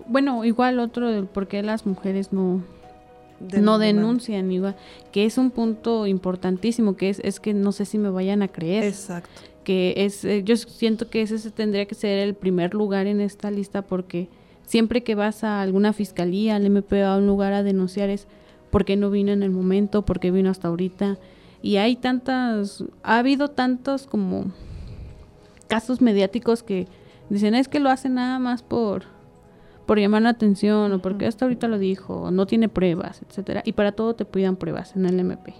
Bueno, 0.08 0.46
igual 0.46 0.80
otro 0.80 1.10
del 1.10 1.26
por 1.26 1.48
qué 1.48 1.62
las 1.64 1.86
mujeres 1.86 2.32
no, 2.34 2.62
De- 3.40 3.62
no 3.62 3.78
de- 3.80 3.88
denuncian, 3.88 4.52
igual, 4.52 4.76
que 5.12 5.26
es 5.26 5.38
un 5.38 5.52
punto 5.52 6.08
importantísimo, 6.08 6.96
que 6.96 7.10
es, 7.10 7.20
es 7.20 7.40
que 7.40 7.54
no 7.54 7.72
sé 7.72 7.86
si 7.86 7.98
me 7.98 8.10
vayan 8.10 8.42
a 8.42 8.48
creer. 8.48 8.84
Exacto. 8.86 9.42
Que 9.64 9.94
es, 9.98 10.24
eh, 10.26 10.44
yo 10.44 10.56
siento 10.58 11.10
que 11.10 11.22
ese 11.22 11.40
se 11.40 11.52
tendría 11.52 11.86
que 11.86 11.96
ser 11.96 12.20
el 12.20 12.34
primer 12.34 12.74
lugar 12.74 13.08
en 13.08 13.22
esta 13.22 13.52
lista 13.52 13.82
porque 13.82 14.30
siempre 14.66 15.04
que 15.04 15.16
vas 15.16 15.44
a 15.44 15.62
alguna 15.62 15.94
fiscalía, 15.94 16.56
al 16.56 16.66
MP 16.66 17.04
a 17.04 17.18
un 17.18 17.28
lugar 17.28 17.54
a 17.54 17.64
denunciar 17.64 18.10
es 18.10 18.28
por 18.72 18.86
qué 18.86 18.96
no 18.96 19.10
vino 19.10 19.32
en 19.32 19.44
el 19.44 19.52
momento, 19.52 20.04
por 20.04 20.20
qué 20.20 20.32
vino 20.32 20.50
hasta 20.50 20.68
ahorita. 20.68 21.18
Y 21.62 21.78
hay 21.78 21.96
tantas, 21.96 22.84
ha 23.04 23.20
habido 23.20 23.50
tantos 23.50 24.08
como 24.08 24.52
casos 25.68 26.02
mediáticos 26.02 26.64
que 26.64 26.88
dicen 27.30 27.56
es 27.56 27.68
que 27.68 27.80
lo 27.80 27.90
hacen 27.90 28.16
nada 28.16 28.38
más 28.40 28.62
por 28.62 29.04
por 29.86 30.00
llamar 30.00 30.22
la 30.22 30.30
atención 30.30 30.92
o 30.94 31.00
porque 31.00 31.26
hasta 31.26 31.46
ahorita 31.46 31.68
lo 31.68 31.78
dijo, 31.78 32.22
o 32.22 32.32
no 32.32 32.46
tiene 32.46 32.70
pruebas, 32.70 33.22
etcétera, 33.28 33.62
y 33.66 33.74
para 33.74 33.92
todo 33.92 34.16
te 34.16 34.26
pidan 34.26 34.56
pruebas 34.56 34.96
en 34.96 35.06
el 35.06 35.20
MP. 35.20 35.54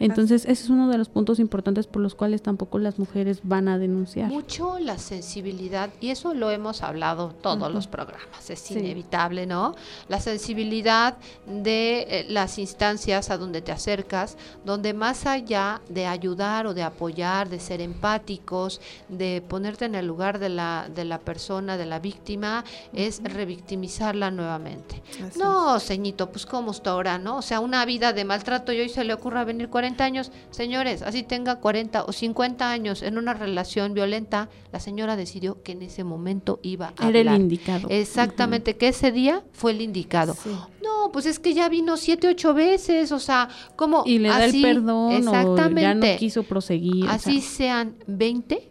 Entonces, 0.00 0.44
ese 0.44 0.64
es 0.64 0.70
uno 0.70 0.88
de 0.88 0.98
los 0.98 1.08
puntos 1.08 1.38
importantes 1.38 1.86
por 1.86 2.02
los 2.02 2.14
cuales 2.14 2.42
tampoco 2.42 2.78
las 2.78 2.98
mujeres 2.98 3.40
van 3.42 3.68
a 3.68 3.78
denunciar. 3.78 4.28
Mucho 4.30 4.78
la 4.78 4.98
sensibilidad, 4.98 5.90
y 6.00 6.10
eso 6.10 6.34
lo 6.34 6.50
hemos 6.50 6.82
hablado 6.82 7.34
todos 7.42 7.72
los 7.72 7.86
programas, 7.86 8.50
es 8.50 8.60
Sí. 8.60 8.78
inevitable, 8.78 9.46
¿no? 9.46 9.74
La 10.08 10.20
sensibilidad 10.20 11.16
de 11.46 12.00
eh, 12.08 12.26
las 12.28 12.58
instancias 12.58 13.30
a 13.30 13.38
donde 13.38 13.60
te 13.62 13.72
acercas, 13.72 14.36
donde 14.64 14.92
más 14.94 15.26
allá 15.26 15.80
de 15.88 16.06
ayudar 16.06 16.66
o 16.66 16.74
de 16.74 16.82
apoyar, 16.82 17.48
de 17.48 17.58
ser 17.60 17.80
empáticos, 17.80 18.80
de 19.08 19.42
ponerte 19.48 19.84
en 19.86 19.94
el 19.94 20.06
lugar 20.06 20.38
de 20.38 20.48
la, 20.48 20.88
de 20.94 21.04
la 21.04 21.18
persona, 21.18 21.76
de 21.76 21.86
la 21.86 21.98
víctima, 21.98 22.64
es 22.92 23.20
revictimizarla 23.22 24.30
nuevamente. 24.30 25.02
Así 25.26 25.38
No, 25.38 25.78
ceñito, 25.80 26.30
pues 26.30 26.46
cómo 26.46 26.70
está 26.70 26.90
ahora, 26.90 27.18
¿no? 27.18 27.38
O 27.38 27.42
sea, 27.42 27.60
una 27.60 27.84
vida 27.84 28.12
de 28.12 28.24
maltrato 28.24 28.72
y 28.72 28.80
hoy 28.80 28.88
se 28.88 29.04
le 29.04 29.12
ocurra 29.14 29.44
venir 29.44 29.68
40 29.68 29.87
años. 29.96 30.30
Señores, 30.50 31.02
así 31.02 31.22
tenga 31.22 31.56
40 31.56 32.04
o 32.04 32.12
50 32.12 32.70
años 32.70 33.02
en 33.02 33.18
una 33.18 33.34
relación 33.34 33.94
violenta, 33.94 34.48
la 34.72 34.80
señora 34.80 35.16
decidió 35.16 35.62
que 35.62 35.72
en 35.72 35.82
ese 35.82 36.04
momento 36.04 36.60
iba 36.62 36.92
a 36.98 37.08
Era 37.08 37.20
el 37.34 37.40
indicado. 37.40 37.88
Exactamente, 37.90 38.76
que 38.76 38.88
ese 38.88 39.10
día 39.12 39.42
fue 39.52 39.72
el 39.72 39.80
indicado. 39.80 40.34
Sí. 40.34 40.50
No, 40.82 41.10
pues 41.12 41.26
es 41.26 41.38
que 41.38 41.54
ya 41.54 41.68
vino 41.68 41.96
siete, 41.96 42.28
ocho 42.28 42.54
veces, 42.54 43.12
o 43.12 43.18
sea, 43.18 43.48
como 43.76 44.02
Y 44.06 44.18
le 44.18 44.28
da 44.28 44.36
así, 44.44 44.64
el 44.64 44.74
perdón 44.76 45.06
o 45.06 45.10
ya 45.10 45.18
exactamente, 45.18 46.12
no 46.14 46.18
quiso 46.18 46.42
proseguir. 46.42 47.04
o 47.06 47.08
así 47.10 47.40
sea, 47.40 47.50
sean 47.50 47.96
20, 48.06 48.70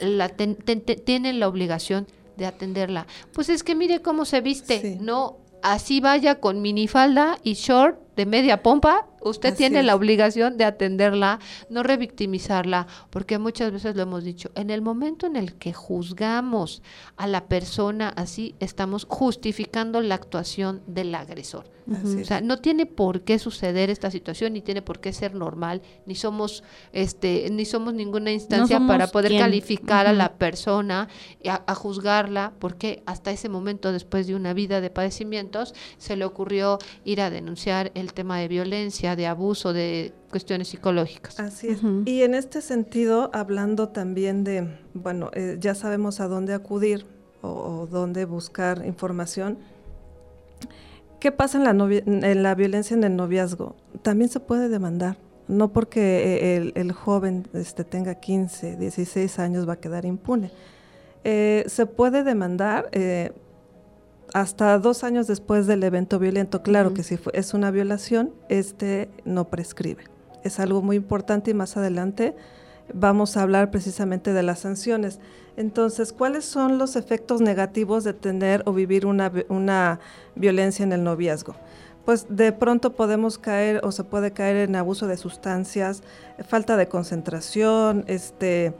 la 0.00 0.28
ten- 0.28 0.56
ten- 0.56 0.80
ten- 0.80 1.00
tienen 1.04 1.38
la 1.40 1.48
obligación 1.48 2.06
de 2.36 2.46
atenderla. 2.46 3.06
Pues 3.32 3.48
es 3.48 3.62
que 3.62 3.74
mire 3.74 4.00
cómo 4.02 4.24
se 4.24 4.40
viste, 4.40 4.80
Sí. 4.80 4.98
no 5.00 5.38
así 5.62 6.00
vaya 6.00 6.40
con 6.40 6.60
minifalda 6.60 7.38
y 7.44 7.54
short 7.54 7.98
de 8.16 8.26
media 8.26 8.62
pompa, 8.62 9.06
usted 9.24 9.50
Así 9.50 9.58
tiene 9.58 9.82
la 9.82 9.94
obligación 9.94 10.56
de 10.56 10.64
atenderla, 10.64 11.38
no 11.68 11.82
revictimizarla, 11.82 12.86
porque 13.10 13.38
muchas 13.38 13.72
veces 13.72 13.96
lo 13.96 14.02
hemos 14.02 14.24
dicho, 14.24 14.50
en 14.54 14.70
el 14.70 14.82
momento 14.82 15.26
en 15.26 15.36
el 15.36 15.54
que 15.54 15.72
juzgamos 15.72 16.82
a 17.16 17.26
la 17.26 17.46
persona 17.46 18.08
así, 18.10 18.54
estamos 18.60 19.06
justificando 19.08 20.00
la 20.00 20.14
actuación 20.14 20.82
del 20.86 21.14
agresor. 21.14 21.70
Así 21.90 22.22
O 22.22 22.24
sea, 22.24 22.40
no 22.40 22.58
tiene 22.58 22.86
por 22.86 23.22
qué 23.22 23.40
suceder 23.40 23.90
esta 23.90 24.10
situación, 24.10 24.52
ni 24.52 24.60
tiene 24.60 24.82
por 24.82 25.00
qué 25.00 25.12
ser 25.12 25.34
normal, 25.34 25.82
ni 26.06 26.14
somos, 26.14 26.62
este, 26.92 27.48
ni 27.50 27.64
somos 27.64 27.92
ninguna 27.94 28.30
instancia 28.30 28.76
somos 28.76 28.88
para 28.88 29.08
poder 29.08 29.36
calificar 29.36 30.06
a 30.06 30.12
la 30.12 30.34
persona, 30.34 31.08
y 31.42 31.48
a, 31.48 31.64
a 31.66 31.74
juzgarla, 31.74 32.52
porque 32.58 33.02
hasta 33.06 33.32
ese 33.32 33.48
momento, 33.48 33.92
después 33.92 34.26
de 34.26 34.36
una 34.36 34.52
vida 34.52 34.80
de 34.80 34.90
padecimientos, 34.90 35.74
se 35.98 36.16
le 36.16 36.24
ocurrió 36.24 36.78
ir 37.04 37.20
a 37.20 37.30
denunciar 37.30 37.90
el 37.94 38.12
tema 38.12 38.38
de 38.38 38.48
violencia, 38.48 39.11
de 39.16 39.26
abuso, 39.26 39.72
de 39.72 40.12
cuestiones 40.30 40.68
psicológicas. 40.68 41.38
Así 41.40 41.68
es. 41.68 41.80
Y 42.06 42.22
en 42.22 42.34
este 42.34 42.60
sentido, 42.62 43.30
hablando 43.32 43.88
también 43.88 44.44
de, 44.44 44.68
bueno, 44.94 45.30
eh, 45.34 45.56
ya 45.60 45.74
sabemos 45.74 46.20
a 46.20 46.28
dónde 46.28 46.54
acudir 46.54 47.06
o, 47.42 47.48
o 47.48 47.86
dónde 47.86 48.24
buscar 48.24 48.84
información. 48.86 49.58
¿Qué 51.20 51.30
pasa 51.30 51.58
en 51.58 51.64
la, 51.64 51.72
novi- 51.72 52.02
en 52.06 52.42
la 52.42 52.54
violencia 52.54 52.96
en 52.96 53.04
el 53.04 53.14
noviazgo? 53.14 53.76
También 54.02 54.28
se 54.30 54.40
puede 54.40 54.68
demandar. 54.68 55.16
No 55.48 55.72
porque 55.72 56.00
eh, 56.00 56.56
el, 56.56 56.72
el 56.76 56.92
joven 56.92 57.46
este, 57.52 57.84
tenga 57.84 58.14
15, 58.16 58.76
16 58.76 59.38
años 59.38 59.68
va 59.68 59.74
a 59.74 59.80
quedar 59.80 60.04
impune. 60.04 60.50
Eh, 61.24 61.64
se 61.66 61.86
puede 61.86 62.24
demandar 62.24 62.88
eh, 62.92 63.32
hasta 64.34 64.78
dos 64.78 65.04
años 65.04 65.26
después 65.26 65.66
del 65.66 65.82
evento 65.84 66.18
violento. 66.18 66.62
Claro 66.62 66.94
que 66.94 67.02
si 67.02 67.16
fue- 67.16 67.32
es 67.36 67.54
una 67.54 67.70
violación, 67.70 68.32
este 68.48 69.08
no 69.24 69.48
prescribe. 69.48 70.04
Es 70.42 70.58
algo 70.58 70.82
muy 70.82 70.96
importante 70.96 71.50
y 71.50 71.54
más 71.54 71.76
adelante 71.76 72.34
vamos 72.92 73.36
a 73.36 73.42
hablar 73.42 73.70
precisamente 73.70 74.32
de 74.32 74.42
las 74.42 74.60
sanciones. 74.60 75.20
Entonces, 75.56 76.12
¿cuáles 76.12 76.44
son 76.44 76.78
los 76.78 76.96
efectos 76.96 77.40
negativos 77.40 78.04
de 78.04 78.12
tener 78.14 78.62
o 78.66 78.72
vivir 78.72 79.06
una, 79.06 79.30
una 79.48 80.00
violencia 80.34 80.82
en 80.82 80.92
el 80.92 81.04
noviazgo? 81.04 81.54
Pues 82.04 82.26
de 82.28 82.50
pronto 82.52 82.94
podemos 82.94 83.38
caer 83.38 83.80
o 83.84 83.92
se 83.92 84.02
puede 84.02 84.32
caer 84.32 84.56
en 84.56 84.74
abuso 84.74 85.06
de 85.06 85.16
sustancias, 85.16 86.02
falta 86.48 86.76
de 86.76 86.88
concentración, 86.88 88.04
este, 88.08 88.74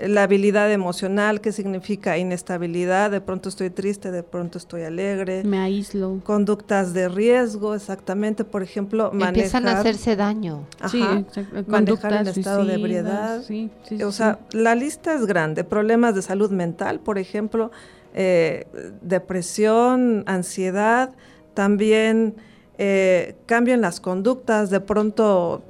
la 0.00 0.24
habilidad 0.24 0.70
emocional, 0.72 1.40
que 1.40 1.52
significa 1.52 2.18
inestabilidad, 2.18 3.10
de 3.10 3.20
pronto 3.20 3.48
estoy 3.48 3.70
triste, 3.70 4.10
de 4.10 4.22
pronto 4.22 4.58
estoy 4.58 4.82
alegre, 4.82 5.44
me 5.44 5.58
aíslo. 5.58 6.20
conductas 6.24 6.92
de 6.94 7.08
riesgo, 7.08 7.74
exactamente, 7.74 8.44
por 8.44 8.62
ejemplo, 8.62 9.10
Empiezan 9.12 9.62
a 9.64 9.72
manejar- 9.72 9.80
hacerse 9.80 10.16
daño. 10.16 10.64
Sí, 10.90 11.00
Ajá. 11.02 11.18
exacto. 11.20 11.50
manejar 11.52 11.64
en 11.66 11.66
Conductas 11.72 12.36
estado 12.36 12.64
de 12.64 12.74
ebriedad. 12.74 13.42
Sí, 13.42 13.70
sí, 13.88 14.02
O 14.02 14.10
sí, 14.10 14.18
sea, 14.18 14.38
la 14.52 14.74
lista 14.74 15.14
es 15.14 15.26
grande. 15.26 15.64
Problemas 15.64 16.14
de 16.14 16.22
salud 16.22 16.50
mental, 16.50 17.00
por 17.00 17.18
ejemplo, 17.18 17.70
eh, 18.14 18.66
depresión, 19.02 20.24
ansiedad, 20.26 21.10
también 21.54 22.34
eh, 22.78 23.36
cambio 23.46 23.74
en 23.74 23.80
las 23.80 24.00
conductas, 24.00 24.70
de 24.70 24.80
pronto 24.80 25.62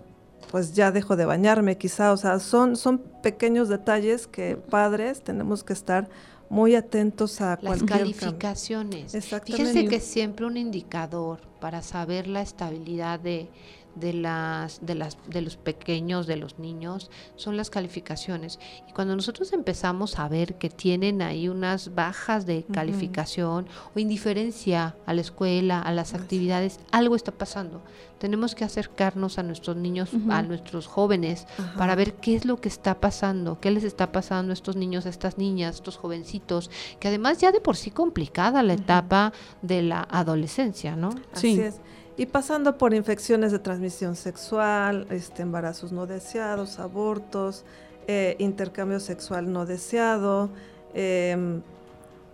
pues 0.55 0.72
ya 0.72 0.92
dejo 0.92 1.16
de 1.16 1.24
bañarme 1.24 1.76
quizá, 1.76 2.12
o 2.12 2.16
sea, 2.16 2.38
son, 2.38 2.76
son 2.76 2.98
pequeños 3.00 3.68
detalles 3.68 4.28
que 4.28 4.55
padres 4.55 5.20
tenemos 5.20 5.64
que 5.64 5.72
estar 5.72 6.09
muy 6.48 6.76
atentos 6.76 7.40
a 7.40 7.59
Las 7.61 7.82
calificaciones. 7.82 9.16
Exactamente. 9.16 9.66
Fíjense 9.72 9.88
que 9.88 9.98
siempre 9.98 10.46
un 10.46 10.57
indicador 10.57 11.40
para 11.61 11.82
saber 11.82 12.28
la 12.28 12.40
estabilidad 12.40 13.18
de, 13.18 13.48
de 13.95 14.12
las 14.12 14.84
de 14.84 14.95
las 14.95 15.18
de 15.28 15.40
los 15.40 15.57
pequeños 15.57 16.26
de 16.26 16.36
los 16.36 16.59
niños 16.59 17.11
son 17.36 17.57
las 17.57 17.70
calificaciones. 17.70 18.59
Y 18.88 18.92
cuando 18.92 19.16
nosotros 19.16 19.53
empezamos 19.53 20.18
a 20.18 20.28
ver 20.28 20.57
que 20.57 20.70
tienen 20.70 21.22
ahí 21.22 21.49
unas 21.49 21.95
bajas 21.95 22.47
de 22.47 22.64
calificación 22.64 23.66
o 23.95 23.99
indiferencia 23.99 24.97
a 25.07 25.14
la 25.14 25.20
escuela 25.20 25.80
a 25.80 25.92
las 25.92 26.14
actividades 26.14 26.80
algo 26.90 27.16
está 27.16 27.32
pasando. 27.32 27.82
Tenemos 28.18 28.55
que 28.55 28.64
acercarnos 28.64 29.38
a 29.38 29.42
nuestros 29.42 29.76
niños 29.76 30.11
a 30.30 30.42
nuestros 30.42 30.86
jóvenes 30.86 31.47
para 31.76 31.95
ver 31.95 32.14
qué 32.14 32.36
es 32.36 32.45
lo 32.45 32.61
que 32.61 32.68
está 32.68 33.01
pasando 33.01 33.61
qué 33.61 33.70
les 33.70 33.84
está 33.84 34.12
pasando 34.12 34.53
a 34.53 34.55
estos 34.55 34.76
niños 34.76 35.07
a 35.07 35.11
estas 35.11 35.36
niñas 35.36 35.76
estos 35.76 35.97
jovencitos 35.97 36.70
que 37.01 37.09
además 37.09 37.38
ya 37.38 37.53
de 37.53 37.61
por 37.61 37.76
sí 37.76 37.90
complicada 37.90 38.62
la 38.62 38.74
etapa 38.74 39.32
de 39.62 39.82
la 39.82 40.07
adolescencia 40.11 40.97
no 40.97 41.11
así 41.32 41.61
es 41.61 41.80
y 42.17 42.27
pasando 42.27 42.79
por 42.79 42.95
infecciones 42.95 43.51
de 43.51 43.59
transmisión 43.59 44.15
sexual, 44.15 45.07
este, 45.11 45.43
embarazos 45.43 45.93
no 45.93 46.07
deseados, 46.07 46.79
abortos, 46.79 47.65
eh, 48.07 48.37
intercambio 48.39 49.01
sexual 49.01 49.53
no 49.53 49.67
deseado, 49.67 50.51
em, 50.93 51.62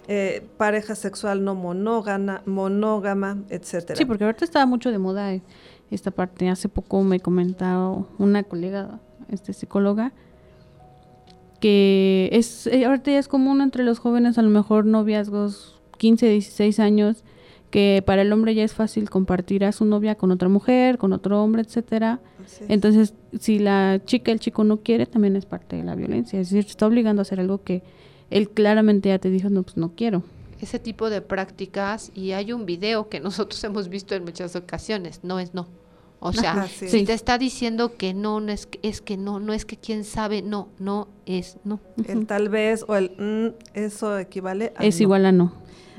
eh, 0.08 0.46
pareja 0.58 0.94
sexual 0.94 1.44
no 1.44 1.54
monógama, 1.54 2.42
monógama, 2.44 3.38
etcétera. 3.48 3.96
Sí, 3.96 4.04
porque 4.04 4.24
ahorita 4.24 4.44
estaba 4.44 4.66
mucho 4.66 4.90
de 4.90 4.98
moda 4.98 5.32
eh, 5.32 5.42
esta 5.90 6.10
parte. 6.10 6.48
Hace 6.48 6.68
poco 6.68 7.02
me 7.02 7.20
comentaba 7.20 8.04
una 8.18 8.42
colega, 8.42 9.00
este 9.30 9.52
psicóloga, 9.52 10.12
que 11.60 12.28
es 12.32 12.66
ahorita 12.66 13.12
ya 13.12 13.18
es 13.18 13.28
común 13.28 13.60
entre 13.60 13.84
los 13.84 13.98
jóvenes, 13.98 14.36
a 14.36 14.42
lo 14.42 14.50
mejor 14.50 14.84
noviazgos 14.84 15.80
15, 15.98 16.28
16 16.28 16.80
años, 16.80 17.22
que 17.70 18.02
para 18.04 18.22
el 18.22 18.32
hombre 18.32 18.54
ya 18.54 18.64
es 18.64 18.74
fácil 18.74 19.08
compartir 19.08 19.64
a 19.64 19.72
su 19.72 19.84
novia 19.84 20.16
con 20.16 20.30
otra 20.30 20.48
mujer, 20.48 20.98
con 20.98 21.12
otro 21.12 21.42
hombre, 21.42 21.62
etcétera. 21.62 22.20
Entonces, 22.68 23.14
si 23.38 23.58
la 23.58 24.00
chica, 24.04 24.32
el 24.32 24.40
chico 24.40 24.64
no 24.64 24.78
quiere, 24.78 25.06
también 25.06 25.36
es 25.36 25.46
parte 25.46 25.76
de 25.76 25.84
la 25.84 25.94
violencia. 25.94 26.40
Es 26.40 26.50
decir, 26.50 26.68
está 26.68 26.86
obligando 26.86 27.20
a 27.20 27.22
hacer 27.22 27.38
algo 27.40 27.62
que 27.62 27.82
él 28.30 28.50
claramente 28.50 29.08
ya 29.08 29.18
te 29.18 29.30
dijo, 29.30 29.50
no, 29.50 29.62
pues 29.62 29.76
no 29.76 29.92
quiero. 29.94 30.24
Ese 30.60 30.78
tipo 30.78 31.08
de 31.10 31.22
prácticas, 31.22 32.10
y 32.14 32.32
hay 32.32 32.52
un 32.52 32.66
video 32.66 33.08
que 33.08 33.20
nosotros 33.20 33.62
hemos 33.64 33.88
visto 33.88 34.14
en 34.14 34.24
muchas 34.24 34.56
ocasiones, 34.56 35.20
no 35.22 35.38
es 35.38 35.54
no. 35.54 35.68
O 36.20 36.32
sea, 36.32 36.68
si 36.68 37.04
te 37.04 37.14
está 37.14 37.38
diciendo 37.38 37.96
que 37.96 38.14
no, 38.14 38.40
no 38.40 38.52
es, 38.52 38.68
es 38.82 39.00
que 39.00 39.16
no, 39.16 39.40
no 39.40 39.52
es 39.52 39.64
que 39.64 39.76
quién 39.76 40.04
sabe, 40.04 40.42
no, 40.42 40.68
no 40.78 41.08
es 41.26 41.56
no. 41.64 41.80
El 42.06 42.26
tal 42.26 42.48
vez 42.50 42.84
o 42.86 42.94
el 42.94 43.10
mm, 43.18 43.54
eso 43.74 44.18
equivale 44.18 44.72
a 44.76 44.84
Es 44.84 45.00
igual 45.00 45.26
a 45.26 45.32
no. 45.32 45.52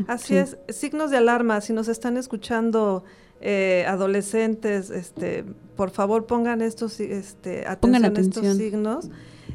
Así 0.08 0.36
es, 0.36 0.58
signos 0.70 1.12
de 1.12 1.18
alarma, 1.18 1.62
si 1.62 1.74
nos 1.74 1.88
están 1.88 2.18
escuchando 2.18 3.04
eh, 3.40 3.86
adolescentes, 3.88 4.90
este, 4.90 5.44
por 5.76 5.90
favor 5.90 6.28
pongan 6.28 6.62
estos, 6.62 7.00
este, 7.00 7.68
atención, 7.68 8.06
a 8.06 8.20
estos 8.20 8.58
signos. 8.58 9.10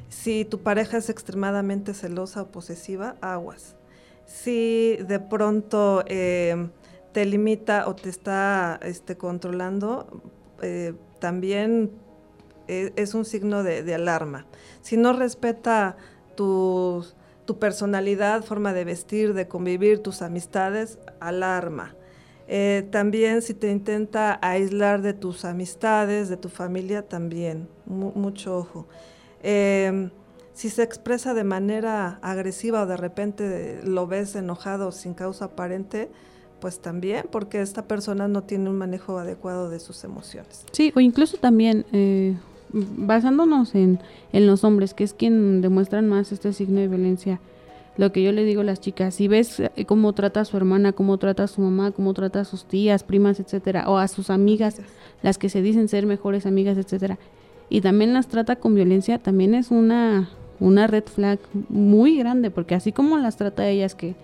Si 0.09 0.45
tu 0.45 0.61
pareja 0.61 0.99
es 0.99 1.09
extremadamente 1.09 1.95
celosa 1.95 2.43
o 2.43 2.47
posesiva, 2.49 3.17
aguas. 3.21 3.77
Si 4.25 4.97
de 5.07 5.21
pronto 5.21 6.05
eh, 6.07 6.69
te 7.13 7.25
limita 7.25 7.89
o 7.89 7.95
te 7.95 8.09
está 8.09 8.79
este, 8.83 9.17
controlando, 9.17 10.23
eh, 10.63 10.95
también 11.19 11.91
es 12.69 13.15
un 13.15 13.25
signo 13.25 13.63
de, 13.63 13.95
alarma. 13.95 14.45
Si 14.83 14.97
no 14.97 15.13
respeta 15.13 15.97
tus 16.35 17.15
tu 17.47 17.59
personalidad, 17.59 18.45
forma 18.45 18.75
de 18.75 18.85
vestir, 18.85 19.33
de 19.33 19.49
convivir, 19.49 20.03
tus 20.03 20.21
amistades, 20.21 20.99
alarma. 21.21 21.95
Eh, 22.49 22.87
también 22.91 23.41
si 23.41 23.55
te 23.55 23.71
intenta 23.71 24.39
aislar 24.43 25.01
de 25.01 25.15
tus 25.15 25.45
amistades, 25.45 26.29
de 26.29 26.37
tu 26.37 26.49
familia, 26.49 27.09
también, 27.09 27.69
mucho 27.87 28.59
ojo. 28.59 28.87
Em, 29.43 30.11
si 30.53 30.69
se 30.71 30.83
expresa 30.83 31.35
de 31.35 31.45
manera 31.45 32.19
agresiva 32.23 32.83
o 32.83 32.87
de 32.87 32.97
repente 32.97 33.81
lo 33.85 34.07
ves 34.07 34.35
enojado 34.37 34.93
sin 34.93 35.15
causa 35.15 35.47
aparente, 35.47 36.11
pues 36.61 36.81
también, 36.81 37.27
porque 37.31 37.61
esta 37.61 37.87
persona 37.87 38.29
no 38.29 38.43
tiene 38.43 38.71
un 38.71 38.77
manejo 38.77 39.19
adecuado 39.19 39.71
de 39.71 39.79
sus 39.81 40.05
emociones. 40.05 40.65
Sí, 40.73 40.93
o 40.95 41.01
incluso 41.01 41.37
también, 41.37 41.85
eh, 41.93 42.37
basándonos 42.73 43.75
en, 43.75 44.01
en 44.33 44.47
los 44.47 44.65
hombres, 44.65 44.95
que 44.95 45.05
es 45.05 45.15
quien 45.15 45.61
demuestran 45.61 46.09
más 46.09 46.33
este 46.33 46.53
signo 46.53 46.81
de 46.81 46.89
violencia, 46.89 47.41
lo 47.97 48.13
que 48.13 48.23
yo 48.23 48.33
le 48.33 48.45
digo 48.45 48.61
a 48.61 48.65
las 48.65 48.81
chicas, 48.81 49.15
si 49.15 49.29
ves 49.29 49.61
eh, 49.61 49.85
cómo 49.87 50.13
trata 50.13 50.41
a 50.41 50.45
su 50.45 50.57
hermana, 50.57 50.93
cómo 50.93 51.17
trata 51.19 51.45
a 51.45 51.49
su 51.49 51.61
mamá, 51.61 51.93
cómo 51.93 52.13
trata 52.15 52.41
a 52.41 52.45
sus 52.45 52.65
tías, 52.65 53.05
primas, 53.05 53.41
etcétera, 53.41 53.89
o 53.89 53.99
a 53.99 54.09
sus 54.09 54.31
amigas, 54.31 54.81
las 55.23 55.39
que 55.39 55.49
se 55.49 55.63
dicen 55.63 55.89
ser 55.89 56.07
mejores 56.07 56.47
amigas, 56.47 56.77
etcétera, 56.77 57.19
y 57.69 57.81
también 57.81 58.13
las 58.13 58.29
trata 58.29 58.57
con 58.57 58.75
violencia, 58.75 59.19
también 59.19 59.55
es 59.55 59.71
una 59.71 60.29
una 60.61 60.87
red 60.87 61.05
flag 61.05 61.39
muy 61.69 62.19
grande, 62.19 62.51
porque 62.51 62.75
así 62.75 62.93
como 62.93 63.19
las 63.19 63.37
trata 63.37 63.65
a 63.65 63.69
ellas 63.69 63.95
que 63.95 64.15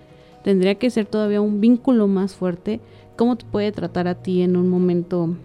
tendría 0.43 0.77
que 0.77 0.91
ser 0.91 1.07
todavía 1.07 1.41
un 1.41 1.61
vínculo 1.61 2.07
más 2.09 2.35
fuerte, 2.35 2.81
¿cómo 3.17 3.37
te 3.37 3.45
puede 3.45 3.73
tratar 3.73 4.09
a 4.09 4.15
ti 4.15 4.43
en 4.43 4.57
un 4.57 4.69
momento 4.69 5.37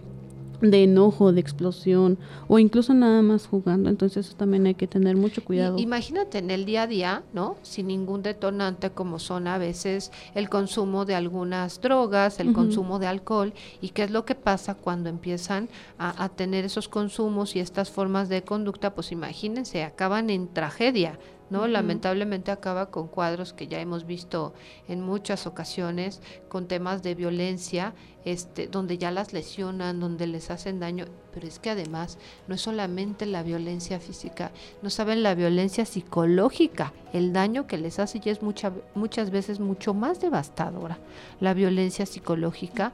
de 0.60 0.84
enojo, 0.84 1.32
de 1.32 1.40
explosión 1.40 2.18
o 2.48 2.58
incluso 2.58 2.94
nada 2.94 3.22
más 3.22 3.46
jugando. 3.46 3.88
Entonces 3.88 4.26
eso 4.26 4.36
también 4.36 4.66
hay 4.66 4.74
que 4.74 4.86
tener 4.86 5.16
mucho 5.16 5.44
cuidado. 5.44 5.78
imagínate 5.78 6.38
en 6.38 6.50
el 6.50 6.64
día 6.64 6.82
a 6.82 6.86
día, 6.86 7.22
¿no? 7.32 7.56
Sin 7.62 7.88
ningún 7.88 8.22
detonante 8.22 8.90
como 8.90 9.18
son 9.18 9.46
a 9.46 9.58
veces 9.58 10.10
el 10.34 10.48
consumo 10.48 11.04
de 11.04 11.14
algunas 11.14 11.80
drogas, 11.80 12.40
el 12.40 12.52
consumo 12.52 12.98
de 12.98 13.06
alcohol 13.06 13.52
y 13.80 13.90
qué 13.90 14.04
es 14.04 14.10
lo 14.10 14.24
que 14.24 14.34
pasa 14.34 14.74
cuando 14.74 15.08
empiezan 15.08 15.68
a, 15.98 16.24
a 16.24 16.28
tener 16.28 16.64
esos 16.64 16.88
consumos 16.88 17.54
y 17.54 17.60
estas 17.60 17.90
formas 17.90 18.28
de 18.28 18.42
conducta, 18.42 18.94
pues 18.94 19.12
imagínense, 19.12 19.84
acaban 19.84 20.30
en 20.30 20.48
tragedia 20.48 21.18
¿no? 21.50 21.66
Lamentablemente 21.66 22.50
acaba 22.50 22.90
con 22.90 23.08
cuadros 23.08 23.52
que 23.52 23.68
ya 23.68 23.80
hemos 23.80 24.06
visto 24.06 24.54
en 24.88 25.00
muchas 25.00 25.46
ocasiones, 25.46 26.20
con 26.48 26.66
temas 26.66 27.02
de 27.02 27.14
violencia, 27.14 27.94
este, 28.24 28.66
donde 28.66 28.98
ya 28.98 29.10
las 29.10 29.32
lesionan, 29.32 30.00
donde 30.00 30.26
les 30.26 30.50
hacen 30.50 30.80
daño, 30.80 31.06
pero 31.32 31.46
es 31.46 31.58
que 31.58 31.70
además 31.70 32.18
no 32.46 32.54
es 32.54 32.60
solamente 32.60 33.26
la 33.26 33.42
violencia 33.42 34.00
física, 34.00 34.52
no 34.82 34.90
saben 34.90 35.22
la 35.22 35.34
violencia 35.34 35.84
psicológica, 35.84 36.92
el 37.12 37.32
daño 37.32 37.66
que 37.66 37.78
les 37.78 37.98
hace 37.98 38.20
ya 38.20 38.32
es 38.32 38.42
mucha, 38.42 38.72
muchas 38.94 39.30
veces 39.30 39.60
mucho 39.60 39.94
más 39.94 40.20
devastadora, 40.20 40.98
la 41.40 41.54
violencia 41.54 42.06
psicológica 42.06 42.92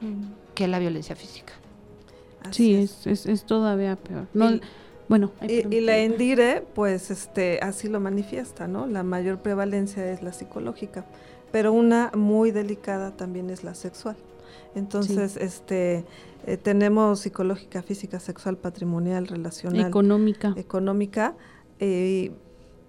que 0.53 0.67
la 0.67 0.79
violencia 0.79 1.15
física. 1.15 1.53
sí, 2.51 2.75
es. 2.75 3.05
Es, 3.05 3.25
es, 3.25 3.45
todavía 3.45 3.95
peor. 3.95 4.27
No, 4.33 4.59
bueno, 5.07 5.31
y, 5.47 5.81
la 5.81 5.97
Endire, 5.97 6.63
pues 6.73 7.11
este, 7.11 7.59
así 7.61 7.87
lo 7.87 7.99
manifiesta, 7.99 8.67
¿no? 8.67 8.87
La 8.87 9.03
mayor 9.03 9.39
prevalencia 9.39 10.11
es 10.11 10.21
la 10.21 10.33
psicológica, 10.33 11.05
pero 11.51 11.73
una 11.73 12.11
muy 12.15 12.51
delicada 12.51 13.15
también 13.15 13.49
es 13.49 13.63
la 13.63 13.75
sexual. 13.75 14.17
Entonces, 14.73 15.37
este, 15.37 16.05
eh, 16.45 16.57
tenemos 16.57 17.19
psicológica, 17.19 17.81
física, 17.81 18.19
sexual, 18.19 18.57
patrimonial, 18.57 19.27
relacional, 19.27 19.87
económica. 19.87 20.53
Económica. 20.55 21.35
y 21.79 22.31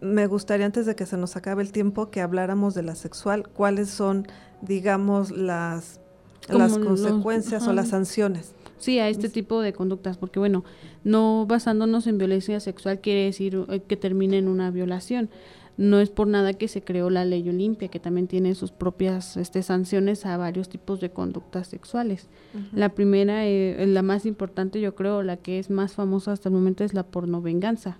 me 0.01 0.27
gustaría 0.27 0.67
antes 0.67 0.85
de 0.87 0.95
que 0.95 1.07
se 1.07 1.17
nos 1.17 1.37
acabe 1.37 1.63
el 1.63 1.73
tiempo 1.73 2.11
que 2.11 2.21
habláramos 2.21 2.75
de 2.75 2.83
la 2.83 2.95
sexual, 2.95 3.49
cuáles 3.49 3.89
son, 3.89 4.27
digamos, 4.61 5.31
las 5.31 6.01
las 6.49 6.79
consecuencias 6.79 7.67
o 7.67 7.73
las 7.73 7.89
sanciones. 7.89 8.53
Sí, 8.79 8.99
a 8.99 9.09
este 9.09 9.29
tipo 9.29 9.61
de 9.63 9.73
conductas, 9.73 10.19
porque 10.19 10.39
bueno, 10.39 10.65
no 11.03 11.47
basándonos 11.49 12.07
en 12.07 12.19
violencia 12.19 12.61
sexual 12.61 13.01
quiere 13.01 13.25
decir 13.25 13.65
eh, 13.69 13.81
que 13.87 13.97
termine 13.97 14.39
en 14.39 14.49
una 14.49 14.71
violación. 14.71 15.31
No 15.79 16.01
es 16.01 16.09
por 16.09 16.27
nada 16.27 16.55
que 16.55 16.69
se 16.69 16.83
creó 16.83 17.11
la 17.11 17.27
ley 17.27 17.47
Olimpia, 17.49 17.89
que 17.89 18.01
también 18.01 18.29
tiene 18.29 18.55
sus 18.55 18.71
propias 18.71 19.37
este, 19.37 19.63
sanciones 19.63 20.25
a 20.25 20.37
varios 20.39 20.71
tipos 20.71 21.01
de 21.01 21.11
conductas 21.11 21.67
sexuales. 21.67 22.29
La 22.73 22.89
primera, 22.91 23.47
eh, 23.47 23.85
la 23.87 24.01
más 24.01 24.25
importante, 24.25 24.81
yo 24.81 24.95
creo, 24.95 25.23
la 25.23 25.37
que 25.37 25.59
es 25.59 25.69
más 25.69 25.93
famosa 25.93 26.33
hasta 26.33 26.49
el 26.49 26.55
momento 26.55 26.83
es 26.83 26.95
la 26.95 27.03
pornovenganza. 27.03 27.99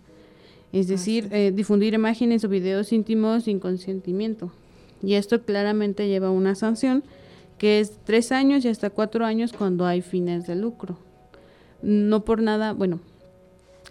Es 0.73 0.89
decir, 0.89 1.29
eh, 1.33 1.53
difundir 1.55 1.93
imágenes 1.93 2.45
o 2.45 2.49
videos 2.49 2.93
íntimos 2.93 3.45
sin 3.45 3.61
consentimiento. 3.61 4.53
Y 5.03 5.15
esto 5.15 5.43
claramente 5.43 6.09
lleva 6.09 6.29
a 6.29 6.31
una 6.31 6.55
sanción 6.55 7.05
que 7.59 7.81
es 7.81 7.99
tres 8.05 8.33
años 8.33 8.65
y 8.65 8.69
hasta 8.69 8.91
cuatro 8.91 9.25
años 9.25 9.53
cuando 9.53 9.87
hay 9.87 10.03
fines 10.03 10.47
de 10.47 10.57
lucro. 10.57 10.99
No 11.83 12.25
por 12.25 12.43
nada, 12.43 12.73
bueno, 12.73 13.01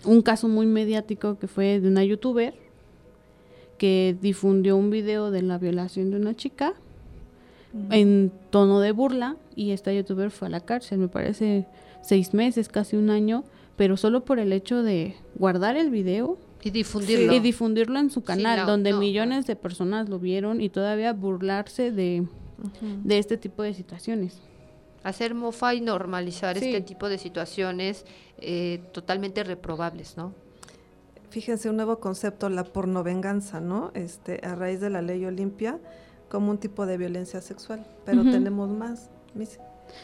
un 0.03 0.21
caso 0.21 0.47
muy 0.47 0.65
mediático 0.65 1.37
que 1.39 1.47
fue 1.47 1.79
de 1.79 1.87
una 1.87 2.03
youtuber 2.03 2.53
que 3.77 4.15
difundió 4.21 4.77
un 4.77 4.89
video 4.89 5.31
de 5.31 5.41
la 5.41 5.57
violación 5.57 6.11
de 6.11 6.17
una 6.17 6.35
chica 6.35 6.73
en 7.91 8.31
tono 8.51 8.79
de 8.79 8.91
burla 8.91 9.35
y 9.55 9.71
esta 9.71 9.91
youtuber 9.91 10.31
fue 10.31 10.47
a 10.47 10.51
la 10.51 10.61
cárcel, 10.61 10.97
me 10.99 11.09
parece 11.09 11.65
seis 12.01 12.33
meses, 12.33 12.69
casi 12.69 12.95
un 12.95 13.09
año, 13.09 13.43
pero 13.75 13.97
solo 13.97 14.23
por 14.23 14.39
el 14.39 14.53
hecho 14.53 14.81
de 14.81 15.15
guardar 15.35 15.75
el 15.75 15.89
video 15.89 16.37
y 16.63 16.69
difundirlo. 16.71 17.33
y 17.33 17.39
difundirlo 17.39 17.99
en 17.99 18.09
su 18.09 18.23
canal, 18.23 18.65
donde 18.65 18.93
millones 18.93 19.45
de 19.45 19.55
personas 19.55 20.07
lo 20.07 20.19
vieron 20.19 20.61
y 20.61 20.69
todavía 20.69 21.11
burlarse 21.11 21.91
de 21.91 22.25
de 23.03 23.17
este 23.17 23.37
tipo 23.37 23.63
de 23.63 23.73
situaciones. 23.73 24.39
hacer 25.03 25.35
mofa 25.35 25.75
y 25.75 25.81
normalizar 25.81 26.57
Sí. 26.57 26.65
este 26.65 26.81
tipo 26.81 27.09
de 27.09 27.19
situaciones 27.19 28.05
eh, 28.39 28.81
totalmente 28.91 29.43
reprobables, 29.43 30.17
¿no? 30.17 30.33
Fíjense, 31.29 31.69
un 31.69 31.75
nuevo 31.75 31.99
concepto, 31.99 32.49
la 32.49 32.63
pornovenganza, 32.63 33.59
¿no? 33.59 33.91
Este, 33.93 34.39
a 34.43 34.55
raíz 34.55 34.79
de 34.81 34.89
la 34.89 35.03
ley 35.03 35.23
Olimpia, 35.25 35.79
como 36.27 36.49
un 36.49 36.57
tipo 36.57 36.87
de 36.87 36.97
violencia 36.97 37.39
sexual. 37.41 37.85
Pero 38.03 38.23
tenemos 38.23 38.69
más. 38.69 39.11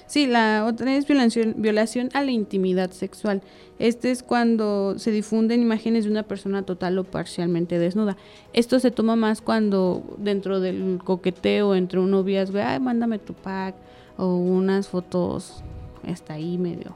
Sí, 0.08 0.28
la 0.28 0.66
otra 0.66 0.96
es 0.96 1.08
violación, 1.08 1.56
violación 1.58 2.10
a 2.14 2.24
la 2.24 2.32
intimidad 2.32 2.92
sexual. 2.92 3.42
Este 3.80 4.12
es 4.12 4.22
cuando 4.24 5.00
se 5.00 5.12
difunden 5.12 5.62
imágenes 5.62 6.06
de 6.06 6.12
una 6.12 6.24
persona 6.24 6.64
total 6.64 6.98
o 7.00 7.04
parcialmente 7.04 7.80
desnuda. 7.80 8.18
Esto 8.54 8.80
se 8.80 8.92
toma 8.92 9.16
más 9.16 9.42
cuando 9.42 10.04
dentro 10.18 10.60
del 10.60 11.00
coqueteo 11.04 11.74
entre 11.76 12.00
un 12.00 12.12
noviazgo, 12.12 12.60
ay, 12.64 12.80
mándame 12.80 13.18
tu 13.20 13.34
pack 13.34 13.76
o 14.18 14.36
unas 14.36 14.88
fotos 14.88 15.64
está 16.06 16.34
ahí 16.36 16.58
medio 16.58 16.96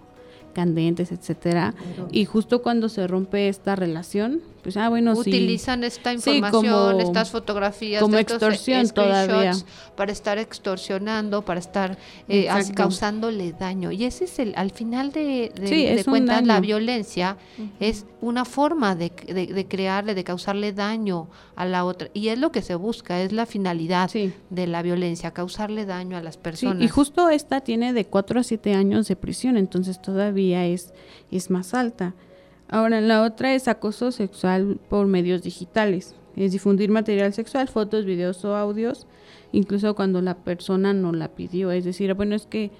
candentes, 0.53 1.11
etcétera. 1.11 1.73
Pero- 1.95 2.07
Y 2.11 2.25
justo 2.25 2.61
cuando 2.61 2.87
se 2.87 3.07
rompe 3.07 3.49
esta 3.49 3.75
relación, 3.75 4.41
pues 4.65 4.77
ah, 4.77 4.89
bueno, 4.89 5.13
sí. 5.13 5.29
Utilizan 5.29 5.83
esta 5.83 6.17
Sí, 6.17 6.31
información, 6.37 6.73
como- 6.73 6.99
estas 6.99 7.29
fotografías, 7.29 8.01
como 8.01 8.17
estos, 8.17 8.37
extorsión 8.37 8.89
todavía. 8.89 9.53
screenshots, 9.53 9.65
para 9.95 10.11
estar 10.11 10.39
extorsionando, 10.39 11.43
para 11.45 11.59
estar 11.59 11.99
eh, 12.27 12.47
causándole 12.73 13.51
daño. 13.53 13.91
Y 13.91 14.05
ese 14.05 14.23
es 14.25 14.39
el, 14.39 14.53
al 14.57 14.71
final 14.71 15.11
de, 15.11 15.51
de, 15.55 15.67
Sí, 15.67 15.85
de 15.85 16.03
cuentas, 16.03 16.43
la 16.47 16.59
violencia 16.61 17.37
es 17.79 18.07
una 18.21 18.43
forma 18.43 18.95
de, 18.95 19.11
de, 19.27 19.45
de 19.45 19.67
crearle, 19.67 20.15
de 20.15 20.23
causarle 20.23 20.73
daño 20.73 21.29
a 21.55 21.65
la 21.67 21.85
otra. 21.85 22.09
Y 22.15 22.29
es 22.29 22.39
lo 22.39 22.51
que 22.51 22.63
se 22.63 22.73
busca, 22.73 23.21
es 23.21 23.31
la 23.33 23.45
finalidad 23.45 24.09
Sí. 24.09 24.33
de 24.49 24.65
la 24.65 24.81
violencia, 24.81 25.29
causarle 25.29 25.85
daño 25.85 26.17
a 26.17 26.23
las 26.23 26.33
Sí, 26.33 26.39
personas. 26.41 26.81
y 26.83 26.87
justo 26.87 27.29
esta 27.29 27.61
tiene 27.61 27.93
de 27.93 28.05
4 28.05 28.39
a 28.39 28.43
7 28.43 28.73
años 28.73 29.07
de 29.07 29.15
prisión, 29.15 29.57
entonces 29.57 30.01
todavía 30.01 30.65
es, 30.65 30.91
es 31.29 31.51
más 31.51 31.75
alta. 31.75 32.15
Ahora, 32.67 33.01
la 33.01 33.23
otra 33.23 33.53
es 33.53 33.67
acoso 33.67 34.11
sexual 34.11 34.79
por 34.89 35.07
medios 35.07 35.43
digitales. 35.43 36.15
Es 36.35 36.51
difundir 36.51 36.89
material 36.89 37.33
sexual, 37.33 37.67
fotos, 37.67 38.05
videos 38.05 38.43
o 38.43 38.55
audios, 38.55 39.07
incluso 39.51 39.95
cuando 39.95 40.21
la 40.21 40.35
persona 40.35 40.93
no 40.93 41.13
la 41.13 41.29
pidió. 41.29 41.71
Es 41.71 41.85
decir, 41.85 42.13
bueno, 42.13 42.35
es 42.35 42.45
que 42.45 42.71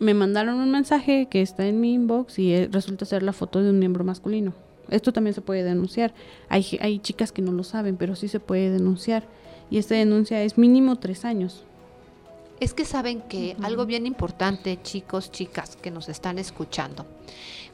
me 0.00 0.14
mandaron 0.14 0.56
un 0.56 0.70
mensaje 0.70 1.28
que 1.30 1.42
está 1.42 1.66
en 1.66 1.80
mi 1.80 1.92
inbox 1.92 2.38
y 2.38 2.54
eh, 2.54 2.68
resulta 2.72 3.04
ser 3.04 3.22
la 3.22 3.32
foto 3.32 3.62
de 3.62 3.70
un 3.70 3.78
miembro 3.78 4.02
masculino. 4.02 4.54
Esto 4.88 5.12
también 5.12 5.34
se 5.34 5.42
puede 5.42 5.62
denunciar. 5.62 6.12
Hay, 6.48 6.78
hay 6.80 6.98
chicas 6.98 7.30
que 7.30 7.42
no 7.42 7.52
lo 7.52 7.62
saben, 7.62 7.96
pero 7.96 8.16
sí 8.16 8.26
se 8.26 8.40
puede 8.40 8.70
denunciar. 8.70 9.24
Y 9.70 9.78
esta 9.78 9.94
denuncia 9.94 10.42
es 10.42 10.58
mínimo 10.58 10.96
tres 10.96 11.24
años. 11.24 11.64
Es 12.58 12.74
que 12.74 12.84
saben 12.84 13.22
que 13.22 13.56
algo 13.62 13.86
bien 13.86 14.06
importante, 14.06 14.78
chicos, 14.82 15.30
chicas 15.30 15.76
que 15.76 15.90
nos 15.90 16.08
están 16.08 16.38
escuchando, 16.38 17.06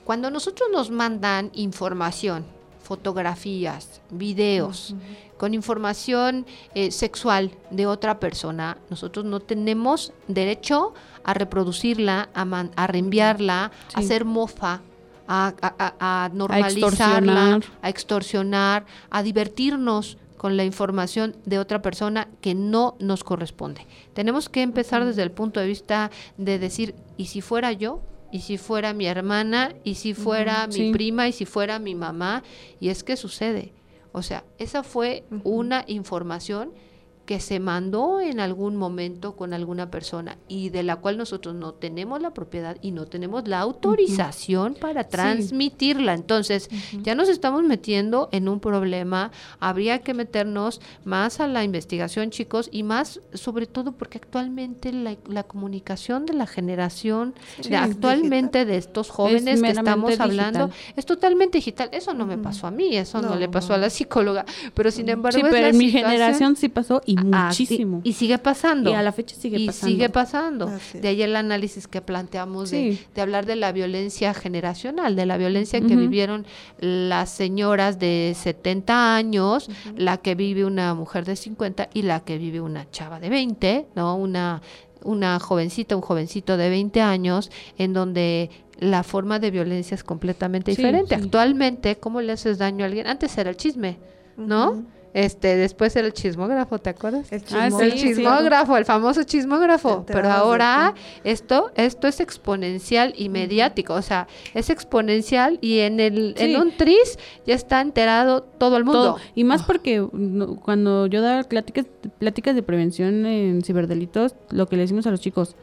cuando 0.06 0.30
nosotros 0.30 0.68
nos 0.72 0.90
mandan 0.90 1.50
información, 1.52 2.46
fotografías, 2.82 4.00
videos, 4.10 4.94
con 5.36 5.52
información 5.54 6.46
eh, 6.74 6.90
sexual 6.90 7.50
de 7.70 7.86
otra 7.86 8.18
persona, 8.20 8.78
nosotros 8.90 9.24
no 9.24 9.40
tenemos 9.40 10.12
derecho 10.28 10.94
a 11.24 11.34
reproducirla, 11.34 12.28
a, 12.34 12.44
man- 12.44 12.70
a 12.76 12.86
reenviarla, 12.86 13.70
a 13.94 13.98
hacer 13.98 14.24
mofa, 14.24 14.80
a, 15.28 15.52
a- 15.60 15.74
a- 16.00 16.24
a 16.24 16.28
normalizarla, 16.30 17.56
extorsionar. 17.56 17.62
a 17.82 17.88
extorsionar, 17.90 18.86
a 19.10 19.22
divertirnos 19.22 20.16
con 20.38 20.56
la 20.56 20.64
información 20.64 21.34
de 21.44 21.58
otra 21.58 21.82
persona 21.82 22.28
que 22.40 22.54
no 22.54 22.94
nos 23.00 23.24
corresponde. 23.24 23.86
Tenemos 24.14 24.48
que 24.48 24.62
empezar 24.62 25.04
desde 25.04 25.22
el 25.22 25.30
punto 25.32 25.60
de 25.60 25.66
vista 25.66 26.10
de 26.36 26.58
decir, 26.58 26.94
¿y 27.16 27.26
si 27.26 27.40
fuera 27.40 27.72
yo? 27.72 28.00
¿Y 28.36 28.40
si 28.40 28.58
fuera 28.58 28.92
mi 28.92 29.06
hermana? 29.06 29.74
¿Y 29.82 29.94
si 29.94 30.12
fuera 30.12 30.66
mi 30.66 30.74
sí. 30.74 30.90
prima? 30.92 31.26
¿Y 31.26 31.32
si 31.32 31.46
fuera 31.46 31.78
mi 31.78 31.94
mamá? 31.94 32.42
Y 32.80 32.90
es 32.90 33.02
que 33.02 33.16
sucede. 33.16 33.72
O 34.12 34.20
sea, 34.20 34.44
esa 34.58 34.82
fue 34.82 35.24
una 35.42 35.84
información 35.86 36.74
que 37.26 37.40
se 37.40 37.60
mandó 37.60 38.20
en 38.20 38.40
algún 38.40 38.76
momento 38.76 39.36
con 39.36 39.52
alguna 39.52 39.90
persona 39.90 40.38
y 40.48 40.70
de 40.70 40.82
la 40.84 40.96
cual 40.96 41.18
nosotros 41.18 41.54
no 41.54 41.74
tenemos 41.74 42.22
la 42.22 42.32
propiedad 42.32 42.76
y 42.80 42.92
no 42.92 43.06
tenemos 43.06 43.46
la 43.48 43.60
autorización 43.60 44.74
para 44.80 45.04
transmitirla. 45.04 46.14
Entonces, 46.14 46.70
ya 47.02 47.14
nos 47.14 47.28
estamos 47.28 47.64
metiendo 47.64 48.28
en 48.32 48.48
un 48.48 48.60
problema. 48.60 49.32
Habría 49.58 49.98
que 49.98 50.14
meternos 50.14 50.80
más 51.04 51.40
a 51.40 51.48
la 51.48 51.64
investigación, 51.64 52.30
chicos, 52.30 52.68
y 52.72 52.84
más 52.84 53.20
sobre 53.34 53.66
todo 53.66 53.92
porque 53.92 54.18
actualmente 54.18 54.92
la, 54.92 55.16
la 55.26 55.42
comunicación 55.42 56.26
de 56.26 56.34
la 56.34 56.46
generación 56.46 57.34
Sí, 57.60 57.70
de 57.70 57.76
es 57.76 57.82
actualmente 57.82 58.64
de 58.64 58.76
estos 58.76 59.10
jóvenes 59.10 59.60
que 59.60 59.70
estamos 59.70 60.18
hablando 60.20 60.70
es 60.94 61.06
totalmente 61.06 61.58
digital. 61.58 61.88
Eso 61.92 62.14
no 62.14 62.26
me 62.26 62.38
pasó 62.38 62.66
a 62.66 62.70
mí, 62.70 62.96
eso 62.96 63.20
no, 63.20 63.30
No, 63.30 63.36
le 63.36 63.48
pasó 63.48 63.74
a 63.74 63.78
la 63.78 63.90
psicóloga, 63.90 64.44
pero 64.74 64.90
sin 64.90 65.08
embargo 65.08 65.38
Sí, 65.38 65.44
pero 65.50 65.66
en 65.66 65.78
mi 65.78 65.90
generación 65.90 66.54
sí 66.56 66.68
pasó 66.68 67.02
y 67.04 67.15
Ah, 67.32 67.46
muchísimo. 67.48 68.00
y 68.04 68.12
sigue 68.12 68.38
pasando. 68.38 68.90
Y 68.90 68.94
a 68.94 69.02
la 69.02 69.12
fecha 69.12 69.34
sigue 69.36 69.58
y 69.58 69.66
pasando. 69.66 69.86
sigue 69.94 70.08
pasando. 70.08 70.70
De 70.94 71.08
ahí 71.08 71.22
el 71.22 71.34
análisis 71.36 71.88
que 71.88 72.00
planteamos 72.02 72.70
de, 72.70 72.92
Sí. 72.92 73.00
de 73.14 73.20
hablar 73.22 73.46
de 73.46 73.56
la 73.56 73.72
violencia 73.72 74.34
generacional, 74.34 75.16
de 75.16 75.26
la 75.26 75.36
violencia 75.36 75.80
que 75.80 75.96
vivieron 75.96 76.46
las 76.78 77.30
señoras 77.30 77.98
de 77.98 78.34
70 78.36 79.16
años, 79.16 79.68
la 79.96 80.18
que 80.18 80.34
vive 80.34 80.64
una 80.64 80.94
mujer 80.94 81.24
de 81.24 81.36
50 81.36 81.88
y 81.94 82.02
la 82.02 82.20
que 82.20 82.38
vive 82.38 82.60
una 82.60 82.90
chava 82.90 83.20
de 83.20 83.28
20, 83.28 83.86
¿no? 83.94 84.16
Una 84.16 84.62
una 85.02 85.38
jovencita, 85.38 85.94
un 85.94 86.02
jovencito 86.02 86.56
de 86.56 86.68
20 86.68 87.00
años, 87.00 87.50
en 87.78 87.92
donde 87.92 88.50
la 88.80 89.04
forma 89.04 89.38
de 89.38 89.52
violencia 89.52 89.94
es 89.94 90.02
completamente 90.02 90.74
Sí, 90.74 90.78
diferente. 90.78 91.14
sí. 91.16 91.22
Actualmente, 91.22 91.96
¿cómo 91.96 92.20
le 92.20 92.32
haces 92.32 92.58
daño 92.58 92.84
a 92.84 92.88
alguien? 92.88 93.06
Antes 93.06 93.36
era 93.38 93.50
el 93.50 93.56
chisme, 93.56 93.98
¿no? 94.36 94.82
Este, 95.16 95.56
después 95.56 95.96
el 95.96 96.12
chismógrafo, 96.12 96.78
¿te 96.78 96.90
acuerdas? 96.90 97.32
El 97.32 97.40
Ah, 97.54 97.70
chismógrafo. 97.96 98.76
el 98.76 98.84
sí. 98.84 98.86
famoso 98.86 99.22
chismógrafo. 99.24 100.04
Pero 100.06 100.30
ahora 100.30 100.92
esto, 101.24 101.70
esto 101.74 102.06
es 102.06 102.20
exponencial 102.20 103.14
y 103.16 103.30
mediático, 103.30 103.94
o 103.94 104.02
sea, 104.02 104.28
es 104.52 104.68
exponencial 104.68 105.58
y 105.62 105.78
en 105.78 106.00
el, 106.00 106.34
Sí. 106.36 106.44
en 106.44 106.60
un 106.60 106.76
tris 106.76 107.18
ya 107.46 107.54
está 107.54 107.80
enterado 107.80 108.42
todo 108.42 108.76
el 108.76 108.84
mundo. 108.84 109.02
Todo. 109.14 109.16
Y 109.34 109.44
más 109.44 109.62
porque 109.62 110.06
no, 110.12 110.56
cuando 110.56 111.06
yo 111.06 111.22
daba 111.22 111.44
pláticas, 111.44 111.86
pláticas 112.18 112.54
de 112.54 112.62
prevención 112.62 113.24
en 113.24 113.62
ciberdelitos, 113.64 114.34
lo 114.50 114.66
que 114.66 114.76
le 114.76 114.82
decimos 114.82 115.06
a 115.06 115.10
los 115.10 115.20
chicos, 115.22 115.56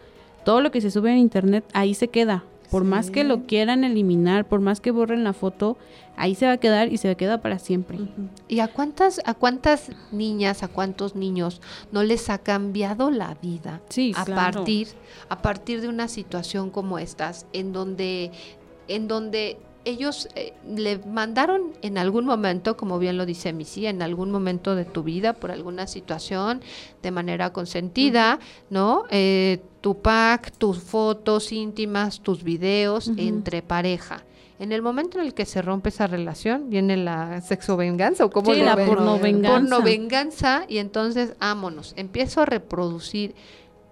todo 0.46 0.62
lo 0.62 0.72
que 0.72 0.82
se 0.82 0.90
sube 0.90 1.12
en 1.12 1.20
internet, 1.20 1.64
ahí 1.74 1.94
se 1.94 2.08
queda. 2.08 2.44
Por 2.74 2.86
más 2.86 3.12
que 3.12 3.24
lo 3.24 3.44
quieran 3.46 3.84
eliminar, 3.84 4.48
por 4.48 4.60
más 4.60 4.82
que 4.82 4.90
borren 4.90 5.24
la 5.24 5.34
foto, 5.34 5.78
ahí 6.18 6.34
se 6.34 6.48
va 6.48 6.54
a 6.54 6.58
quedar 6.58 6.92
y 6.92 6.98
se 6.98 7.16
queda 7.16 7.40
para 7.40 7.60
siempre. 7.60 8.00
¿Y 8.48 8.62
a 8.62 8.68
cuántas, 8.68 9.22
a 9.26 9.36
cuántas 9.36 9.92
niñas, 10.12 10.64
a 10.64 10.68
cuántos 10.70 11.16
niños 11.16 11.62
no 11.92 12.02
les 12.02 12.32
ha 12.32 12.40
cambiado 12.40 13.12
la 13.12 13.36
vida 13.36 13.80
Sí, 13.90 14.12
a 14.16 14.26
claro. 14.26 14.54
partir, 14.62 14.88
a 15.30 15.44
partir 15.44 15.82
de 15.82 15.88
una 15.88 16.08
situación 16.08 16.72
como 16.72 16.98
estas, 16.98 17.46
en 17.54 17.74
donde, 17.74 18.32
en 18.88 19.08
donde 19.08 19.60
ellos 19.86 20.30
eh, 20.36 20.54
le 20.68 21.00
mandaron 21.00 21.74
en 21.82 21.98
algún 21.98 22.26
momento, 22.26 22.78
como 22.78 23.00
bien 23.00 23.18
lo 23.18 23.26
dice 23.26 23.54
Missy, 23.54 23.86
en 23.88 24.02
algún 24.02 24.32
momento 24.32 24.76
de 24.76 24.86
tu 24.86 25.04
vida, 25.04 25.34
por 25.34 25.52
alguna 25.52 25.88
situación, 25.88 26.62
de 27.02 27.12
manera 27.12 27.52
consentida, 27.52 28.40
¿no? 28.70 29.04
Eh, 29.10 29.62
tu 29.82 30.02
pack, 30.02 30.52
tus 30.58 30.80
fotos 30.80 31.52
íntimas, 31.52 32.22
tus 32.22 32.44
videos 32.44 33.12
entre 33.18 33.62
pareja. 33.62 34.24
En 34.60 34.72
el 34.72 34.82
momento 34.82 35.20
en 35.20 35.26
el 35.26 35.34
que 35.34 35.46
se 35.46 35.62
rompe 35.62 35.90
esa 35.90 36.08
relación, 36.08 36.70
viene 36.70 36.96
la 36.96 37.42
sexo 37.42 37.76
venganza 37.76 38.24
o 38.24 38.30
como 38.30 38.54
Sí, 38.54 38.60
lo 38.60 38.66
la 38.66 38.76
porno 38.86 39.20
venganza. 39.20 39.60
porno 39.60 39.82
venganza 39.82 40.66
y 40.70 40.78
entonces 40.78 41.34
ámonos, 41.40 41.94
empiezo 41.98 42.42
a 42.42 42.46
reproducir. 42.46 43.36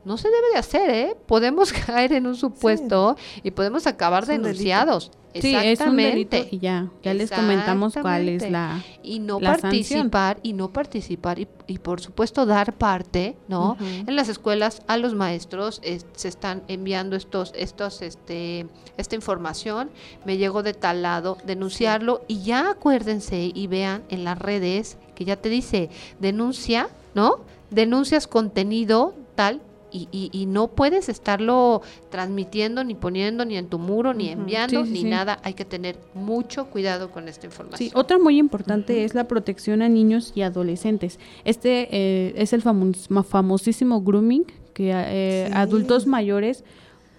No 0.03 0.17
se 0.17 0.29
debe 0.29 0.47
de 0.53 0.57
hacer, 0.59 0.89
¿eh? 0.89 1.15
Podemos 1.27 1.71
caer 1.85 2.13
en 2.13 2.25
un 2.27 2.35
supuesto 2.35 3.15
y 3.43 3.51
podemos 3.51 3.85
acabar 3.87 4.25
denunciados. 4.25 5.11
Sí, 5.33 5.55
es 5.55 5.79
un 5.79 5.95
delito 5.95 6.35
Exactamente. 6.35 6.49
y 6.51 6.59
ya, 6.59 6.89
ya 7.03 7.13
les 7.13 7.31
comentamos 7.31 7.93
cuál 8.01 8.27
es 8.27 8.51
la... 8.51 8.83
y 9.01 9.19
no 9.19 9.39
la 9.39 9.55
participar 9.57 10.39
y 10.43 10.51
no 10.51 10.73
participar 10.73 11.39
y, 11.39 11.47
y 11.67 11.77
por 11.77 12.01
supuesto 12.01 12.45
dar 12.45 12.73
parte 12.73 13.37
no 13.47 13.77
en 13.79 14.13
las 14.17 14.27
escuelas 14.27 14.81
a 14.87 14.97
los 14.97 15.13
maestros 15.15 15.79
es- 15.85 16.05
se 16.17 16.27
están 16.27 16.63
enviando 16.67 17.15
estos 17.15 17.53
estos 17.55 18.01
este 18.01 18.67
esta 18.97 19.15
información. 19.15 19.89
Me 20.25 20.35
llegó 20.35 20.63
de 20.63 20.73
tal 20.73 21.01
lado 21.01 21.37
denunciarlo. 21.45 22.23
Y 22.27 22.41
ya 22.41 22.69
acuérdense 22.71 23.51
y 23.53 23.67
vean 23.67 24.03
en 24.09 24.25
las 24.25 24.37
redes 24.37 24.97
que 25.15 25.23
ya 25.23 25.37
te 25.37 25.47
dice 25.47 25.89
denuncia 26.19 26.89
no 27.15 27.39
denuncias 27.69 28.27
contenido 28.27 29.13
tal 29.35 29.61
y, 29.91 30.07
y- 30.11 30.29
y 30.31 30.45
no 30.45 30.67
puedes 30.67 31.09
estarlo 31.09 31.81
transmitiendo 32.09 32.83
ni 32.83 32.95
poniendo 32.95 33.45
ni 33.45 33.57
en 33.57 33.67
tu 33.67 33.77
muro 33.79 34.13
ni 34.13 34.29
enviando 34.29 34.81
Sí, 34.81 34.87
sí, 34.87 34.93
ni 34.93 34.99
sí. 35.01 35.05
nada 35.09 35.39
hay 35.43 35.53
que 35.53 35.65
tener 35.65 35.97
mucho 36.13 36.65
cuidado 36.67 37.11
con 37.11 37.27
esta 37.27 37.45
información 37.45 37.89
Sí, 37.89 37.91
otra 37.95 38.17
muy 38.17 38.37
importante 38.37 39.03
es 39.03 39.15
la 39.15 39.27
protección 39.27 39.81
a 39.81 39.89
niños 39.89 40.31
y 40.35 40.41
adolescentes. 40.43 41.19
Este 41.45 41.87
eh, 41.91 42.33
es 42.37 42.53
el 42.53 42.61
famos- 42.63 43.07
famosísimo 43.25 44.01
grooming, 44.01 44.45
que 44.73 44.91
eh, 44.93 45.49
adultos 45.53 46.07
mayores 46.07 46.63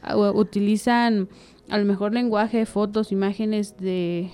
a- 0.03 0.17
u- 0.17 0.39
utilizan 0.39 1.29
a 1.69 1.79
lo 1.79 1.85
mejor 1.85 2.13
lenguaje, 2.13 2.67
fotos, 2.67 3.13
imágenes 3.13 3.77
de 3.79 4.31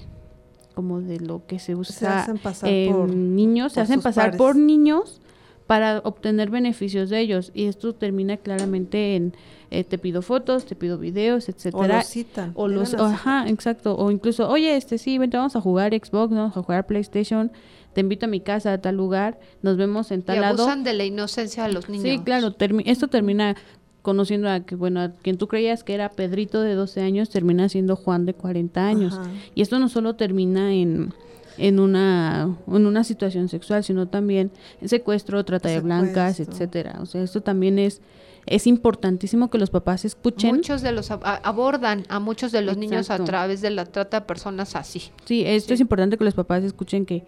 como 0.74 1.00
de 1.00 1.18
lo 1.18 1.44
que 1.46 1.58
se 1.58 1.74
usa 1.74 1.94
Se 1.96 2.06
hacen 2.06 2.38
pasar 2.38 2.70
en 2.70 2.92
por- 2.92 3.08
niños, 3.12 3.72
se 3.72 3.80
hacen 3.80 4.00
pasar 4.00 4.26
pares. 4.26 4.38
por 4.38 4.54
niños 4.56 5.20
para 5.68 5.98
obtener 5.98 6.50
beneficios 6.50 7.10
de 7.10 7.20
ellos 7.20 7.52
y 7.54 7.66
esto 7.66 7.94
termina 7.94 8.36
claramente 8.38 9.14
en 9.14 9.34
eh, 9.70 9.84
te 9.84 9.98
pido 9.98 10.22
fotos, 10.22 10.64
te 10.64 10.74
pido 10.74 10.96
videos, 10.98 11.46
O 11.46 11.52
etcétera. 11.52 11.98
los 11.98 12.06
citan. 12.06 12.52
O 12.56 12.66
los, 12.68 12.90
llegan 12.90 13.06
a 13.06 13.14
ajá, 13.14 13.48
exacto. 13.48 13.94
O 13.96 14.10
incluso, 14.10 14.48
oye, 14.48 14.74
este 14.76 14.96
sí, 14.98 15.18
vente, 15.18 15.36
vamos 15.36 15.54
a 15.56 15.60
jugar 15.60 15.92
Xbox, 15.92 16.34
vamos 16.34 16.56
a 16.56 16.62
jugar 16.62 16.86
PlayStation, 16.86 17.52
te 17.92 18.00
invito 18.00 18.24
a 18.24 18.28
mi 18.30 18.40
casa 18.40 18.72
a 18.72 18.78
tal 18.78 18.96
lugar, 18.96 19.38
nos 19.62 19.76
vemos 19.76 20.10
en 20.10 20.20
Y 20.20 20.22
tal 20.22 20.40
lado. 20.40 20.62
abusan 20.62 20.84
de 20.84 20.94
la 20.94 21.04
inocencia 21.04 21.64
de 21.66 21.72
los 21.74 21.88
niños. 21.90 22.02
Sí, 22.04 22.18
claro, 22.24 22.56
termi- 22.56 22.84
esto 22.86 23.08
termina 23.08 23.54
conociendo 24.00 24.48
a 24.48 24.60
que, 24.60 24.74
bueno, 24.74 25.00
a 25.02 25.10
quien 25.10 25.36
tú 25.36 25.48
creías 25.48 25.84
que 25.84 25.92
era 25.92 26.08
Pedrito 26.12 26.62
de 26.62 26.72
12 26.74 27.02
años, 27.02 27.28
termina 27.28 27.68
siendo 27.68 27.94
Juan 27.94 28.24
de 28.24 28.32
40 28.32 28.86
años. 28.86 29.18
Ajá. 29.18 29.30
Y 29.54 29.60
esto 29.60 29.78
no 29.78 29.90
solo 29.90 30.14
termina 30.16 30.72
en, 30.72 31.12
en, 31.58 31.80
una, 31.80 32.56
en 32.66 32.86
una 32.86 33.04
situación 33.04 33.48
sexual, 33.48 33.84
sino 33.84 34.08
también 34.08 34.50
en 34.80 34.88
secuestro, 34.88 35.44
trata 35.44 35.68
de 35.68 35.80
blancas, 35.80 36.40
etcétera. 36.40 36.98
O 37.00 37.06
sea, 37.06 37.22
esto 37.22 37.40
también 37.42 37.78
es, 37.78 38.00
es 38.46 38.66
importantísimo 38.66 39.50
que 39.50 39.58
los 39.58 39.70
papás 39.70 40.04
escuchen. 40.04 40.54
Muchos 40.56 40.82
de 40.82 40.92
los 40.92 41.10
ab- 41.10 41.40
abordan 41.42 42.04
a 42.08 42.18
muchos 42.20 42.52
de 42.52 42.62
los 42.62 42.76
niños 42.76 43.10
a 43.10 43.22
través 43.24 43.60
de 43.60 43.70
la 43.70 43.84
trata 43.84 44.20
de 44.20 44.26
personas 44.26 44.74
así. 44.76 45.02
Sí, 45.24 45.44
esto 45.44 45.68
Sí. 45.68 45.74
es 45.74 45.80
importante 45.80 46.16
que 46.16 46.24
los 46.24 46.34
papás 46.34 46.64
escuchen 46.64 47.04
que 47.04 47.24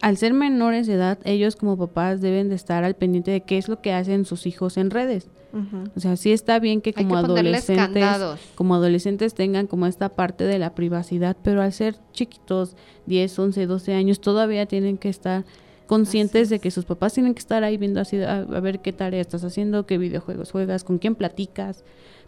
al 0.00 0.16
ser 0.16 0.34
menores 0.34 0.86
de 0.86 0.94
edad, 0.94 1.18
ellos 1.24 1.56
como 1.56 1.76
papás 1.76 2.20
deben 2.20 2.48
de 2.48 2.54
estar 2.54 2.84
al 2.84 2.94
pendiente 2.94 3.30
de 3.30 3.42
qué 3.42 3.58
es 3.58 3.68
lo 3.68 3.80
que 3.80 3.92
hacen 3.92 4.24
sus 4.24 4.46
hijos 4.46 4.76
en 4.76 4.90
redes. 4.90 5.28
O 5.94 6.00
sea, 6.00 6.16
sí 6.16 6.32
está 6.32 6.58
bien 6.58 6.82
que 6.82 6.92
como 6.92 7.14
que 7.14 7.16
adolescentes, 7.16 8.04
como 8.56 8.74
adolescentes 8.74 9.32
tengan 9.32 9.66
como 9.66 9.86
esta 9.86 10.10
parte 10.10 10.44
de 10.44 10.58
la 10.58 10.74
privacidad, 10.74 11.34
pero 11.42 11.62
al 11.62 11.72
ser 11.72 11.96
chiquitos, 12.12 12.76
10, 13.06 13.38
11, 13.38 13.66
12 13.66 13.94
años, 13.94 14.20
todavía 14.20 14.66
tienen 14.66 14.98
que 14.98 15.08
estar 15.08 15.46
conscientes 15.86 16.50
de 16.50 16.58
que 16.58 16.70
sus 16.70 16.84
papás 16.84 17.14
tienen 17.14 17.32
que 17.32 17.38
estar 17.38 17.64
ahí 17.64 17.78
viendo 17.78 18.00
así, 18.00 18.20
a, 18.20 18.40
a 18.40 18.60
ver 18.60 18.80
qué 18.80 18.92
tarea 18.92 19.20
estás 19.20 19.44
haciendo, 19.44 19.86
qué 19.86 19.96
videojuegos 19.96 20.50
juegas, 20.50 20.84
con 20.84 20.98
quién 20.98 21.14
platicas, 21.14 21.84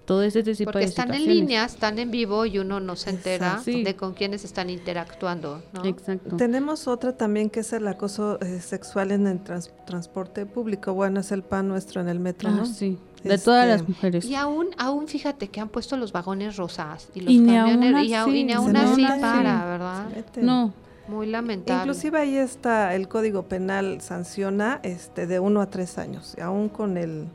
todo 0.09 0.23
ese 0.23 0.43
tipo 0.43 0.65
Porque 0.73 0.79
de 0.81 0.85
están 0.87 1.13
en 1.13 1.27
línea, 1.27 1.67
están 1.67 1.99
en 1.99 2.11
vivo 2.11 2.47
y 2.47 2.59
uno 2.59 2.81
no 2.81 2.97
se 2.97 3.11
entera 3.11 3.47
Exacto. 3.49 3.65
Sí. 3.65 3.85
de 3.85 3.95
con 3.95 4.15
quiénes 4.15 4.43
están 4.43 4.71
interactuando. 4.71 5.63
¿no? 5.75 5.85
Exacto. 5.85 6.37
Tenemos 6.39 6.89
otra 6.89 7.13
también 7.17 7.51
que 7.51 7.61
es 7.61 7.75
el 7.75 7.87
acoso 7.87 8.41
eh, 8.41 8.61
sexual 8.61 9.13
en 9.13 9.27
el 9.27 9.39
trans- 9.41 9.71
transporte 9.87 10.47
público. 10.47 10.95
Bueno, 10.95 11.21
es 11.21 11.31
el 11.31 11.43
pan 11.43 11.69
nuestro 11.69 12.01
en 12.01 12.09
el 12.09 12.21
metro, 12.21 12.49
Ah, 12.49 12.53
¿no? 12.57 12.65
sí, 12.67 12.99
de 13.23 13.37
todas 13.37 13.67
Este, 13.67 13.79
las 13.83 13.89
mujeres. 13.89 14.25
Y 14.25 14.35
aún, 14.35 14.69
aún 14.79 15.09
fíjate 15.09 15.49
que 15.49 15.61
han 15.61 15.69
puesto 15.69 15.97
los 15.99 16.11
vagones 16.11 16.57
rosas 16.57 17.09
y 17.15 17.21
los 17.21 17.31
Y 17.33 17.45
camioneros 17.45 18.03
y, 18.05 18.15
aún- 18.15 18.35
y 18.35 18.45
ni 18.45 18.53
aún 18.55 18.75
así 18.77 19.05
para, 19.05 19.65
¿verdad? 19.67 20.07
No, 20.41 20.73
Muy 21.09 21.27
lamentable. 21.27 21.83
Inclusive 21.83 22.19
ahí 22.19 22.37
está 22.37 22.95
el 22.95 23.09
Código 23.09 23.43
Penal 23.45 24.01
sanciona 24.01 24.81
este 24.83 25.27
de 25.27 25.39
uno 25.39 25.61
a 25.61 25.67
tres 25.71 25.99
años. 25.99 26.35
Y 26.37 26.41
aún 26.41 26.69
con 26.71 26.97
el 26.97 27.27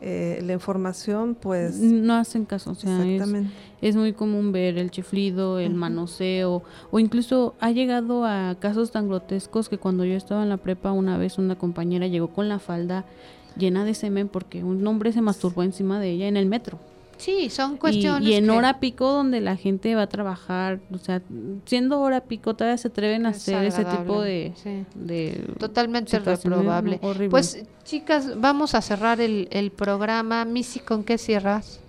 eh, 0.00 0.40
la 0.44 0.52
información, 0.52 1.34
pues 1.34 1.76
no 1.78 2.14
hacen 2.14 2.44
caso, 2.44 2.70
o 2.70 2.74
sea, 2.74 3.04
es, 3.04 3.14
exactamente. 3.14 3.50
es 3.80 3.96
muy 3.96 4.12
común 4.12 4.52
ver 4.52 4.78
el 4.78 4.90
chiflido, 4.90 5.58
el 5.58 5.74
manoseo, 5.74 6.62
o 6.90 6.98
incluso 7.00 7.54
ha 7.58 7.70
llegado 7.72 8.24
a 8.24 8.56
casos 8.60 8.92
tan 8.92 9.08
grotescos 9.08 9.68
que 9.68 9.78
cuando 9.78 10.04
yo 10.04 10.14
estaba 10.14 10.44
en 10.44 10.50
la 10.50 10.56
prepa 10.56 10.92
una 10.92 11.18
vez 11.18 11.38
una 11.38 11.56
compañera 11.56 12.06
llegó 12.06 12.28
con 12.28 12.48
la 12.48 12.58
falda 12.58 13.04
llena 13.56 13.84
de 13.84 13.94
semen 13.94 14.28
porque 14.28 14.62
un 14.62 14.86
hombre 14.86 15.12
se 15.12 15.20
masturbó 15.20 15.62
encima 15.62 15.98
de 15.98 16.10
ella 16.10 16.28
en 16.28 16.36
el 16.36 16.46
metro. 16.46 16.78
Sí, 17.18 17.50
son 17.50 17.74
Y, 17.74 17.76
cuestiones 17.78 18.28
y 18.28 18.34
en 18.34 18.44
que- 18.44 18.50
hora 18.50 18.80
pico 18.80 19.12
donde 19.12 19.40
la 19.40 19.56
gente 19.56 19.94
va 19.94 20.02
a 20.02 20.06
trabajar, 20.08 20.80
o 20.92 20.98
sea, 20.98 21.20
siendo 21.66 22.00
hora 22.00 22.22
pico 22.22 22.54
todavía 22.54 22.78
se 22.78 22.88
atreven 22.88 23.26
a 23.26 23.30
es 23.30 23.36
hacer 23.38 23.64
ese 23.64 23.84
tipo 23.84 24.22
de... 24.22 24.52
sí. 24.54 24.84
de 24.94 25.44
Totalmente 25.58 26.18
reprobable. 26.20 26.98
horrible. 27.02 27.28
Pues, 27.30 27.64
chicas, 27.84 28.40
vamos 28.40 28.74
a 28.74 28.80
cerrar 28.82 29.20
el, 29.20 29.48
el 29.50 29.70
programa. 29.72 30.44
Missy, 30.44 30.78
¿con 30.80 31.02
qué 31.04 31.18
cierras? 31.18 31.80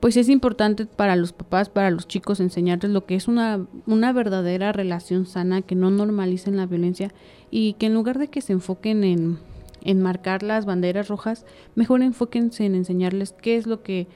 Pues 0.00 0.16
es 0.18 0.28
importante 0.28 0.84
para 0.86 1.16
los 1.16 1.32
papás, 1.32 1.68
para 1.70 1.90
los 1.90 2.06
chicos, 2.06 2.40
enseñarles 2.40 2.90
lo 2.92 3.06
que 3.06 3.14
es 3.14 3.28
una, 3.28 3.66
una 3.86 4.12
verdadera 4.12 4.72
relación 4.72 5.24
sana, 5.26 5.62
que 5.62 5.74
no 5.74 5.90
normalicen 5.90 6.56
la 6.56 6.66
violencia 6.66 7.12
y 7.50 7.72
que 7.74 7.86
en 7.86 7.94
lugar 7.94 8.18
de 8.18 8.28
que 8.28 8.42
se 8.42 8.52
enfoquen 8.52 9.04
en, 9.04 9.38
en 9.82 10.02
marcar 10.02 10.42
las 10.42 10.66
banderas 10.66 11.08
rojas, 11.08 11.44
mejor 11.74 12.02
enfóquense 12.02 12.64
en 12.64 12.74
enseñarles 12.74 13.32
qué 13.32 13.56
es 13.56 13.66
lo 13.66 13.82
que 13.82 14.06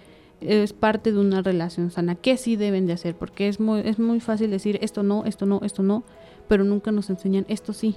es 0.40 0.72
parte 0.72 1.12
de 1.12 1.18
una 1.18 1.42
relación 1.42 1.90
sana, 1.90 2.14
qué 2.14 2.36
sí 2.36 2.56
deben 2.56 2.86
de 2.86 2.94
hacer, 2.94 3.14
porque 3.14 3.48
es 3.48 3.60
muy, 3.60 3.80
es 3.80 3.98
muy 3.98 4.20
fácil 4.20 4.50
decir 4.50 4.78
esto 4.82 5.02
no, 5.02 5.24
esto 5.26 5.46
no, 5.46 5.60
esto 5.62 5.82
no, 5.82 6.02
pero 6.48 6.64
nunca 6.64 6.92
nos 6.92 7.10
enseñan 7.10 7.44
esto 7.48 7.72
sí. 7.72 7.96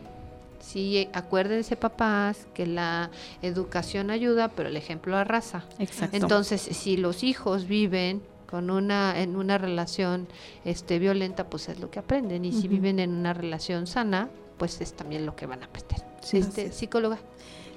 Sí, 0.59 1.09
acuérdense, 1.11 1.75
papás, 1.75 2.47
que 2.53 2.65
la 2.65 3.11
educación 3.41 4.09
ayuda, 4.09 4.49
pero 4.49 4.69
el 4.69 4.77
ejemplo 4.77 5.17
arrasa. 5.17 5.65
Exacto. 5.77 6.15
Entonces, 6.15 6.61
si 6.61 6.95
los 6.95 7.23
hijos 7.23 7.67
viven 7.67 8.21
con 8.53 8.69
una 8.69 9.19
en 9.19 9.35
una 9.35 9.57
relación 9.57 10.27
este 10.63 10.99
violenta, 10.99 11.49
pues 11.49 11.67
es 11.69 11.79
lo 11.79 11.89
que 11.89 11.99
aprenden 11.99 12.45
y 12.45 12.53
si 12.53 12.67
viven 12.67 12.99
en 12.99 13.11
una 13.11 13.33
relación 13.33 13.87
sana, 13.87 14.29
pues 14.57 14.79
es 14.79 14.93
también 14.93 15.25
lo 15.25 15.35
que 15.35 15.47
van 15.47 15.63
a 15.63 15.65
aprender. 15.65 15.99
Sí. 16.21 16.37
este 16.37 16.71
psicóloga. 16.71 17.19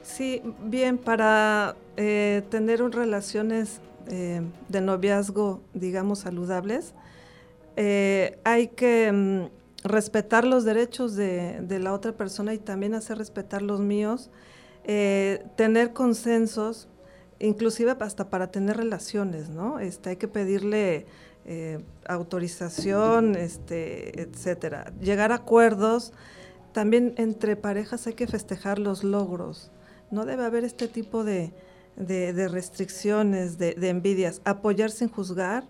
Sí, 0.07 0.41
bien, 0.63 0.99
para 0.99 1.75
eh, 1.97 2.43
tener 2.49 2.81
un- 2.83 2.93
relaciones 2.93 3.81
eh, 4.09 4.41
de 4.69 4.81
noviazgo, 4.81 5.61
digamos, 5.75 6.21
saludables, 6.21 6.95
eh, 7.77 8.39
hay 8.45 8.69
que 8.69 9.11
mm, 9.13 9.89
respetar 9.89 10.47
los 10.47 10.65
derechos 10.65 11.17
de, 11.17 11.61
de 11.61 11.81
la 11.81 11.93
otra 11.93 12.13
persona 12.13 12.55
y 12.55 12.59
también 12.59 12.95
hacer 12.95 13.19
respetar 13.19 13.63
los 13.63 13.81
míos, 13.81 14.31
eh, 14.85 15.45
tener 15.57 15.93
consensos, 15.93 16.89
inclusive 17.41 17.97
hasta 17.99 18.31
para 18.31 18.53
tener 18.53 18.77
relaciones, 18.77 19.49
¿no? 19.51 19.81
Este, 19.81 20.11
hay 20.11 20.17
que 20.17 20.29
pedirle 20.29 21.07
autorización, 22.09 23.37
este, 23.37 24.21
etcétera. 24.23 24.93
Llegar 25.01 25.33
a 25.33 25.37
acuerdos. 25.37 26.13
También 26.73 27.15
entre 27.17 27.57
parejas 27.57 28.07
hay 28.07 28.15
que 28.15 28.27
festejar 28.27 28.79
los 28.79 29.03
logros. 29.05 29.71
No 30.11 30.25
debe 30.25 30.45
haber 30.45 30.65
este 30.65 30.89
tipo 30.89 31.25
de, 31.25 31.53
de- 31.97 32.49
restricciones, 32.49 33.59
de, 33.59 33.75
de 33.75 33.89
envidias. 33.89 34.41
Apoyar 34.45 34.91
sin 34.91 35.09
juzgar, 35.09 35.65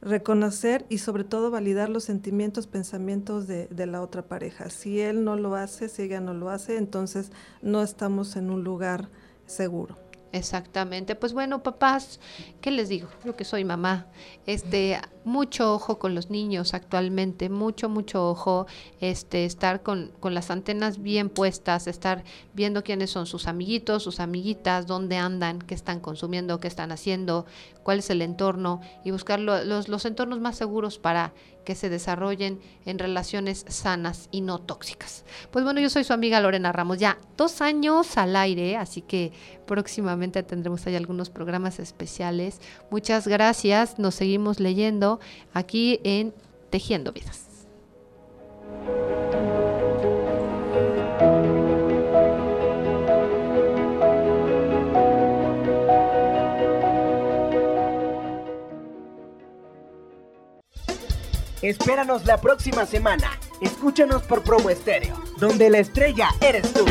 reconocer 0.00 0.84
y 0.88 0.98
sobre 0.98 1.24
todo 1.24 1.50
validar 1.50 1.88
los 1.88 2.04
sentimientos, 2.04 2.66
pensamientos 2.66 3.46
de, 3.46 3.66
de 3.68 3.86
la 3.86 4.02
otra 4.02 4.22
pareja. 4.22 4.70
Si 4.70 5.00
él 5.00 5.24
no 5.24 5.36
lo 5.36 5.54
hace, 5.54 5.88
si 5.88 6.02
ella 6.02 6.20
no 6.20 6.34
lo 6.34 6.50
hace, 6.50 6.76
entonces 6.76 7.30
no 7.62 7.82
estamos 7.82 8.36
en 8.36 8.50
un 8.50 8.62
lugar 8.64 9.08
seguro. 9.46 9.96
Exactamente. 10.36 11.14
Pues 11.14 11.32
bueno, 11.32 11.62
papás, 11.62 12.20
¿qué 12.60 12.70
les 12.70 12.90
digo? 12.90 13.08
Yo 13.24 13.36
que 13.36 13.44
soy 13.44 13.64
mamá, 13.64 14.06
este, 14.44 15.00
mucho 15.24 15.72
ojo 15.72 15.98
con 15.98 16.14
los 16.14 16.28
niños 16.28 16.74
actualmente, 16.74 17.48
mucho, 17.48 17.88
mucho 17.88 18.28
ojo, 18.28 18.66
este, 19.00 19.46
estar 19.46 19.82
con, 19.82 20.12
con 20.20 20.34
las 20.34 20.50
antenas 20.50 21.00
bien 21.00 21.30
puestas, 21.30 21.86
estar 21.86 22.22
viendo 22.52 22.84
quiénes 22.84 23.10
son 23.10 23.24
sus 23.24 23.46
amiguitos, 23.48 24.02
sus 24.02 24.20
amiguitas, 24.20 24.86
dónde 24.86 25.16
andan, 25.16 25.58
qué 25.60 25.74
están 25.74 26.00
consumiendo, 26.00 26.60
qué 26.60 26.68
están 26.68 26.92
haciendo, 26.92 27.46
cuál 27.82 28.00
es 28.00 28.10
el 28.10 28.20
entorno 28.20 28.82
y 29.04 29.12
buscar 29.12 29.40
lo- 29.40 29.64
los, 29.64 29.88
los 29.88 30.04
entornos 30.04 30.38
más 30.40 30.56
seguros 30.56 30.98
para 30.98 31.32
que 31.66 31.74
se 31.74 31.90
desarrollen 31.90 32.60
en 32.86 32.98
relaciones 32.98 33.66
sanas 33.68 34.28
y 34.30 34.40
no 34.40 34.58
tóxicas. 34.58 35.26
Pues 35.50 35.64
bueno, 35.64 35.80
yo 35.80 35.90
soy 35.90 36.04
su 36.04 36.14
amiga 36.14 36.40
Lorena 36.40 36.72
Ramos, 36.72 36.98
ya 36.98 37.18
dos 37.36 37.60
años 37.60 38.16
al 38.16 38.36
aire, 38.36 38.76
así 38.76 39.02
que 39.02 39.32
próximamente 39.66 40.42
tendremos 40.42 40.86
ahí 40.86 40.94
algunos 40.94 41.28
programas 41.28 41.78
especiales. 41.80 42.60
Muchas 42.90 43.28
gracias, 43.28 43.98
nos 43.98 44.14
seguimos 44.14 44.60
leyendo 44.60 45.20
aquí 45.52 46.00
en 46.04 46.32
Tejiendo 46.70 47.12
Vidas. 47.12 47.66
Espéranos 61.62 62.24
la 62.26 62.40
próxima 62.40 62.86
semana. 62.86 63.30
Escúchanos 63.60 64.22
por 64.22 64.42
Promo 64.42 64.70
Estéreo, 64.70 65.16
donde 65.38 65.70
la 65.70 65.78
estrella 65.78 66.28
eres 66.40 66.72
tú. 66.72 66.84